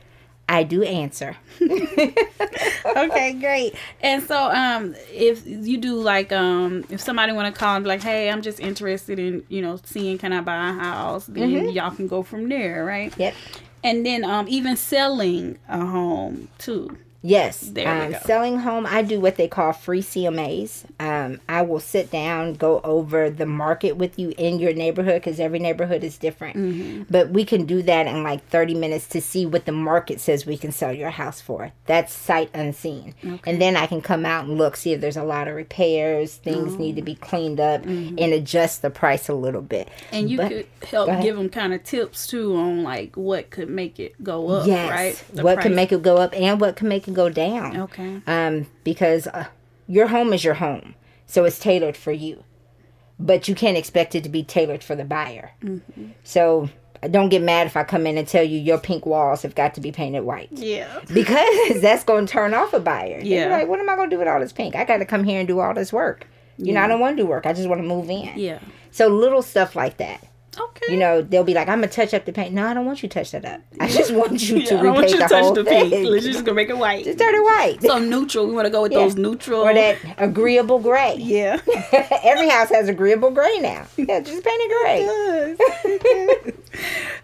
I 0.49 0.63
do 0.63 0.83
answer. 0.83 1.37
okay, 1.61 3.33
great. 3.39 3.73
And 4.01 4.21
so, 4.21 4.51
um, 4.51 4.95
if 5.09 5.47
you 5.47 5.77
do 5.77 5.95
like, 5.95 6.33
um, 6.33 6.83
if 6.89 6.99
somebody 6.99 7.31
want 7.31 7.53
to 7.53 7.57
call 7.57 7.77
and 7.77 7.85
be 7.85 7.87
like, 7.87 8.03
hey, 8.03 8.29
I'm 8.29 8.41
just 8.41 8.59
interested 8.59 9.17
in, 9.17 9.45
you 9.47 9.61
know, 9.61 9.79
seeing 9.85 10.17
can 10.17 10.33
I 10.33 10.41
buy 10.41 10.71
a 10.71 10.73
house, 10.73 11.25
then 11.27 11.69
y'all 11.69 11.95
can 11.95 12.07
go 12.07 12.21
from 12.21 12.49
there, 12.49 12.83
right? 12.83 13.17
Yep. 13.17 13.33
And 13.85 14.05
then, 14.05 14.25
um, 14.25 14.45
even 14.49 14.75
selling 14.75 15.57
a 15.69 15.85
home 15.85 16.49
too. 16.57 16.97
Yes. 17.23 17.59
There 17.59 17.87
um. 17.87 18.15
Selling 18.25 18.59
home, 18.59 18.85
I 18.87 19.01
do 19.03 19.19
what 19.19 19.35
they 19.35 19.47
call 19.47 19.73
free 19.73 20.01
CMAs. 20.01 20.85
Um, 20.99 21.39
I 21.47 21.61
will 21.61 21.79
sit 21.79 22.09
down, 22.09 22.53
go 22.55 22.81
over 22.83 23.29
the 23.29 23.45
market 23.45 23.95
with 23.97 24.17
you 24.17 24.33
in 24.37 24.59
your 24.59 24.73
neighborhood 24.73 25.21
because 25.21 25.39
every 25.39 25.59
neighborhood 25.59 26.03
is 26.03 26.17
different. 26.17 26.57
Mm-hmm. 26.57 27.03
But 27.09 27.29
we 27.29 27.45
can 27.45 27.65
do 27.65 27.81
that 27.83 28.07
in 28.07 28.23
like 28.23 28.47
30 28.49 28.73
minutes 28.75 29.07
to 29.09 29.21
see 29.21 29.45
what 29.45 29.65
the 29.65 29.71
market 29.71 30.19
says 30.19 30.45
we 30.45 30.57
can 30.57 30.71
sell 30.71 30.91
your 30.91 31.11
house 31.11 31.39
for. 31.41 31.71
That's 31.85 32.11
sight 32.13 32.49
unseen. 32.53 33.13
And 33.45 33.61
then 33.61 33.75
I 33.75 33.85
can 33.85 34.01
come 34.01 34.25
out 34.25 34.45
and 34.45 34.57
look, 34.57 34.75
see 34.75 34.93
if 34.93 35.01
there's 35.01 35.17
a 35.17 35.23
lot 35.23 35.47
of 35.47 35.55
repairs, 35.55 36.35
things 36.35 36.77
need 36.77 36.93
Oh. 36.93 36.95
to 36.95 37.01
be 37.03 37.15
cleaned 37.15 37.59
up, 37.59 37.83
Mm-hmm. 37.83 38.15
and 38.19 38.33
adjust 38.33 38.81
the 38.81 38.89
price 38.89 39.29
a 39.29 39.33
little 39.33 39.61
bit. 39.61 39.89
And 40.11 40.29
you 40.29 40.37
But- 40.37 40.49
could 40.49 40.65
help 40.89 41.21
give 41.21 41.35
them 41.37 41.49
kind 41.49 41.73
of 41.73 41.83
tips 41.83 42.25
too 42.27 42.55
on 42.55 42.83
like 42.83 43.15
what 43.15 43.49
could 43.51 43.69
make 43.69 43.99
it 43.99 44.21
go 44.23 44.49
up, 44.49 44.65
Yes. 44.67 44.89
right? 44.89 45.23
The 45.35 45.43
what 45.43 45.55
price. 45.55 45.63
can 45.65 45.75
make 45.75 45.91
it 45.91 46.01
go 46.01 46.17
up 46.17 46.33
and 46.35 46.59
what 46.59 46.75
can 46.75 46.87
make 46.87 47.07
it 47.07 47.10
go 47.13 47.29
down. 47.29 47.77
Okay. 47.81 48.21
um, 48.27 48.67
because 48.83 49.27
uh, 49.27 49.45
your 49.87 50.07
home 50.07 50.33
is 50.33 50.43
your 50.43 50.55
home, 50.55 50.95
so 51.25 51.45
it's 51.45 51.59
tailored 51.59 51.97
for 51.97 52.11
you. 52.11 52.43
But 53.19 53.47
you 53.47 53.53
can't 53.53 53.77
expect 53.77 54.15
it 54.15 54.23
to 54.23 54.29
be 54.29 54.43
tailored 54.43 54.83
for 54.83 54.95
the 54.95 55.05
buyer. 55.05 55.51
Mm-hmm. 55.63 56.07
So 56.23 56.69
don't 57.09 57.29
get 57.29 57.41
mad 57.41 57.67
if 57.67 57.75
I 57.77 57.83
come 57.83 58.05
in 58.05 58.17
and 58.17 58.27
tell 58.27 58.43
you 58.43 58.59
your 58.59 58.77
pink 58.77 59.05
walls 59.05 59.41
have 59.43 59.55
got 59.55 59.73
to 59.75 59.81
be 59.81 59.91
painted 59.91 60.21
white. 60.21 60.49
Yeah. 60.51 61.01
Because 61.13 61.47
that's 61.81 62.03
going 62.03 62.25
to 62.25 62.31
turn 62.31 62.53
off 62.53 62.73
a 62.73 62.79
buyer. 62.79 63.19
Yeah. 63.23 63.49
like, 63.49 63.67
what 63.67 63.79
am 63.79 63.89
I 63.89 63.95
going 63.95 64.09
to 64.09 64.15
do 64.15 64.19
with 64.19 64.27
all 64.27 64.39
this 64.39 64.53
pink? 64.53 64.75
I 64.75 64.85
got 64.85 64.97
to 64.97 65.05
come 65.05 65.23
here 65.23 65.39
and 65.39 65.47
do 65.47 65.59
all 65.59 65.73
this 65.73 65.91
work. 65.91 66.27
You 66.57 66.73
know, 66.73 66.81
I 66.81 66.87
don't 66.87 66.99
want 66.99 67.17
to 67.17 67.23
do 67.23 67.27
work. 67.27 67.47
I 67.47 67.53
just 67.53 67.67
want 67.67 67.81
to 67.81 67.87
move 67.87 68.09
in. 68.09 68.37
Yeah. 68.37 68.59
So 68.91 69.07
little 69.07 69.41
stuff 69.41 69.75
like 69.75 69.97
that. 69.97 70.27
Okay. 70.59 70.91
You 70.91 70.97
know, 70.99 71.21
they'll 71.21 71.45
be 71.45 71.53
like, 71.53 71.69
I'm 71.69 71.77
gonna 71.79 71.87
touch 71.87 72.13
up 72.13 72.25
the 72.25 72.33
paint. 72.33 72.53
No, 72.53 72.65
I 72.67 72.73
don't 72.73 72.85
want 72.85 73.01
you 73.01 73.07
to 73.07 73.13
touch 73.19 73.31
that 73.31 73.45
up. 73.45 73.61
I 73.79 73.87
just 73.87 74.11
want 74.15 74.41
you 74.49 74.57
yeah, 74.57 74.65
to 74.65 74.79
I 74.79 74.83
don't 74.83 74.93
want 74.93 74.97
repaint 74.97 75.11
you 75.11 75.17
to 75.17 75.23
the 75.23 75.29
touch 75.29 75.43
whole 75.43 75.53
the 75.53 75.63
thing. 75.63 76.03
Let's 76.05 76.25
just 76.25 76.43
gonna 76.43 76.55
make 76.55 76.69
it 76.69 76.77
white. 76.77 77.05
Just 77.05 77.19
turn 77.19 77.33
it 77.33 77.43
white. 77.43 77.77
So 77.81 77.99
neutral. 77.99 78.47
We 78.47 78.53
want 78.53 78.65
to 78.65 78.69
go 78.69 78.81
with 78.81 78.91
Yeah. 78.91 78.99
those 78.99 79.15
neutral. 79.15 79.61
or 79.61 79.73
that 79.73 79.97
agreeable 80.17 80.79
gray. 80.79 81.15
Yeah. 81.19 81.61
Every 82.23 82.49
house 82.49 82.69
has 82.69 82.89
agreeable 82.89 83.31
gray 83.31 83.59
now. 83.59 83.85
Yeah, 83.97 84.19
just 84.19 84.43
paint 84.43 84.61
it 84.61 84.71
gray. 84.81 86.51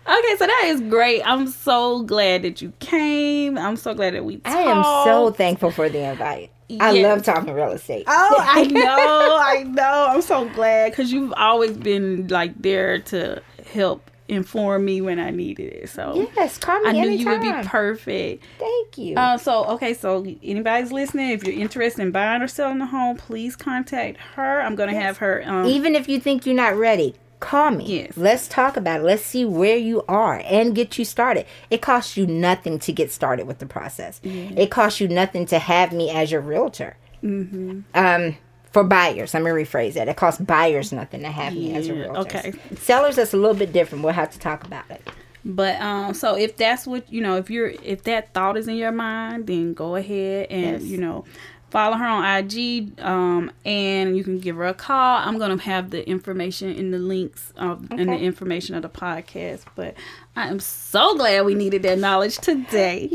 okay, 0.07 0.35
so 0.37 0.45
that 0.47 0.63
is 0.67 0.81
great. 0.81 1.21
I'm 1.25 1.47
so 1.47 2.03
glad 2.03 2.43
that 2.43 2.61
you 2.61 2.71
came. 2.79 3.57
I'm 3.57 3.75
so 3.75 3.93
glad 3.93 4.13
that 4.13 4.23
we 4.23 4.37
talked. 4.37 4.55
I 4.55 4.61
am 4.61 4.83
so 5.05 5.31
thankful 5.31 5.71
for 5.71 5.89
the 5.89 5.99
invite. 6.11 6.51
I 6.79 6.91
Yes. 6.91 7.03
love 7.03 7.23
talking 7.23 7.53
real 7.53 7.71
estate. 7.71 8.03
Oh, 8.07 8.35
I 8.45 8.63
know, 8.65 9.37
I 9.41 9.63
know. 9.63 10.07
I'm 10.09 10.21
so 10.21 10.49
glad 10.49 10.91
because 10.91 11.11
you've 11.11 11.33
always 11.37 11.77
been 11.77 12.27
like 12.27 12.61
there 12.61 12.99
to 12.99 13.41
help 13.73 14.11
inform 14.29 14.83
me 14.83 14.99
when 14.99 15.19
I 15.19 15.29
needed 15.29 15.71
it. 15.71 15.89
So 15.89 16.29
yes, 16.35 16.57
call 16.57 16.77
me 16.81 16.89
I 16.89 16.91
knew 16.91 16.99
anytime. 17.07 17.19
you 17.19 17.27
would 17.53 17.61
be 17.63 17.67
perfect. 17.69 18.43
Thank 18.59 18.97
you. 18.97 19.15
Uh, 19.15 19.37
so 19.37 19.63
okay, 19.67 19.93
so 19.93 20.25
anybody's 20.43 20.91
listening, 20.91 21.31
if 21.31 21.45
you're 21.45 21.55
interested 21.57 22.01
in 22.01 22.11
buying 22.11 22.41
or 22.41 22.47
selling 22.49 22.81
a 22.81 22.85
home, 22.85 23.15
please 23.15 23.55
contact 23.55 24.17
her. 24.35 24.61
I'm 24.61 24.75
gonna 24.75 24.93
have 24.99 25.17
her. 25.19 25.43
Um, 25.45 25.65
Even 25.67 25.95
if 25.95 26.09
you 26.09 26.19
think 26.19 26.45
you're 26.45 26.55
not 26.55 26.75
ready, 26.75 27.15
call 27.39 27.71
me. 27.71 28.01
Yes. 28.03 28.17
Let's 28.17 28.47
talk 28.47 28.77
about 28.77 29.01
it. 29.01 29.03
Let's 29.03 29.23
see 29.23 29.45
where 29.45 29.77
you 29.77 30.03
are 30.07 30.41
and 30.45 30.75
get 30.75 30.97
you 30.97 31.05
started. 31.05 31.45
It 31.69 31.81
costs 31.81 32.17
you 32.17 32.25
nothing 32.27 32.79
to 32.79 32.91
get 32.91 33.11
started 33.11 33.47
with 33.47 33.59
the 33.59 33.65
process. 33.65 34.19
It 34.23 34.71
costs 34.71 34.99
you 34.99 35.07
nothing 35.07 35.45
to 35.47 35.59
have 35.59 35.91
me 35.93 36.09
as 36.09 36.31
your 36.31 36.41
realtor. 36.41 36.97
Mm-hmm. 37.23 37.81
Um, 37.93 38.37
for 38.71 38.83
buyers, 38.83 39.33
let 39.33 39.43
me 39.43 39.49
rephrase 39.49 39.93
that. 39.93 40.07
It 40.07 40.17
costs 40.17 40.41
buyers 40.41 40.91
nothing 40.91 41.21
to 41.21 41.31
have 41.31 41.53
me 41.53 41.73
as 41.75 41.87
a 41.87 41.93
realtor. 41.95 42.19
okay. 42.37 42.53
Sellers, 42.75 43.15
that's 43.15 43.33
a 43.33 43.37
little 43.37 43.55
bit 43.55 43.71
different. 43.73 44.03
We'll 44.03 44.13
have 44.13 44.31
to 44.31 44.39
talk 44.39 44.63
about 44.65 44.89
it. 44.91 45.07
But 45.45 45.79
um, 45.79 46.13
so 46.13 46.35
if 46.35 46.57
that's 46.57 46.85
what 46.85 47.11
you 47.11 47.21
know, 47.21 47.37
if 47.37 47.49
you're 47.49 47.69
if 47.69 48.03
that 48.03 48.33
thought 48.33 48.57
is 48.57 48.67
in 48.67 48.75
your 48.75 48.91
mind, 48.91 49.47
then 49.47 49.73
go 49.73 49.95
ahead 49.95 50.47
and 50.49 50.81
Yes. 50.81 50.83
you 50.83 50.97
know 50.97 51.23
follow 51.69 51.97
her 51.97 52.05
on 52.05 52.23
IG, 52.25 52.99
um, 53.01 53.51
and 53.65 54.15
you 54.15 54.23
can 54.23 54.39
give 54.39 54.55
her 54.55 54.65
a 54.65 54.73
call. 54.73 55.17
I'm 55.17 55.37
gonna 55.37 55.61
have 55.61 55.89
the 55.89 56.07
information 56.07 56.73
in 56.73 56.91
the 56.91 56.99
links 56.99 57.51
of 57.57 57.87
and 57.91 58.09
the 58.09 58.17
information 58.17 58.75
of 58.75 58.81
the 58.81 58.89
podcast. 58.89 59.63
But 59.75 59.95
I 60.35 60.47
am 60.47 60.59
so 60.59 61.15
glad 61.17 61.45
we 61.45 61.55
needed 61.55 61.83
that 61.83 61.99
knowledge 61.99 62.37
today. 62.37 63.09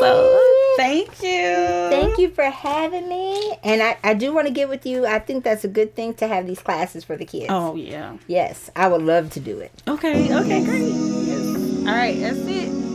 So 0.00 0.40
thank 0.76 1.22
you. 1.22 1.54
Thank 1.90 2.18
you 2.18 2.28
for 2.30 2.44
having 2.44 3.08
me. 3.08 3.56
And 3.62 3.82
I, 3.82 3.96
I 4.04 4.14
do 4.14 4.34
want 4.34 4.46
to 4.46 4.52
get 4.52 4.68
with 4.68 4.84
you. 4.84 5.06
I 5.06 5.18
think 5.18 5.44
that's 5.44 5.64
a 5.64 5.68
good 5.68 5.94
thing 5.94 6.14
to 6.14 6.26
have 6.26 6.46
these 6.46 6.60
classes 6.60 7.04
for 7.04 7.16
the 7.16 7.24
kids. 7.24 7.46
Oh 7.50 7.76
yeah. 7.76 8.16
Yes, 8.26 8.70
I 8.76 8.88
would 8.88 9.02
love 9.02 9.30
to 9.30 9.40
do 9.40 9.58
it. 9.58 9.72
Okay. 9.88 10.24
Okay. 10.34 10.64
Great. 10.64 10.92
Yes. 10.92 11.78
All 11.80 11.94
right. 11.94 12.18
That's 12.20 12.38
it. 12.38 12.85